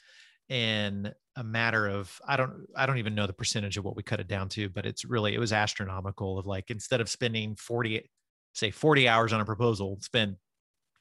in 0.48 1.12
a 1.36 1.44
matter 1.44 1.86
of 1.86 2.18
I 2.26 2.36
don't 2.36 2.66
I 2.76 2.86
don't 2.86 2.98
even 2.98 3.14
know 3.14 3.26
the 3.26 3.32
percentage 3.32 3.76
of 3.76 3.84
what 3.84 3.96
we 3.96 4.02
cut 4.02 4.20
it 4.20 4.28
down 4.28 4.48
to, 4.50 4.68
but 4.68 4.86
it's 4.86 5.04
really 5.04 5.34
it 5.34 5.38
was 5.38 5.52
astronomical. 5.52 6.38
Of 6.38 6.46
like 6.46 6.70
instead 6.70 7.00
of 7.00 7.08
spending 7.08 7.56
forty 7.56 8.10
say 8.52 8.70
forty 8.70 9.08
hours 9.08 9.32
on 9.32 9.40
a 9.40 9.44
proposal, 9.44 9.98
spend 10.00 10.36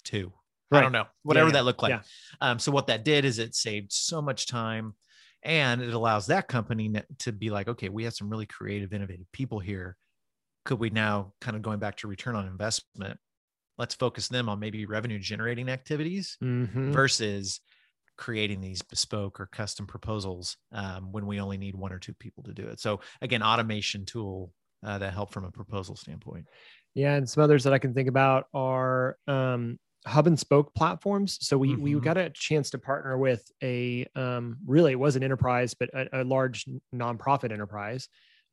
two. 0.04 0.32
I 0.72 0.82
don't 0.82 0.92
know 0.92 1.06
whatever 1.22 1.50
yeah, 1.50 1.54
that 1.54 1.66
looked 1.66 1.84
like. 1.84 1.92
yeah. 1.92 2.02
Um, 2.42 2.58
so 2.58 2.72
what 2.72 2.88
that 2.88 3.06
did 3.06 3.26
is 3.26 3.38
it 3.38 3.54
saved 3.54 3.92
so 3.92 4.24
much 4.24 4.48
time 4.48 4.96
and 5.44 5.84
it 5.84 5.94
allows 5.94 6.26
that 6.28 6.48
company 6.48 6.92
to 7.20 7.32
be 7.32 7.52
like 7.52 7.68
okay 7.68 7.90
we 7.90 8.06
have 8.06 8.16
some 8.16 8.28
really 8.28 8.48
creative 8.48 8.92
innovative 8.92 9.32
people 9.34 9.60
here 9.60 9.98
could 10.66 10.80
we 10.80 10.90
now 10.90 11.34
kind 11.42 11.56
of 11.56 11.62
going 11.62 11.78
back 11.78 11.98
to 11.98 12.08
return 12.08 12.36
on 12.36 12.48
investment 12.48 13.20
let's 13.78 13.94
focus 13.94 14.30
them 14.30 14.50
on 14.50 14.60
maybe 14.60 14.88
revenue 14.88 15.20
generating 15.20 15.70
activities 15.70 16.38
Mhm. 16.42 16.92
versus 16.92 17.60
creating 18.17 18.62
these 18.62 18.82
bespoke 18.82 19.39
or 19.39 19.47
custom 19.47 19.88
proposals 19.88 20.58
um, 20.71 21.12
when 21.12 21.26
we 21.26 21.39
only 21.39 21.58
need 21.58 21.76
one 21.76 21.91
or 21.93 21.99
two 21.99 22.13
people 22.13 22.43
to 22.43 22.54
do 22.54 22.67
it 22.67 22.80
so 22.80 22.99
again 23.21 23.43
automation 23.43 24.06
tool 24.06 24.54
uh, 24.84 24.97
that 24.97 25.13
help 25.13 25.32
from 25.32 25.45
a 25.45 25.52
proposal 25.52 25.95
standpoint 25.95 26.47
Yeah, 26.95 27.15
and 27.15 27.28
some 27.28 27.43
others 27.43 27.63
that 27.63 27.73
I 27.73 27.80
can 27.80 27.93
think 27.93 28.08
about 28.08 28.47
are 28.54 29.17
um, 29.28 29.80
hub 30.06 30.28
and 30.28 30.39
spoke 30.39 30.73
platforms. 30.76 31.38
So 31.45 31.58
we 31.58 31.76
we 31.76 31.95
Mhm. 31.95 31.99
got 31.99 32.17
a 32.17 32.30
chance 32.30 32.69
to 32.71 32.78
partner 32.78 33.17
with 33.17 33.52
a 33.63 34.06
um, 34.15 34.58
really 34.65 34.91
it 34.91 34.99
was 34.99 35.15
an 35.15 35.23
enterprise, 35.23 35.73
but 35.73 35.89
a, 35.93 36.21
a 36.21 36.23
large 36.23 36.65
nonprofit 36.93 37.52
enterprise 37.52 38.10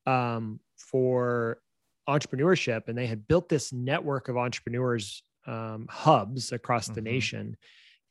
um, 0.07 0.61
for 0.77 1.61
entrepreneurship, 2.09 2.89
and 2.89 2.97
they 2.97 3.07
had 3.07 3.29
built 3.29 3.49
this 3.49 3.73
network 3.73 4.29
of 4.29 4.37
entrepreneurs 4.37 5.23
um, 5.47 5.87
hubs 5.91 6.51
across 6.53 6.89
the 6.91 7.03
Mhm. 7.03 7.03
nation. 7.03 7.57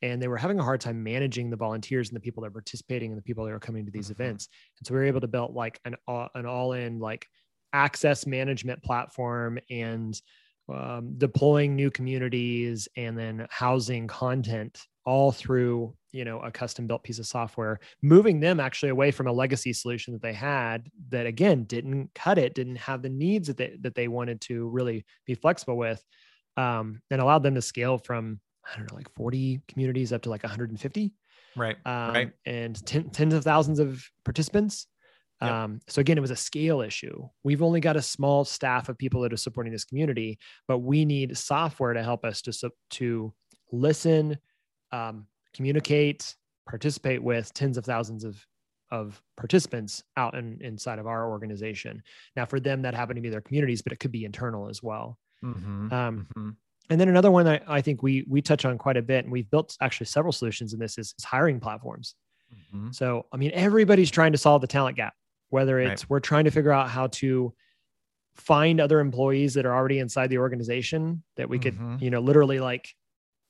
And 0.01 0.21
they 0.21 0.27
were 0.27 0.37
having 0.37 0.59
a 0.59 0.63
hard 0.63 0.81
time 0.81 1.03
managing 1.03 1.49
the 1.49 1.57
volunteers 1.57 2.09
and 2.09 2.15
the 2.15 2.21
people 2.21 2.43
that 2.43 2.49
were 2.49 2.61
participating 2.61 3.11
and 3.11 3.17
the 3.17 3.23
people 3.23 3.45
that 3.45 3.51
were 3.51 3.59
coming 3.59 3.85
to 3.85 3.91
these 3.91 4.09
Mhm. 4.09 4.11
events. 4.11 4.47
And 4.79 4.87
so 4.87 4.93
we 4.93 4.99
were 4.99 5.05
able 5.05 5.21
to 5.21 5.27
build 5.27 5.53
like 5.53 5.79
an 5.85 5.95
all, 6.07 6.29
an 6.35 6.45
all 6.45 6.73
in 6.73 6.99
like 6.99 7.27
access 7.73 8.25
management 8.25 8.81
platform 8.83 9.59
and 9.69 10.19
um, 10.67 11.17
deploying 11.17 11.75
new 11.75 11.89
communities 11.89 12.87
and 12.95 13.17
then 13.17 13.47
housing 13.49 14.07
content 14.07 14.87
all 15.05 15.31
through 15.31 15.95
you 16.11 16.23
know 16.23 16.39
a 16.41 16.51
custom 16.51 16.85
built 16.85 17.03
piece 17.03 17.17
of 17.17 17.25
software 17.25 17.79
moving 18.03 18.39
them 18.39 18.59
actually 18.59 18.89
away 18.89 19.09
from 19.09 19.25
a 19.27 19.31
legacy 19.31 19.73
solution 19.73 20.13
that 20.13 20.21
they 20.21 20.33
had 20.33 20.89
that 21.09 21.25
again 21.25 21.63
didn't 21.63 22.13
cut 22.13 22.37
it 22.37 22.53
didn't 22.53 22.75
have 22.75 23.01
the 23.01 23.09
needs 23.09 23.47
that 23.47 23.57
they 23.57 23.75
that 23.79 23.95
they 23.95 24.07
wanted 24.07 24.41
to 24.41 24.67
really 24.69 25.03
be 25.25 25.33
flexible 25.33 25.77
with 25.77 26.05
um, 26.57 27.01
and 27.09 27.21
allowed 27.21 27.43
them 27.43 27.55
to 27.55 27.61
scale 27.61 27.97
from 27.97 28.39
i 28.71 28.77
don't 28.77 28.89
know 28.91 28.95
like 28.95 29.13
40 29.15 29.61
communities 29.67 30.11
up 30.13 30.21
to 30.23 30.29
like 30.29 30.43
150 30.43 31.13
right 31.55 31.77
um, 31.85 32.13
Right. 32.13 32.31
and 32.45 32.85
ten, 32.85 33.09
tens 33.09 33.33
of 33.33 33.43
thousands 33.43 33.79
of 33.79 34.03
participants. 34.23 34.87
Yep. 35.41 35.51
Um, 35.51 35.79
so 35.87 36.01
again, 36.01 36.17
it 36.17 36.21
was 36.21 36.31
a 36.31 36.35
scale 36.35 36.81
issue. 36.81 37.27
We've 37.43 37.61
only 37.63 37.79
got 37.79 37.95
a 37.95 38.01
small 38.01 38.43
staff 38.43 38.89
of 38.89 38.97
people 38.97 39.21
that 39.21 39.31
are 39.33 39.37
supporting 39.37 39.71
this 39.71 39.85
community, 39.85 40.37
but 40.67 40.79
we 40.79 41.05
need 41.05 41.37
software 41.37 41.93
to 41.93 42.03
help 42.03 42.25
us 42.25 42.41
to 42.43 42.71
to 42.91 43.33
listen, 43.71 44.37
um, 44.91 45.27
communicate, 45.53 46.35
participate 46.67 47.23
with 47.23 47.53
tens 47.53 47.77
of 47.77 47.85
thousands 47.85 48.23
of 48.25 48.45
of 48.91 49.21
participants 49.37 50.03
out 50.17 50.35
in, 50.35 50.57
inside 50.61 50.99
of 50.99 51.07
our 51.07 51.29
organization. 51.29 52.03
Now, 52.35 52.45
for 52.45 52.59
them, 52.59 52.81
that 52.81 52.93
happened 52.93 53.17
to 53.17 53.21
be 53.21 53.29
their 53.29 53.41
communities, 53.41 53.81
but 53.81 53.93
it 53.93 53.99
could 53.99 54.11
be 54.11 54.25
internal 54.25 54.67
as 54.69 54.83
well. 54.83 55.17
Mhm, 55.43 55.91
Um, 55.93 56.27
mhm. 56.35 56.55
And 56.89 56.99
then 56.99 57.09
another 57.09 57.31
one 57.31 57.45
that 57.45 57.63
I 57.67 57.81
think 57.81 58.01
we 58.03 58.25
we 58.27 58.41
touch 58.41 58.65
on 58.65 58.77
quite 58.77 58.97
a 58.97 59.01
bit, 59.01 59.25
and 59.25 59.31
we've 59.31 59.49
built 59.49 59.77
actually 59.81 60.07
several 60.07 60.31
solutions 60.33 60.73
in 60.73 60.79
this 60.79 60.97
is, 60.97 61.13
is 61.17 61.23
hiring 61.23 61.59
platforms. 61.59 62.15
Mhm. 62.73 62.93
So, 62.93 63.27
I 63.31 63.37
mean, 63.37 63.51
everybody's 63.53 64.11
trying 64.11 64.31
to 64.31 64.37
solve 64.37 64.61
the 64.61 64.67
talent 64.67 64.97
gap, 64.97 65.13
whether 65.49 65.75
Right. 65.75 65.87
it's 65.93 66.09
we're 66.09 66.19
trying 66.19 66.45
to 66.45 66.51
figure 66.51 66.71
out 66.71 66.89
how 66.89 67.07
to 67.07 67.53
find 68.35 68.79
other 68.79 68.99
employees 68.99 69.53
that 69.55 69.65
are 69.65 69.75
already 69.75 69.99
inside 69.99 70.27
the 70.27 70.37
organization 70.37 71.23
that 71.35 71.49
we 71.49 71.59
could, 71.59 71.75
Mhm. 71.75 72.01
you 72.01 72.09
know, 72.09 72.21
literally 72.21 72.59
like, 72.59 72.89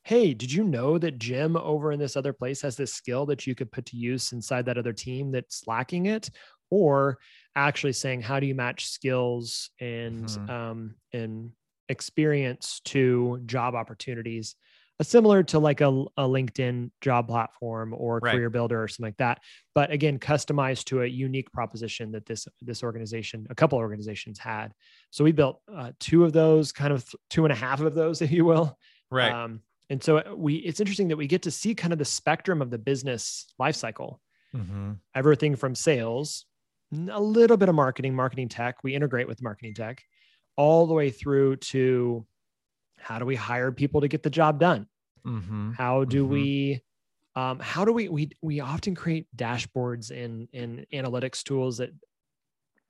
hey, 0.03 0.33
did 0.33 0.51
you 0.51 0.63
know 0.63 0.97
that 0.97 1.19
Jim 1.19 1.55
over 1.57 1.91
in 1.91 1.99
this 1.99 2.17
other 2.17 2.33
place 2.33 2.61
has 2.61 2.77
this 2.77 2.93
skill 2.93 3.25
that 3.27 3.45
you 3.47 3.55
could 3.55 3.71
put 3.71 3.85
to 3.87 3.97
use 3.97 4.31
inside 4.33 4.65
that 4.65 4.77
other 4.77 4.93
team 4.93 5.31
that's 5.31 5.67
lacking 5.67 6.07
it? 6.07 6.29
or 6.71 7.17
actually 7.55 7.93
saying 7.93 8.21
how 8.21 8.39
do 8.39 8.45
you 8.45 8.53
match 8.53 8.85
skills 8.87 9.71
and 9.79 10.27
Mhm. 10.27 10.49
um, 10.49 10.95
and 11.13 11.51
experience 11.89 12.81
to 12.85 13.41
job 13.45 13.75
opportunities 13.75 14.55
uh, 14.99 15.03
similar 15.03 15.43
to 15.43 15.59
like 15.59 15.81
a, 15.81 15.87
a 15.87 16.23
linkedin 16.23 16.91
job 17.01 17.27
platform 17.27 17.93
or 17.97 18.19
Right. 18.19 18.31
career 18.31 18.49
builder 18.49 18.81
or 18.83 18.87
something 18.87 19.07
like 19.07 19.17
that 19.17 19.39
but 19.75 19.91
again 19.91 20.19
customized 20.19 20.85
to 20.85 21.01
a 21.01 21.05
unique 21.05 21.51
proposition 21.51 22.11
that 22.11 22.25
this 22.25 22.47
this 22.61 22.83
organization 22.83 23.47
a 23.49 23.55
couple 23.55 23.77
organizations 23.77 24.39
had 24.39 24.73
so 25.09 25.23
we 25.23 25.31
built 25.31 25.61
uh, 25.73 25.91
two 25.99 26.23
of 26.23 26.33
those 26.33 26.71
kind 26.71 26.93
of 26.93 27.03
th- 27.03 27.15
two 27.29 27.45
and 27.45 27.51
a 27.51 27.55
half 27.55 27.81
of 27.81 27.93
those 27.95 28.21
if 28.27 28.31
you 28.31 28.45
will 28.45 28.77
Right. 29.11 29.33
um, 29.33 29.61
and 29.89 30.03
so 30.03 30.35
we 30.35 30.55
it's 30.55 30.79
interesting 30.79 31.07
that 31.07 31.17
we 31.17 31.25
get 31.27 31.41
to 31.43 31.51
see 31.51 31.73
kind 31.73 31.91
of 31.93 31.99
the 31.99 32.05
spectrum 32.05 32.61
of 32.61 32.69
the 32.69 32.77
business 32.77 33.47
life 33.57 33.75
cycle 33.75 34.21
hmm 34.53 34.93
everything 35.15 35.55
from 35.55 35.73
sales, 35.75 36.45
a 37.09 37.19
little 37.21 37.57
bit 37.57 37.67
of 37.69 37.75
marketing, 37.75 38.15
marketing 38.15 38.47
tech. 38.47 38.83
We 38.83 38.95
integrate 38.95 39.27
with 39.27 39.41
marketing 39.41 39.73
tech, 39.73 40.03
all 40.59 40.87
the 40.87 40.93
way 40.93 41.11
through 41.11 41.57
to 41.57 42.27
how 42.99 43.19
do 43.19 43.25
we 43.25 43.35
hire 43.35 43.71
people 43.71 44.01
to 44.01 44.09
get 44.09 44.23
the 44.23 44.29
job 44.31 44.59
done? 44.59 44.87
hmm 45.23 45.71
How 45.71 46.05
do 46.05 46.25
Mhm. 46.25 46.27
we 46.27 46.81
um, 47.35 47.59
how 47.59 47.85
do 47.85 47.93
we 47.93 48.09
we 48.09 48.31
we 48.41 48.59
often 48.61 48.95
create 48.95 49.27
dashboards 49.35 50.11
and 50.11 50.49
and 50.53 50.87
analytics 50.93 51.43
tools 51.43 51.77
that 51.79 51.91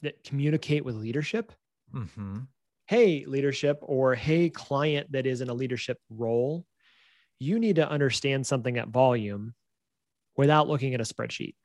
that 0.02 0.24
communicate 0.24 0.84
with 0.86 0.96
leadership. 0.96 1.54
hmm 1.94 2.48
Hey, 2.88 3.26
leadership, 3.26 3.78
or 3.82 4.16
hey, 4.16 4.50
client 4.50 5.12
that 5.12 5.28
is 5.28 5.42
in 5.42 5.50
a 5.50 5.54
leadership 5.54 6.00
role, 6.10 6.66
you 7.40 7.60
need 7.60 7.78
to 7.78 7.90
understand 7.90 8.48
something 8.48 8.78
at 8.78 8.90
volume 8.90 9.56
without 10.38 10.68
looking 10.68 10.94
at 10.96 11.02
a 11.02 11.06
spreadsheet. 11.06 11.56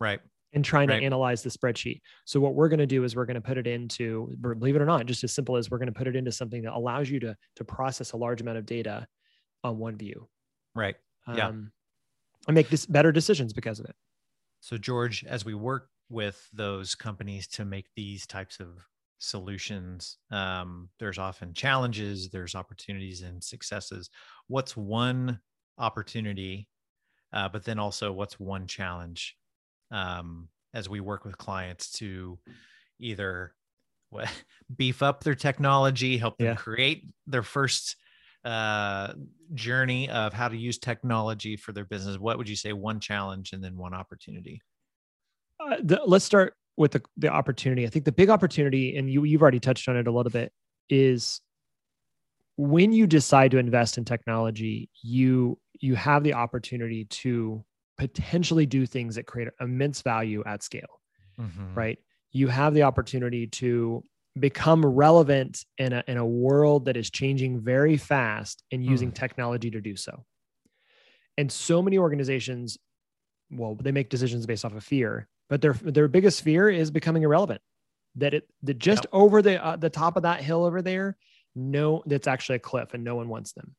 Right. 0.00 0.20
And 0.52 0.64
trying 0.64 0.88
Right. 0.88 1.00
to 1.00 1.04
analyze 1.04 1.42
the 1.42 1.50
spreadsheet. 1.50 2.00
So 2.24 2.40
what 2.40 2.54
we're 2.54 2.68
going 2.68 2.80
to 2.80 2.86
do 2.86 3.04
is 3.04 3.14
we're 3.14 3.26
going 3.26 3.36
to 3.36 3.40
put 3.40 3.58
it 3.58 3.66
into, 3.66 4.36
believe 4.40 4.76
it 4.76 4.82
or 4.82 4.86
not, 4.86 5.06
just 5.06 5.22
as 5.24 5.32
simple 5.32 5.56
as 5.56 5.70
we're 5.70 5.78
going 5.78 5.92
to 5.92 5.98
put 5.98 6.08
it 6.08 6.16
into 6.16 6.32
something 6.32 6.62
that 6.62 6.72
allows 6.72 7.08
you 7.08 7.20
to 7.20 7.36
to 7.56 7.64
process 7.64 8.12
a 8.12 8.16
large 8.16 8.40
amount 8.40 8.58
of 8.58 8.66
data 8.66 9.06
on 9.62 9.78
one 9.78 9.96
view. 9.96 10.28
Right. 10.74 10.96
Yeah. 11.32 11.48
Um, 11.48 11.72
and 12.48 12.54
make 12.54 12.68
this 12.68 12.86
better 12.86 13.12
decisions 13.12 13.52
because 13.52 13.80
of 13.80 13.86
it. 13.86 13.94
So, 14.60 14.76
George, 14.76 15.24
as 15.24 15.44
we 15.44 15.54
work 15.54 15.88
with 16.08 16.48
those 16.52 16.94
companies 16.94 17.46
to 17.48 17.64
make 17.64 17.86
these 17.94 18.26
types 18.26 18.58
of 18.60 18.84
solutions, 19.18 20.18
um, 20.30 20.88
there's 20.98 21.18
often 21.18 21.54
challenges, 21.54 22.30
there's 22.30 22.54
opportunities 22.54 23.22
and 23.22 23.42
successes. 23.42 24.10
What's 24.48 24.76
one 24.76 25.40
opportunity, 25.78 26.68
uh, 27.32 27.48
but 27.48 27.64
then 27.64 27.78
also 27.78 28.12
what's 28.12 28.40
one 28.40 28.66
challenge 28.66 29.36
um, 29.90 30.48
as 30.74 30.88
we 30.88 31.00
work 31.00 31.24
with 31.24 31.36
clients 31.38 31.92
to 31.92 32.38
either 32.98 33.54
what, 34.10 34.28
beef 34.76 35.02
up 35.02 35.22
their 35.24 35.34
technology, 35.34 36.18
help 36.18 36.38
them 36.38 36.48
Yeah. 36.48 36.54
create 36.54 37.04
their 37.26 37.42
first 37.42 37.96
uh 38.42 39.12
journey 39.52 40.08
of 40.08 40.32
how 40.32 40.48
to 40.48 40.56
use 40.56 40.78
technology 40.78 41.56
for 41.58 41.72
their 41.72 41.84
business 41.84 42.16
what 42.18 42.38
would 42.38 42.48
you 42.48 42.56
say 42.56 42.72
one 42.72 42.98
challenge 42.98 43.52
and 43.52 43.62
then 43.62 43.76
one 43.76 43.92
opportunity 43.92 44.62
Uh, 45.60 45.76
the, 45.82 46.00
let's 46.06 46.24
start 46.24 46.54
with 46.78 46.92
the, 46.92 47.02
the 47.18 47.28
opportunity. 47.28 47.84
I 47.86 47.90
think 47.90 48.06
the 48.06 48.12
big 48.12 48.30
opportunity, 48.30 48.96
and 48.96 49.10
you 49.10 49.24
you've 49.24 49.42
already 49.42 49.60
touched 49.60 49.88
on 49.90 49.96
it 49.98 50.06
a 50.06 50.10
little 50.10 50.30
bit, 50.30 50.52
is 50.88 51.42
when 52.56 52.92
you 52.92 53.06
decide 53.06 53.50
to 53.50 53.58
invest 53.58 53.98
in 53.98 54.06
technology, 54.06 54.88
you 55.02 55.58
you 55.80 55.94
have 55.94 56.22
the 56.24 56.32
opportunity 56.34 57.04
to 57.06 57.62
potentially 58.00 58.64
do 58.64 58.86
things 58.86 59.16
that 59.16 59.26
create 59.26 59.48
immense 59.60 60.00
value 60.00 60.42
at 60.46 60.62
scale. 60.62 61.00
Mhm. 61.38 61.74
right? 61.74 61.98
You 62.32 62.48
have 62.48 62.74
the 62.74 62.82
opportunity 62.82 63.46
to 63.46 64.04
become 64.38 64.84
relevant 64.84 65.64
in 65.78 65.92
a, 65.92 66.04
in 66.06 66.16
a 66.16 66.26
world 66.26 66.84
that 66.84 66.96
is 66.96 67.10
changing 67.10 67.60
very 67.60 67.96
fast 67.96 68.62
and 68.70 68.84
using 68.84 69.10
technology 69.12 69.70
to 69.70 69.80
do 69.80 69.96
so. 69.96 70.24
And 71.38 71.50
so 71.50 71.82
many 71.82 71.98
organizations, 71.98 72.78
well, 73.50 73.74
they 73.74 73.92
make 73.92 74.10
decisions 74.10 74.46
based 74.46 74.64
off 74.64 74.74
of 74.74 74.84
fear, 74.84 75.28
but 75.48 75.60
their 75.62 75.72
their 75.72 76.08
biggest 76.08 76.42
fear 76.42 76.68
is 76.68 76.90
becoming 76.90 77.22
irrelevant. 77.22 77.62
That 78.16 78.34
it 78.34 78.48
that 78.62 78.78
just 78.78 79.06
over 79.12 79.40
the 79.42 79.64
uh, 79.64 79.76
the 79.76 79.90
top 79.90 80.16
of 80.16 80.22
that 80.24 80.42
hill 80.42 80.64
over 80.64 80.82
there, 80.82 81.16
no, 81.54 82.02
that's 82.06 82.28
actually 82.28 82.56
a 82.56 82.60
cliff, 82.60 82.94
and 82.94 83.02
no 83.02 83.14
one 83.16 83.28
wants 83.28 83.52
them. 83.52 83.74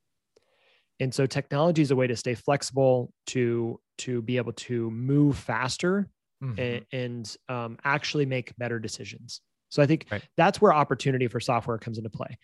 And 0.99 1.13
so 1.13 1.25
technology 1.25 1.81
is 1.81 1.91
a 1.91 1.95
way 1.95 2.07
to 2.07 2.15
stay 2.15 2.35
flexible, 2.35 3.13
to 3.27 3.79
to 4.05 4.21
be 4.21 4.37
able 4.37 4.53
to 4.53 4.89
move 4.91 5.37
faster 5.37 6.09
Mhm. 6.43 6.57
and, 6.59 6.85
and 6.91 7.37
um, 7.49 7.77
actually 7.83 8.25
make 8.25 8.55
better 8.57 8.79
decisions. 8.79 9.41
So 9.69 9.81
I 9.83 9.85
think 9.85 10.07
Right. 10.11 10.23
that's 10.37 10.59
where 10.59 10.73
opportunity 10.73 11.27
for 11.27 11.39
software 11.39 11.77
comes 11.77 11.97
into 11.97 12.09
play. 12.09 12.37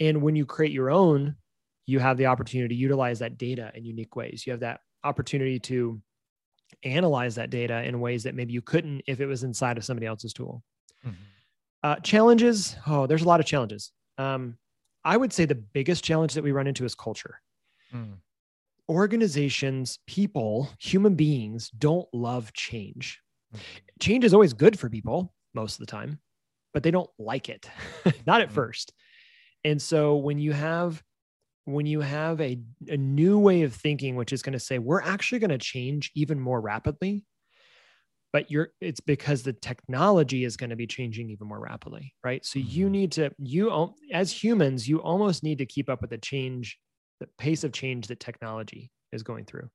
And 0.00 0.22
when 0.22 0.34
you 0.36 0.46
create 0.46 0.72
your 0.72 0.90
own, 0.90 1.36
you 1.86 1.98
have 2.00 2.16
the 2.16 2.26
opportunity 2.26 2.74
to 2.74 2.80
utilize 2.80 3.18
that 3.18 3.36
data 3.38 3.70
in 3.74 3.84
unique 3.84 4.16
ways. 4.16 4.46
You 4.46 4.52
have 4.52 4.60
that 4.60 4.80
opportunity 5.04 5.58
to 5.60 6.00
analyze 6.82 7.34
that 7.34 7.50
data 7.50 7.82
in 7.84 8.00
ways 8.00 8.22
that 8.22 8.34
maybe 8.34 8.52
you 8.54 8.62
couldn't 8.62 9.02
if 9.06 9.20
it 9.20 9.26
was 9.26 9.42
inside 9.44 9.76
of 9.78 9.84
somebody 9.84 10.06
else's 10.06 10.32
tool. 10.32 10.62
Mhm. 11.04 11.14
Uh, 11.82 11.96
challenges. 11.96 12.76
Oh, 12.86 13.06
there's 13.06 13.22
a 13.22 13.28
lot 13.28 13.40
of 13.40 13.46
challenges. 13.46 13.92
Um, 14.16 14.56
I 15.04 15.16
would 15.16 15.32
say 15.32 15.44
the 15.44 15.54
biggest 15.56 16.04
challenge 16.04 16.34
that 16.34 16.42
we 16.44 16.52
run 16.52 16.66
into 16.66 16.84
is 16.84 16.94
culture. 16.94 17.42
Mm. 17.92 18.18
Organizations, 18.88 19.98
people, 20.06 20.68
human 20.80 21.14
beings 21.14 21.70
don't 21.70 22.08
love 22.12 22.52
change 22.52 23.20
Mhm. 23.50 23.82
change 24.00 24.24
is 24.24 24.34
always 24.34 24.52
good 24.54 24.78
for 24.78 24.90
people 24.90 25.34
most 25.54 25.74
of 25.74 25.80
the 25.80 25.90
time, 25.90 26.20
but 26.74 26.82
they 26.82 26.90
don't 26.90 27.10
like 27.18 27.48
it, 27.48 27.70
not 28.26 28.40
at 28.42 28.50
Mhm. 28.50 28.52
first. 28.52 28.92
And 29.64 29.82
so 29.82 30.16
when 30.16 30.38
you 30.38 30.52
have 30.52 31.02
when 31.64 31.86
you 31.86 32.00
have 32.00 32.40
a, 32.40 32.60
a 32.88 32.96
new 32.96 33.38
way 33.38 33.62
of 33.62 33.74
thinking, 33.74 34.16
which 34.16 34.32
is 34.32 34.42
going 34.42 34.54
to 34.54 34.60
say 34.60 34.78
we're 34.78 35.02
actually 35.02 35.40
going 35.40 35.50
to 35.50 35.58
change 35.58 36.10
even 36.16 36.40
more 36.40 36.60
rapidly, 36.60 37.26
but 38.32 38.50
you're 38.50 38.68
it's 38.80 39.00
because 39.00 39.42
the 39.42 39.52
technology 39.52 40.44
is 40.44 40.56
going 40.56 40.70
to 40.70 40.76
be 40.76 40.86
changing 40.86 41.30
even 41.30 41.46
more 41.46 41.60
rapidly, 41.60 42.14
right? 42.24 42.44
So 42.44 42.58
you 42.58 42.88
Mhm. 42.88 42.88
need 42.88 43.12
to 43.12 43.30
you 43.38 43.94
as 44.12 44.32
humans, 44.42 44.88
you 44.88 45.02
almost 45.02 45.42
need 45.42 45.58
to 45.58 45.66
keep 45.66 45.88
up 45.90 46.00
with 46.00 46.10
the 46.10 46.18
change, 46.18 46.78
the 47.22 47.28
pace 47.38 47.62
of 47.64 47.72
change 47.72 48.08
that 48.08 48.18
technology 48.20 48.90
is 49.12 49.22
going 49.22 49.44
through. 49.44 49.70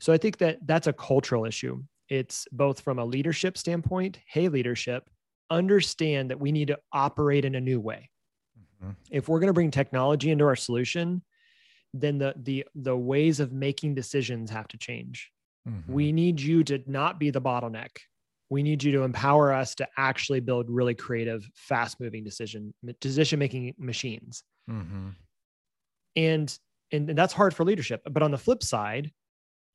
So 0.00 0.12
I 0.12 0.18
think 0.18 0.38
that 0.38 0.58
that's 0.66 0.86
a 0.86 0.92
cultural 0.92 1.44
issue 1.46 1.82
it's 2.10 2.46
both 2.52 2.80
from 2.80 2.98
a 2.98 3.04
leadership 3.04 3.56
standpoint 3.56 4.18
hey 4.26 4.48
leadership 4.48 5.08
understand 5.48 6.30
that 6.30 6.38
we 6.38 6.52
need 6.52 6.68
to 6.68 6.78
operate 6.92 7.46
in 7.46 7.54
a 7.54 7.60
new 7.60 7.80
way 7.80 8.10
Mhm. 8.82 8.94
if 9.10 9.26
we're 9.26 9.40
going 9.40 9.48
to 9.48 9.54
bring 9.54 9.70
technology 9.70 10.30
into 10.30 10.44
our 10.44 10.56
solution 10.56 11.22
then 11.94 12.18
the 12.18 12.34
the 12.36 12.66
the 12.74 12.94
ways 12.94 13.40
of 13.40 13.52
making 13.52 13.94
decisions 13.94 14.50
have 14.50 14.68
to 14.68 14.76
change 14.76 15.32
Mhm. 15.66 15.88
we 15.88 16.12
need 16.12 16.38
you 16.40 16.62
to 16.64 16.82
not 16.86 17.18
be 17.18 17.30
the 17.30 17.40
bottleneck 17.40 17.96
we 18.50 18.62
need 18.62 18.82
you 18.84 18.92
to 18.92 19.02
empower 19.02 19.50
us 19.50 19.74
to 19.76 19.88
actually 19.96 20.40
build 20.40 20.68
really 20.68 20.94
creative 20.94 21.42
fast 21.54 22.00
moving 22.00 22.22
decision 22.22 22.74
decision 23.00 23.38
making 23.38 23.74
machines 23.78 24.44
Mhm. 24.68 25.14
and 26.16 26.58
and 26.94 27.18
that's 27.18 27.32
hard 27.32 27.54
for 27.54 27.64
leadership 27.64 28.02
but 28.10 28.22
on 28.22 28.30
the 28.30 28.38
flip 28.38 28.62
side 28.62 29.12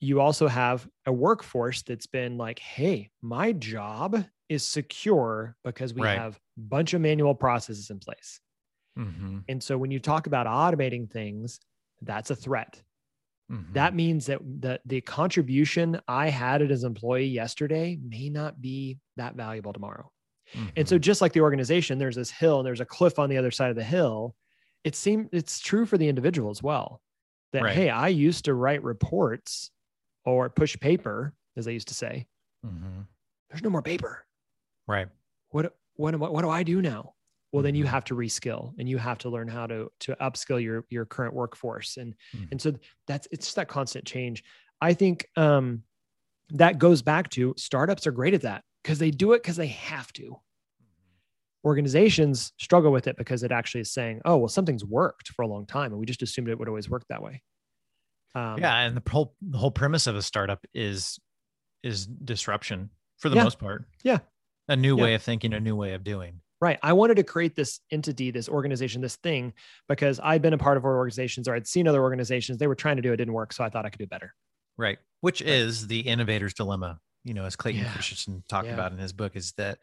you 0.01 0.21
also 0.21 0.47
have 0.47 0.87
a 1.05 1.13
workforce 1.13 1.81
that's 1.83 2.07
been 2.07 2.37
like 2.37 2.59
hey 2.59 3.09
my 3.21 3.51
job 3.53 4.25
is 4.49 4.65
secure 4.65 5.55
because 5.63 5.93
we 5.93 6.03
Right. 6.03 6.17
have 6.17 6.37
a 6.37 6.61
bunch 6.61 6.93
of 6.93 7.01
manual 7.01 7.35
processes 7.35 7.89
in 7.89 7.99
place 7.99 8.41
Mhm. 8.97 9.45
and 9.47 9.63
so 9.63 9.77
when 9.77 9.91
you 9.91 9.99
talk 9.99 10.27
about 10.27 10.47
automating 10.47 11.09
things 11.09 11.59
that's 12.01 12.29
a 12.29 12.35
threat 12.35 12.81
Mhm. 13.51 13.73
that 13.73 13.95
means 13.95 14.25
that 14.27 14.39
the, 14.61 14.79
the 14.85 15.01
contribution 15.01 15.99
i 16.07 16.29
had 16.29 16.61
as 16.61 16.83
an 16.83 16.89
employee 16.91 17.25
yesterday 17.25 17.97
may 18.01 18.29
not 18.29 18.61
be 18.61 18.99
that 19.17 19.35
valuable 19.35 19.73
tomorrow 19.73 20.11
and 20.75 20.87
so 20.89 20.97
Mhm. 20.97 21.01
just 21.01 21.21
like 21.21 21.33
the 21.33 21.41
organization 21.41 21.99
there's 21.99 22.15
this 22.17 22.31
hill 22.31 22.59
and 22.59 22.67
there's 22.67 22.81
a 22.81 22.85
cliff 22.85 23.19
on 23.19 23.29
the 23.29 23.37
other 23.37 23.51
side 23.51 23.69
of 23.71 23.75
the 23.77 23.83
hill 23.83 24.35
it 24.83 24.95
seems 24.95 25.29
it's 25.33 25.59
true 25.59 25.85
for 25.85 25.97
the 25.97 26.07
individual 26.09 26.49
as 26.51 26.63
well 26.63 27.01
that 27.53 27.63
Right. 27.63 27.75
hey 27.75 27.89
i 27.89 28.07
used 28.07 28.45
to 28.45 28.53
write 28.53 28.83
reports 28.83 29.71
or 30.25 30.49
push 30.49 30.77
paper 30.79 31.33
as 31.57 31.67
i 31.67 31.71
used 31.71 31.87
to 31.89 31.93
say 31.93 32.27
Mhm. 32.65 33.07
there's 33.49 33.63
no 33.63 33.69
more 33.69 33.81
paper 33.81 34.25
right 34.87 35.07
what 35.49 35.75
what 35.95 36.13
I, 36.13 36.17
what 36.17 36.41
do 36.41 36.49
i 36.49 36.63
do 36.63 36.81
now 36.81 37.15
well 37.51 37.63
then 37.63 37.75
you 37.75 37.85
Mhm. 37.85 37.89
have 37.89 38.03
to 38.05 38.15
reskill 38.15 38.73
and 38.77 38.87
you 38.87 38.97
have 38.97 39.17
to 39.19 39.29
learn 39.29 39.47
how 39.47 39.65
to 39.67 39.91
to 40.01 40.15
upskill 40.21 40.61
your 40.61 40.85
your 40.89 41.05
current 41.05 41.33
workforce 41.33 41.97
and 41.97 42.15
Mhm. 42.35 42.51
and 42.51 42.61
so 42.61 42.73
that's 43.07 43.27
it's 43.31 43.47
just 43.47 43.55
that 43.55 43.67
constant 43.67 44.05
change 44.05 44.43
i 44.81 44.93
think 44.93 45.27
um 45.35 45.83
that 46.49 46.77
goes 46.79 47.01
back 47.01 47.29
to 47.29 47.53
startups 47.57 48.05
are 48.07 48.11
great 48.11 48.33
at 48.33 48.41
that 48.41 48.63
because 48.83 48.99
they 48.99 49.11
do 49.11 49.33
it 49.33 49.41
because 49.43 49.55
they 49.57 49.67
have 49.67 50.11
to 50.13 50.39
organizations 51.65 52.53
struggle 52.57 52.91
with 52.91 53.07
it 53.07 53.17
because 53.17 53.43
it 53.43 53.51
actually 53.51 53.81
is 53.81 53.91
saying, 53.91 54.21
oh, 54.25 54.37
well, 54.37 54.47
something's 54.47 54.85
worked 54.85 55.29
for 55.29 55.41
a 55.43 55.47
long 55.47 55.65
time. 55.65 55.91
And 55.91 55.99
we 55.99 56.05
just 56.05 56.21
assumed 56.21 56.49
it 56.49 56.57
would 56.57 56.69
always 56.69 56.89
work 56.89 57.03
that 57.09 57.21
way. 57.21 57.41
Um, 58.35 58.59
yeah 58.59 58.81
and 58.81 58.95
the 58.95 59.09
whole 59.09 59.33
the 59.41 59.57
whole 59.57 59.71
premise 59.71 60.05
of 60.05 60.15
a 60.15 60.21
startup 60.21 60.63
is 60.75 61.19
is 61.81 62.05
disruption 62.05 62.91
for 63.17 63.27
the 63.29 63.35
Yeah. 63.37 63.43
most 63.43 63.57
part 63.57 63.85
Yeah. 64.03 64.19
A 64.67 64.75
new 64.75 64.95
Yeah. 64.95 65.03
way 65.03 65.13
of 65.15 65.23
thinking, 65.23 65.51
a 65.55 65.59
new 65.59 65.75
way 65.75 65.93
of 65.93 66.03
doing. 66.03 66.41
Right. 66.61 66.77
I 66.83 66.93
wanted 66.93 67.15
to 67.15 67.23
create 67.23 67.55
this 67.55 67.79
entity, 67.89 68.29
this 68.29 68.47
organization, 68.47 69.01
this 69.01 69.15
thing, 69.15 69.53
because 69.87 70.19
I'd 70.21 70.41
been 70.43 70.53
a 70.53 70.57
part 70.59 70.77
of 70.77 70.83
organizations 70.85 71.47
or 71.47 71.55
I'd 71.55 71.65
seen 71.65 71.87
other 71.87 72.01
organizations. 72.03 72.59
They 72.59 72.67
were 72.67 72.75
trying 72.75 72.97
to 72.97 73.01
do 73.01 73.11
it, 73.13 73.17
didn't 73.17 73.33
work. 73.33 73.51
So 73.53 73.63
I 73.63 73.69
thought 73.69 73.85
I 73.85 73.89
could 73.89 73.99
do 73.99 74.05
better. 74.07 74.35
Right. 74.77 74.99
Which 75.21 75.41
is 75.41 75.87
the 75.87 76.01
innovator's 76.01 76.53
dilemma, 76.53 76.99
you 77.23 77.33
know, 77.33 77.45
as 77.45 77.55
Clayton 77.55 77.81
Yeah. 77.81 77.93
Christensen 77.93 78.43
talked 78.47 78.67
Yeah. 78.67 78.73
about 78.75 78.91
in 78.91 78.99
his 78.99 79.11
book, 79.13 79.35
is 79.35 79.53
that 79.53 79.79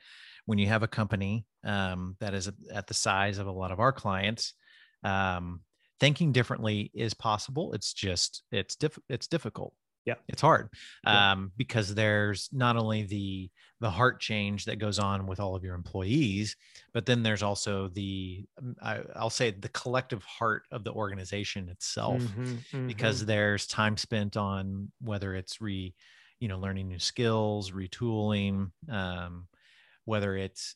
when 0.47 0.59
you 0.59 0.67
have 0.69 0.83
a 0.83 0.89
company 0.89 1.47
um, 1.65 2.17
that 2.21 2.35
is 2.35 2.51
at 2.73 2.87
the 2.87 2.95
size 2.95 3.39
of 3.39 3.47
a 3.47 3.53
lot 3.53 3.73
of 3.73 3.81
our 3.81 3.93
clients, 3.93 4.55
um, 5.03 5.63
thinking 6.01 6.33
differently 6.33 6.91
is 6.95 7.15
possible. 7.15 7.73
It's 7.73 7.93
just, 7.93 8.45
it's 8.51 8.77
diff- 8.77 8.99
it's 9.09 9.27
difficult. 9.27 9.75
Yeah. 10.05 10.17
It's 10.29 10.41
hard 10.41 10.71
Yeah. 11.03 11.23
um, 11.33 11.53
because 11.57 11.95
there's 11.95 12.49
not 12.53 12.77
only 12.77 13.03
the 13.03 13.51
the 13.81 13.91
heart 13.91 14.21
change 14.21 14.65
that 14.65 14.77
goes 14.77 14.99
on 14.99 15.27
with 15.27 15.39
all 15.41 15.55
of 15.57 15.63
your 15.65 15.75
employees, 15.75 16.57
but 16.93 17.07
then 17.07 17.23
there's 17.23 17.43
also 17.43 17.89
the 17.89 18.49
um, 18.59 18.77
I, 18.83 19.03
I'll 19.15 19.31
say 19.31 19.51
the 19.51 19.69
collective 19.69 20.23
heart 20.25 20.65
of 20.71 20.85
the 20.85 20.93
organization 20.93 21.69
itself 21.69 22.35
Mhm, 22.35 22.65
because 22.87 23.25
mhm. 23.25 23.27
there's 23.27 23.67
time 23.67 23.97
spent 23.97 24.37
on 24.37 24.93
whether 25.01 25.35
it's 25.35 25.61
re 25.61 25.95
you 26.41 26.49
know 26.49 26.59
learning 26.59 26.89
new 26.89 26.99
skills 26.99 27.71
retooling 27.73 28.73
um, 28.89 29.49
whether 30.07 30.37
it's 30.37 30.75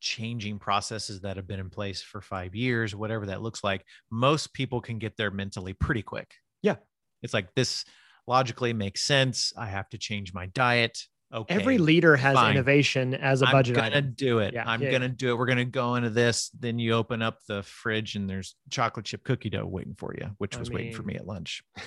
changing 0.00 0.58
processes 0.58 1.20
that 1.22 1.36
have 1.36 1.46
been 1.46 1.60
in 1.60 1.70
place 1.70 2.02
for 2.02 2.20
five 2.20 2.54
years 2.54 2.94
whatever 2.94 3.26
that 3.26 3.40
looks 3.40 3.64
like 3.64 3.84
most 4.10 4.52
people 4.52 4.80
can 4.80 4.98
get 4.98 5.16
there 5.16 5.30
mentally 5.30 5.72
pretty 5.72 6.02
quick 6.02 6.34
Yeah. 6.62 6.76
it's 7.22 7.32
like 7.32 7.54
this 7.54 7.84
logically 8.26 8.72
makes 8.74 9.00
sense 9.02 9.52
i 9.56 9.66
have 9.66 9.88
to 9.90 9.98
change 9.98 10.34
my 10.34 10.44
diet 10.46 10.98
okay 11.32 11.54
every 11.54 11.78
leader 11.78 12.16
has 12.16 12.34
fine. 12.34 12.52
innovation 12.52 13.14
as 13.14 13.40
a 13.40 13.46
budget 13.46 13.76
I'm 13.78 13.84
gonna 13.84 13.96
item. 13.96 14.12
do 14.14 14.38
it. 14.40 14.52
Yeah, 14.54 14.64
I'm 14.66 14.82
yeah, 14.82 14.90
gonna 14.92 15.08
do 15.08 15.30
it. 15.30 15.38
We're 15.38 15.46
gonna 15.46 15.64
go 15.64 15.96
into 15.96 16.10
this. 16.10 16.50
Then 16.50 16.78
you 16.78 16.92
open 16.92 17.22
up 17.22 17.38
the 17.48 17.62
fridge 17.64 18.14
and 18.14 18.30
there's 18.30 18.54
chocolate 18.70 19.06
chip 19.06 19.24
cookie 19.24 19.50
dough 19.50 19.66
waiting 19.66 19.94
for 19.96 20.14
you, 20.14 20.30
which 20.38 20.54
I 20.54 20.60
was 20.60 20.70
waiting 20.70 20.94
for 20.94 21.02
me 21.02 21.16
at 21.16 21.26
lunch. 21.26 21.64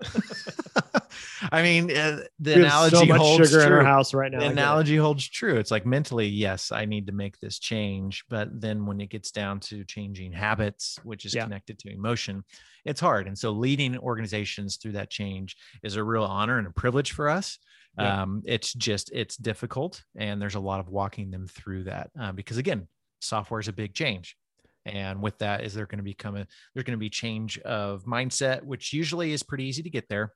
I 1.50 1.62
mean, 1.62 1.90
uh, 1.96 2.20
the 2.38 2.54
analogy 2.54 2.96
so 2.96 3.04
much 3.06 3.18
holds 3.18 3.48
sugar 3.50 3.64
true. 3.64 3.66
in 3.66 3.72
our 3.72 3.84
house 3.84 4.14
right 4.14 4.30
now. 4.30 4.38
the 4.38 4.44
I 4.44 4.48
get 4.48 4.58
it. 4.58 4.60
analogy 4.60 4.96
holds 4.96 5.28
true. 5.28 5.56
It's 5.56 5.70
like 5.70 5.86
mentally, 5.86 6.26
yes, 6.26 6.72
I 6.72 6.84
need 6.84 7.06
to 7.06 7.12
make 7.12 7.38
this 7.38 7.58
change, 7.58 8.24
but 8.28 8.48
then 8.60 8.86
when 8.86 9.00
it 9.00 9.10
gets 9.10 9.30
down 9.30 9.60
to 9.60 9.84
changing 9.84 10.32
habits, 10.32 10.98
which 11.04 11.24
is 11.24 11.34
Yeah. 11.34 11.44
connected 11.44 11.78
to 11.80 11.92
emotion, 11.92 12.44
it's 12.84 13.00
hard. 13.00 13.26
And 13.26 13.38
so, 13.38 13.50
leading 13.52 13.98
organizations 13.98 14.76
through 14.76 14.92
that 14.92 15.10
change 15.10 15.56
is 15.82 15.96
a 15.96 16.04
real 16.04 16.24
honor 16.24 16.58
and 16.58 16.66
a 16.66 16.70
privilege 16.72 17.12
for 17.12 17.28
us. 17.28 17.58
Yeah. 17.98 18.22
Um, 18.22 18.42
it's 18.46 18.72
just 18.72 19.10
it's 19.12 19.36
difficult, 19.36 20.02
and 20.16 20.40
there's 20.40 20.54
a 20.54 20.60
lot 20.60 20.80
of 20.80 20.88
walking 20.88 21.30
them 21.30 21.46
through 21.46 21.84
that 21.84 22.10
uh, 22.18 22.32
because 22.32 22.56
again, 22.56 22.88
software 23.20 23.60
is 23.60 23.68
a 23.68 23.72
big 23.72 23.94
change. 23.94 24.36
And 24.84 25.22
with 25.22 25.38
that, 25.38 25.62
is 25.62 25.74
there 25.74 25.86
going 25.86 25.98
to 25.98 26.02
become 26.04 26.34
a 26.36 26.46
there's 26.74 26.84
going 26.84 26.98
to 26.98 27.00
be 27.00 27.10
change 27.10 27.58
of 27.60 28.04
mindset, 28.04 28.62
which 28.64 28.92
usually 28.92 29.32
is 29.32 29.42
pretty 29.44 29.64
easy 29.64 29.82
to 29.82 29.90
get 29.90 30.08
there. 30.08 30.32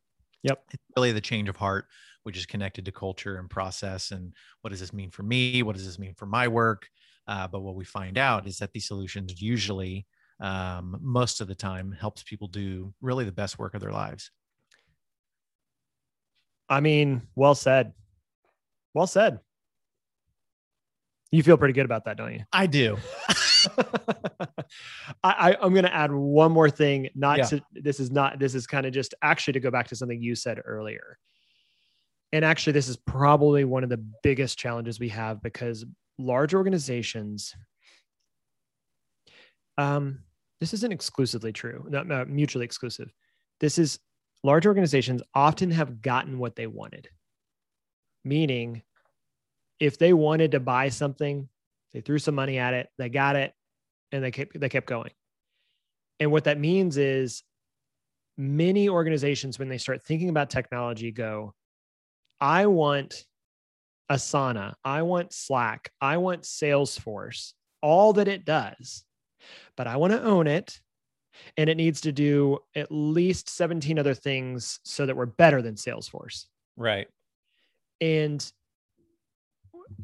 Yep. 0.47 0.63
It's 0.73 0.85
really 0.97 1.11
the 1.11 1.21
change 1.21 1.49
of 1.49 1.57
heart, 1.57 1.87
which 2.23 2.37
is 2.37 2.47
connected 2.47 2.85
to 2.85 2.93
culture 2.93 3.39
and 3.39 3.51
process. 3.51 4.13
And 4.13 4.33
what 4.63 4.71
does 4.71 4.79
this 4.79 4.93
mean 4.93 5.11
for 5.11 5.25
me? 5.25 5.63
What 5.65 5.75
does 5.75 5.85
this 5.85 5.99
mean 5.99 6.15
for 6.15 6.27
my 6.27 6.47
work? 6.47 6.89
Uh, 7.27 7.49
but 7.49 7.61
what 7.61 7.75
we 7.75 7.85
find 7.85 8.17
out 8.17 8.47
is 8.47 8.59
that 8.59 8.73
these 8.73 8.87
solutions 8.87 9.43
usually, 9.43 10.07
um, 10.39 10.99
most 11.03 11.41
of 11.41 11.49
the 11.49 11.55
time, 11.57 11.91
helps 11.91 12.23
people 12.23 12.47
do 12.47 12.95
really 13.01 13.25
the 13.25 13.33
best 13.33 13.59
work 13.59 13.75
of 13.75 13.81
their 13.81 13.91
lives. 13.91 14.31
I 16.69 16.81
mean, 16.81 17.23
well 17.35 17.57
said. 17.57 17.93
Well 18.95 19.09
said. 19.09 19.41
You 21.33 21.43
feel 21.43 21.57
pretty 21.57 21.75
good 21.75 21.85
about 21.85 22.05
that, 22.05 22.17
don't 22.17 22.33
you? 22.33 22.45
I 22.53 22.67
do. 22.67 22.99
I, 25.23 25.51
I 25.53 25.57
I'm 25.61 25.73
going 25.73 25.85
to 25.85 25.95
add 25.95 26.13
one 26.13 26.53
more 26.53 26.71
thing. 26.71 27.09
Not 27.15 27.39
Yeah. 27.39 27.45
to 27.45 27.63
this 27.73 28.01
is 28.01 28.11
not 28.11 28.39
this 28.39 28.55
is 28.55 28.67
kind 28.67 28.87
of 28.87 28.93
just 28.93 29.15
actually 29.23 29.55
to 29.55 29.61
go 29.61 29.71
back 29.71 29.89
to 29.89 29.97
something 29.97 30.21
you 30.23 30.35
said 30.35 30.61
earlier. 30.65 31.19
And 32.33 32.45
actually, 32.45 32.73
this 32.75 32.89
is 32.89 32.97
probably 32.97 33.65
one 33.65 33.85
of 33.85 33.89
the 33.89 34.05
biggest 34.23 34.59
challenges 34.59 34.99
we 34.99 35.09
have 35.11 35.43
because 35.43 35.85
large 36.19 36.55
organizations. 36.55 37.55
Um, 39.79 40.21
this 40.61 40.73
isn't 40.75 40.93
exclusively 40.93 41.53
true, 41.53 41.85
not, 41.89 42.07
not 42.07 42.29
mutually 42.29 42.65
exclusive. 42.65 43.13
This 43.61 43.79
is 43.79 43.99
large 44.43 44.67
organizations 44.67 45.23
often 45.35 45.71
have 45.71 46.01
gotten 46.03 46.39
what 46.39 46.57
they 46.57 46.67
wanted. 46.67 47.09
Meaning, 48.25 48.83
if 49.79 49.99
they 49.99 50.13
wanted 50.13 50.53
to 50.53 50.61
buy 50.61 50.89
something, 50.89 51.49
they 51.97 52.03
threw 52.03 52.19
some 52.19 52.35
money 52.35 52.59
at 52.59 52.75
it, 52.75 52.91
they 52.99 53.09
got 53.09 53.37
it, 53.37 53.55
and 54.13 54.23
they 54.23 54.31
kept 54.31 54.61
they 54.61 54.69
kept 54.69 54.87
going. 54.87 55.13
And 56.21 56.31
what 56.31 56.45
that 56.45 56.61
means 56.61 56.99
is 56.99 57.43
many 58.37 58.91
organizations 58.91 59.59
when 59.59 59.71
they 59.71 59.79
start 59.79 60.05
thinking 60.05 60.29
about 60.29 60.51
technology 60.51 61.11
go, 61.11 61.55
I 62.39 62.67
want 62.67 63.25
Asana, 64.13 64.75
I 64.85 65.03
want 65.03 65.33
Slack, 65.33 65.91
I 65.99 66.19
want 66.19 66.43
Salesforce, 66.43 67.55
all 67.81 68.13
that 68.13 68.29
it 68.29 68.45
does. 68.45 69.03
But 69.75 69.87
I 69.87 69.97
want 69.97 70.13
to 70.13 70.23
own 70.23 70.47
it 70.47 70.79
and 71.57 71.71
it 71.71 71.79
needs 71.79 72.03
to 72.03 72.13
do 72.13 72.59
at 72.75 72.93
least 72.93 73.49
17 73.49 73.99
other 73.99 74.13
things 74.13 74.81
so 74.85 75.07
that 75.07 75.17
we're 75.17 75.25
better 75.25 75.63
than 75.63 75.77
Salesforce. 75.77 76.45
Right. 76.77 77.09
And 78.03 78.53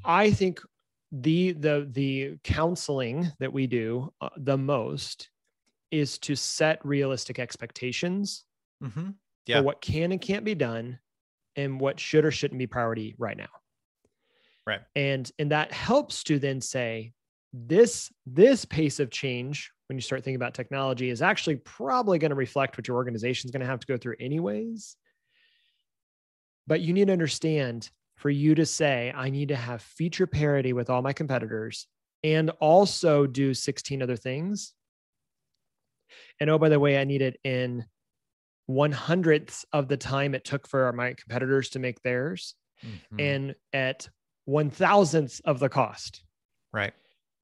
I 0.06 0.30
think 0.30 0.60
the 1.12 1.52
the 1.52 1.88
the 1.92 2.38
counseling 2.42 3.30
that 3.38 3.52
we 3.52 3.66
do 3.66 4.12
uh, 4.20 4.30
the 4.38 4.56
most 4.56 5.28
is 5.90 6.18
to 6.18 6.34
set 6.34 6.84
realistic 6.84 7.38
expectations 7.38 8.44
Mm-hmm. 8.82 9.10
Yeah. 9.46 9.58
for 9.58 9.62
what 9.62 9.80
can 9.80 10.10
and 10.12 10.20
can't 10.20 10.44
be 10.44 10.56
done 10.56 10.98
and 11.56 11.80
what 11.80 12.00
should 12.00 12.24
or 12.24 12.30
shouldn't 12.30 12.58
be 12.58 12.66
priority 12.66 13.14
right 13.18 13.36
now. 13.36 13.48
Right. 14.66 14.80
And 14.96 15.30
and 15.38 15.52
that 15.52 15.72
helps 15.72 16.24
to 16.24 16.38
then 16.38 16.60
say 16.60 17.12
this 17.52 18.12
this 18.26 18.64
pace 18.64 18.98
of 18.98 19.10
change 19.10 19.70
when 19.88 19.96
you 19.96 20.02
start 20.02 20.24
thinking 20.24 20.36
about 20.36 20.54
technology 20.54 21.10
is 21.10 21.22
actually 21.22 21.56
probably 21.56 22.18
going 22.18 22.30
to 22.30 22.36
reflect 22.36 22.76
what 22.76 22.88
your 22.88 22.96
organization 22.96 23.46
is 23.46 23.52
going 23.52 23.60
to 23.60 23.66
have 23.66 23.80
to 23.80 23.86
go 23.86 23.96
through 23.96 24.16
anyways. 24.18 24.96
But 26.66 26.80
you 26.80 26.92
need 26.92 27.06
to 27.08 27.12
understand 27.12 27.90
for 28.22 28.30
you 28.30 28.54
to 28.54 28.64
say 28.64 29.12
I 29.14 29.30
need 29.30 29.48
to 29.48 29.56
have 29.56 29.82
feature 29.82 30.28
parity 30.28 30.72
with 30.72 30.88
all 30.88 31.02
my 31.02 31.12
competitors 31.12 31.88
and 32.22 32.50
also 32.60 33.26
do 33.26 33.52
16 33.52 34.00
other 34.00 34.14
things. 34.14 34.74
And 36.38 36.48
oh 36.48 36.56
by 36.56 36.68
the 36.68 36.78
way, 36.78 37.00
I 37.00 37.04
need 37.04 37.20
it 37.20 37.40
in 37.42 37.84
one 38.66 38.92
hundredths 38.92 39.66
of 39.72 39.88
the 39.88 39.96
time 39.96 40.36
it 40.36 40.44
took 40.44 40.68
for 40.68 40.92
my 40.92 41.14
competitors 41.14 41.70
to 41.70 41.80
make 41.80 42.00
theirs 42.02 42.54
Mhm. 42.86 43.20
and 43.20 43.54
at 43.72 44.08
one 44.44 44.70
thousandth 44.70 45.40
of 45.44 45.58
the 45.58 45.68
cost. 45.68 46.24
right. 46.72 46.94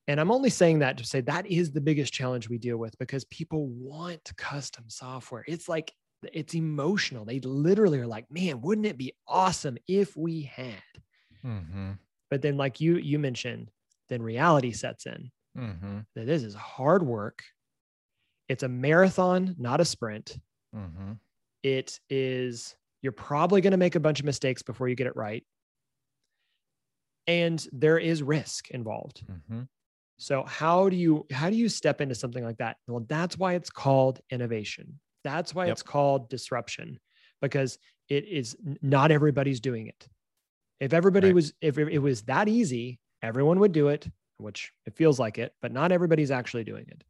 And 0.07 0.21
I'm 0.21 0.31
only 0.31 0.49
saying 0.49 0.79
that 0.79 0.97
to 0.99 1.05
say 1.05 1.21
that 1.23 1.47
is 1.47 1.73
the 1.73 1.81
biggest 1.81 2.13
challenge 2.15 2.49
we 2.49 2.57
deal 2.57 2.79
with 2.79 2.97
because 2.99 3.25
people 3.27 3.67
want 3.67 4.31
custom 4.37 4.85
software. 4.89 5.45
It's 5.47 5.69
like, 5.69 5.93
it's 6.33 6.55
emotional. 6.55 7.25
They 7.25 7.41
literally 7.41 7.99
are 8.01 8.07
like, 8.07 8.31
man, 8.31 8.61
wouldn't 8.61 8.87
it 8.87 8.99
be 8.99 9.13
awesome 9.27 9.79
if 9.87 10.17
we 10.17 10.43
had? 10.43 10.83
Mm-hmm. 11.45 11.93
But 12.31 12.43
then, 12.43 12.57
like 12.57 12.81
you 12.81 12.97
you 12.97 13.19
mentioned, 13.19 13.71
then 14.09 14.23
reality 14.23 14.73
sets 14.73 15.07
in 15.07 15.31
Mm-hmm. 15.59 15.99
that 16.15 16.27
this 16.27 16.45
is 16.45 16.55
hard 16.55 17.03
work. 17.05 17.43
It's 18.49 18.63
a 18.63 18.69
marathon, 18.69 19.57
not 19.59 19.81
a 19.81 19.85
sprint. 19.85 20.39
Mm-hmm. 20.77 21.13
it 21.63 21.99
is 22.11 22.77
you're 23.03 23.13
probably 23.13 23.61
going 23.61 23.71
to 23.71 23.77
make 23.79 23.95
a 23.95 24.01
bunch 24.01 24.21
of 24.21 24.27
mistakes 24.27 24.63
before 24.63 24.87
you 24.89 24.95
get 24.95 25.07
it 25.07 25.17
right 25.17 25.43
and 27.27 27.67
there 27.73 27.99
is 27.99 28.23
risk 28.23 28.71
involved 28.71 29.23
Mm-hmm. 29.31 29.63
so 30.19 30.45
how 30.45 30.89
do 30.89 30.97
you 30.97 31.27
how 31.33 31.49
do 31.51 31.57
you 31.57 31.69
step 31.69 32.01
into 32.01 32.15
something 32.15 32.45
like 32.45 32.59
that 32.59 32.77
well 32.87 33.05
that's 33.09 33.39
why 33.39 33.55
it's 33.55 33.71
called 33.71 34.21
innovation 34.31 34.99
that's 35.29 35.55
why 35.55 35.65
Yep. 35.67 35.73
it's 35.73 35.83
called 35.83 36.29
disruption 36.31 36.99
because 37.43 37.79
it 38.09 38.25
is 38.27 38.57
not 38.83 39.11
everybody's 39.11 39.61
doing 39.61 39.87
it 39.87 40.09
if 40.81 40.93
everybody 40.93 41.29
Right. 41.29 41.35
was 41.35 41.53
if 41.61 41.77
it 41.79 41.99
was 41.99 42.23
that 42.23 42.49
easy 42.49 43.01
everyone 43.23 43.59
would 43.61 43.73
do 43.73 43.89
it 43.89 44.09
which 44.39 44.73
it 44.87 44.95
feels 44.97 45.19
like 45.19 45.37
it 45.39 45.53
but 45.63 45.73
not 45.73 45.93
everybody's 45.93 46.31
actually 46.31 46.65
doing 46.65 46.87
it 46.89 47.03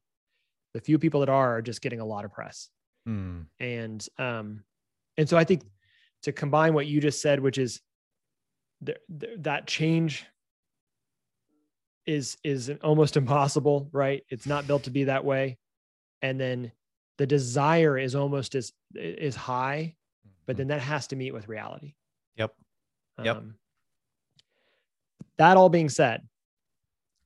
the 0.75 0.81
few 0.81 0.99
people 0.99 1.21
that 1.21 1.29
are 1.29 1.57
are 1.59 1.63
just 1.63 1.81
getting 1.83 2.01
a 2.01 2.05
lot 2.15 2.25
of 2.25 2.33
press 2.33 2.69
Mm. 3.09 3.47
and 3.61 4.07
um 4.19 4.65
and 5.17 5.29
so 5.29 5.37
i 5.39 5.45
think 5.45 5.63
to 6.25 6.33
combine 6.33 6.75
what 6.75 6.87
you 6.87 7.01
just 7.01 7.23
said 7.23 7.41
which 7.41 7.57
is 7.59 7.81
th- 8.85 8.99
th- 9.21 9.37
that 9.39 9.67
change 9.67 10.27
is 12.07 12.37
is 12.45 12.71
almost 12.83 13.17
impossible 13.23 13.89
right 13.93 14.25
it's 14.29 14.47
not 14.47 14.67
built 14.67 14.85
to 14.85 14.91
be 14.91 15.05
that 15.05 15.25
way 15.25 15.59
and 16.23 16.41
then 16.41 16.73
the 17.19 17.27
desire 17.27 17.99
is 17.99 18.15
almost 18.15 18.55
as 18.55 18.73
is 18.95 19.37
high 19.37 19.95
but 20.47 20.57
then 20.57 20.69
that 20.69 20.81
has 20.81 21.07
to 21.09 21.17
meet 21.17 21.33
with 21.33 21.49
reality 21.49 21.95
Yep. 22.39 22.55
Yep. 23.23 23.37
Um, 23.37 23.55
That 25.37 25.57
all 25.57 25.69
being 25.69 25.89
said, 25.89 26.27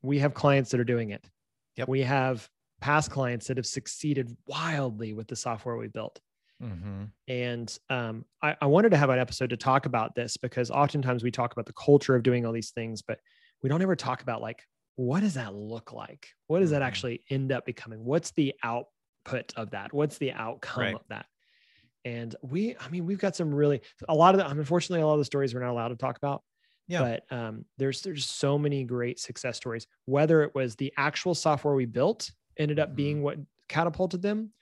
we 0.03 0.18
have 0.18 0.34
clients 0.34 0.70
that 0.70 0.80
are 0.80 0.84
doing 0.84 1.11
it. 1.11 1.24
Yep. 1.76 1.88
We 1.88 2.01
have 2.01 2.49
past 2.80 3.11
clients 3.11 3.47
that 3.47 3.57
have 3.57 3.66
succeeded 3.66 4.36
wildly 4.47 5.12
with 5.12 5.28
the 5.28 5.36
software 5.36 5.76
we 5.76 5.88
built. 5.88 6.20
Mm-hmm. 6.62 7.05
And 7.28 7.78
um, 7.90 8.24
I, 8.43 8.57
I, 8.61 8.66
wanted 8.66 8.90
to 8.90 8.97
have 8.97 9.11
an 9.11 9.18
episode 9.18 9.51
to 9.51 9.57
talk 9.57 9.86
about 9.86 10.14
this 10.14 10.36
because 10.36 10.70
oftentimes 10.70 11.24
we 11.24 11.30
talk 11.30 11.53
about 11.53 11.66
the 11.66 11.72
culture 11.72 12.14
of 12.14 12.22
doing 12.22 12.47
all 12.47 12.53
these 12.53 12.70
things, 12.70 13.03
but 13.03 13.18
we 13.62 13.68
don't 13.68 13.82
ever 13.82 13.97
talk 13.97 14.22
about 14.22 14.40
like, 14.40 14.62
what 14.95 15.20
does 15.20 15.34
that 15.34 15.55
look 15.55 15.93
like? 15.93 16.28
What 16.47 16.61
does 16.61 16.70
that 16.70 16.82
Mhm. 16.82 16.86
actually 16.86 17.24
end 17.30 17.51
up 17.51 17.66
becoming? 17.66 18.05
What's 18.05 18.30
the 18.32 18.55
output 19.27 19.53
of 19.57 19.70
that? 19.70 19.93
What's 19.93 20.18
the 20.18 20.33
outcome 20.33 20.83
Right. 20.83 20.95
of 20.95 21.03
that? 21.09 21.27
And 22.05 22.35
we, 22.43 22.77
I 22.79 22.89
mean, 22.89 23.07
we've 23.07 23.18
got 23.18 23.37
some 23.37 23.55
really, 23.55 23.83
a 24.09 24.14
lot 24.14 24.35
of 24.35 24.41
the, 24.41 24.49
unfortunately, 24.49 25.03
a 25.03 25.07
lot 25.07 25.14
of 25.14 25.20
the 25.20 25.25
stories 25.27 25.55
we're 25.55 25.61
not 25.62 25.70
allowed 25.73 25.89
to 25.89 25.97
talk 25.97 26.16
about. 26.16 26.43
Yeah. 26.89 27.01
But 27.03 27.25
um, 27.33 27.66
there's 27.79 28.03
there's 28.03 28.27
so 28.27 28.59
many 28.59 28.85
great 28.85 29.20
success 29.20 29.57
stories. 29.57 29.87
Whether 30.07 30.43
it 30.43 30.55
was 30.55 30.77
the 30.77 30.93
actual 30.99 31.35
software 31.35 31.75
we 31.75 31.87
built 31.87 32.31
ended 32.59 32.79
up 32.79 32.97
being 32.97 33.23
what 33.23 33.39
catapulted 33.68 34.23
them, 34.23 34.53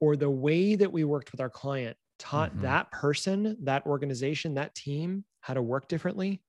or 0.00 0.16
the 0.16 0.30
way 0.30 0.76
that 0.76 0.92
we 0.92 1.04
worked 1.04 1.32
with 1.32 1.40
our 1.40 1.50
client 1.50 1.96
taught 2.18 2.52
Mhm. 2.54 2.62
that 2.62 2.90
person, 2.92 3.56
that 3.64 3.86
organization, 3.86 4.54
that 4.54 4.74
team 4.74 5.24
how 5.40 5.54
to 5.54 5.62
work 5.62 5.88
differently, 5.88 6.42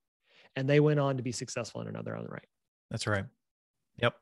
and 0.55 0.70
they 0.70 0.80
went 0.80 0.99
on 0.99 1.18
to 1.18 1.24
be 1.24 1.32
successful 1.34 1.82
in 1.82 1.88
another 1.88 2.16
own 2.16 2.28
right. 2.28 2.47
That's 2.89 3.08
right. 3.08 3.26
Yep. 3.97 4.18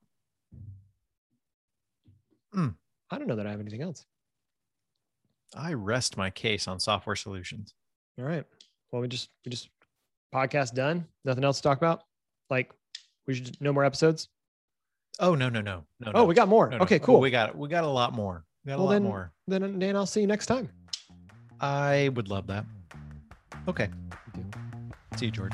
I 3.16 3.18
don't 3.18 3.28
know 3.28 3.36
that 3.38 3.47
I 3.47 3.51
have 3.51 3.61
anything 3.61 3.82
else. 3.82 4.05
I 5.55 5.74
rest 5.74 6.18
my 6.18 6.30
case 6.30 6.68
on 6.68 6.80
software 6.82 7.16
solutions. 7.16 7.74
All 8.20 8.26
right. 8.26 8.43
Well, 8.91 9.01
we 9.01 9.07
just 9.07 9.30
we 9.45 9.49
just 9.51 9.70
podcast 10.34 10.74
done. 10.74 11.05
Nothing 11.24 11.45
else 11.45 11.57
to 11.57 11.63
talk 11.63 11.78
about. 11.78 12.03
Like 12.49 12.74
we 13.26 13.36
should 13.36 13.55
no 13.61 13.72
more 13.72 13.86
episodes. 13.86 14.28
Oh 15.20 15.34
no 15.34 15.47
no 15.47 15.61
no 15.61 15.84
no. 16.01 16.07
Oh, 16.07 16.11
no. 16.11 16.26
we 16.26 16.36
got 16.36 16.49
more. 16.49 16.70
No, 16.70 16.78
no. 16.78 16.84
Okay, 16.84 16.97
Oh, 16.97 17.05
cool. 17.05 17.20
we 17.22 17.32
got 17.32 17.57
we 17.57 17.70
got 17.70 17.86
a 17.86 17.89
lot 17.89 18.13
more. 18.13 18.43
We 18.66 18.70
got 18.72 18.80
Well, 18.80 18.88
a 18.88 18.88
lot 18.88 18.93
then- 18.93 19.03
more. 19.03 19.32
then 19.47 19.80
Dan, 19.80 19.95
I'll 19.95 20.05
see 20.05 20.20
you 20.22 20.28
next 20.28 20.47
time. 20.47 20.70
I 21.61 22.09
would 22.16 22.28
love 22.28 22.47
that. 22.47 22.66
Okay. 23.70 23.88
See 25.16 25.28
you, 25.28 25.32
George. 25.32 25.53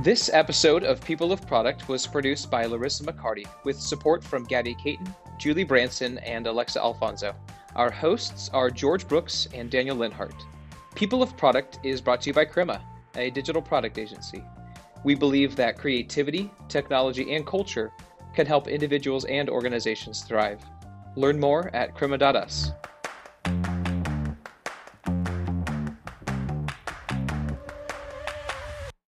This 0.00 0.30
episode 0.32 0.84
of 0.84 1.04
People 1.04 1.32
of 1.32 1.44
Product 1.44 1.88
was 1.88 2.06
produced 2.06 2.52
by 2.52 2.66
Larissa 2.66 3.02
McCarty 3.02 3.44
with 3.64 3.80
support 3.80 4.22
from 4.22 4.44
Gabby 4.44 4.76
Caton, 4.76 5.12
Julie 5.38 5.64
Branson, 5.64 6.18
and 6.18 6.46
Alexa 6.46 6.78
Alfonso. 6.78 7.34
Our 7.74 7.90
hosts 7.90 8.48
are 8.54 8.70
George 8.70 9.08
Brooks 9.08 9.48
and 9.52 9.68
Daniel 9.68 9.96
Linhart. 9.96 10.44
People 10.94 11.20
of 11.20 11.36
Product 11.36 11.80
is 11.82 12.00
brought 12.00 12.20
to 12.20 12.30
you 12.30 12.34
by 12.34 12.44
Crema, 12.44 12.80
a 13.16 13.30
digital 13.30 13.60
product 13.60 13.98
agency. 13.98 14.44
We 15.02 15.16
believe 15.16 15.56
that 15.56 15.76
creativity, 15.76 16.48
technology, 16.68 17.34
and 17.34 17.44
culture 17.44 17.90
can 18.36 18.46
help 18.46 18.68
individuals 18.68 19.24
and 19.24 19.50
organizations 19.50 20.22
thrive. 20.22 20.64
Learn 21.16 21.40
more 21.40 21.74
at 21.74 21.96
crema.us. 21.96 22.70